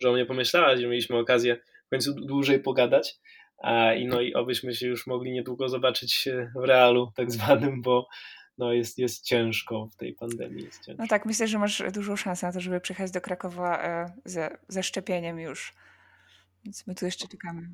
że 0.00 0.10
o 0.10 0.12
mnie 0.12 0.26
pomyślałaś, 0.26 0.80
że 0.80 0.86
mieliśmy 0.86 1.18
okazję 1.18 1.56
w 1.86 1.90
końcu 1.90 2.14
dłużej 2.14 2.60
pogadać. 2.60 3.20
I 3.98 4.06
no 4.06 4.20
i 4.20 4.34
obyśmy 4.34 4.74
się 4.74 4.86
już 4.86 5.06
mogli 5.06 5.32
niedługo 5.32 5.68
zobaczyć 5.68 6.28
w 6.56 6.64
realu 6.64 7.12
tak 7.16 7.32
zwanym, 7.32 7.82
bo, 7.82 8.08
no 8.58 8.72
jest, 8.72 8.98
jest 8.98 9.24
ciężko 9.24 9.88
w 9.92 9.96
tej 9.96 10.14
pandemii. 10.14 10.64
Jest 10.64 10.84
ciężko. 10.84 11.02
No 11.02 11.08
tak, 11.08 11.26
myślę, 11.26 11.48
że 11.48 11.58
masz 11.58 11.82
dużą 11.92 12.16
szansę 12.16 12.46
na 12.46 12.52
to, 12.52 12.60
żeby 12.60 12.80
przyjechać 12.80 13.10
do 13.10 13.20
Krakowa 13.20 13.82
e, 13.82 14.12
ze, 14.24 14.58
ze 14.68 14.82
szczepieniem 14.82 15.38
już. 15.38 15.74
Więc 16.64 16.86
my 16.86 16.94
tu 16.94 17.04
jeszcze 17.04 17.28
czekamy. 17.28 17.68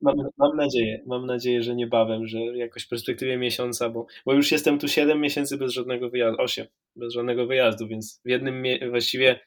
Mam, 0.00 0.14
mam 0.38 0.56
nadzieję, 0.56 1.02
mam 1.06 1.26
nadzieję, 1.26 1.62
że 1.62 1.74
niebawem, 1.74 2.26
że 2.26 2.38
jakoś 2.38 2.84
w 2.84 2.88
perspektywie 2.88 3.38
miesiąca, 3.38 3.90
bo, 3.90 4.06
bo 4.26 4.32
już 4.32 4.52
jestem 4.52 4.78
tu 4.78 4.88
7 4.88 5.20
miesięcy 5.20 5.56
bez 5.56 5.72
żadnego 5.72 6.10
wyjazdu, 6.10 6.42
8, 6.42 6.66
bez 6.96 7.12
żadnego 7.12 7.46
wyjazdu, 7.46 7.88
więc 7.88 8.20
w 8.24 8.28
jednym 8.28 8.64
właściwie 8.90 9.40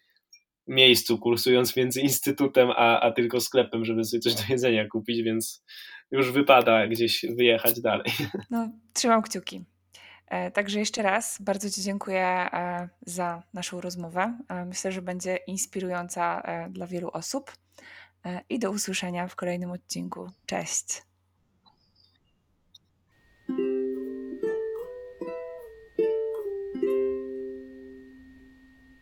miejscu, 0.68 1.18
kursując 1.18 1.76
między 1.76 2.02
instytutem 2.02 2.70
a, 2.72 3.00
a 3.00 3.12
tylko 3.12 3.42
sklepem, 3.42 3.86
żeby 3.86 4.04
sobie 4.04 4.22
coś 4.22 4.36
do 4.36 4.42
jedzenia 4.50 4.88
kupić, 4.88 5.24
więc 5.24 5.64
już 6.12 6.32
wypada 6.32 6.88
gdzieś 6.88 7.26
wyjechać 7.36 7.82
dalej. 7.82 8.12
No, 8.50 8.70
trzymam 8.94 9.22
kciuki. 9.22 9.66
E, 10.28 10.52
także 10.52 10.80
jeszcze 10.80 11.02
raz 11.02 11.38
bardzo 11.42 11.70
Ci 11.70 11.82
dziękuję 11.82 12.24
e, 12.24 12.90
za 13.02 13.44
naszą 13.54 13.82
rozmowę. 13.82 14.38
E, 14.50 14.66
myślę, 14.66 14.92
że 14.92 15.02
będzie 15.02 15.36
inspirująca 15.48 16.44
dla 16.70 16.88
wielu 16.88 17.10
osób. 17.10 17.52
I 18.50 18.60
do 18.60 18.72
usłyszenia 18.72 19.28
w 19.28 19.36
kolejnym 19.36 19.72
odcinku. 19.72 20.30
Cześć. 20.46 21.07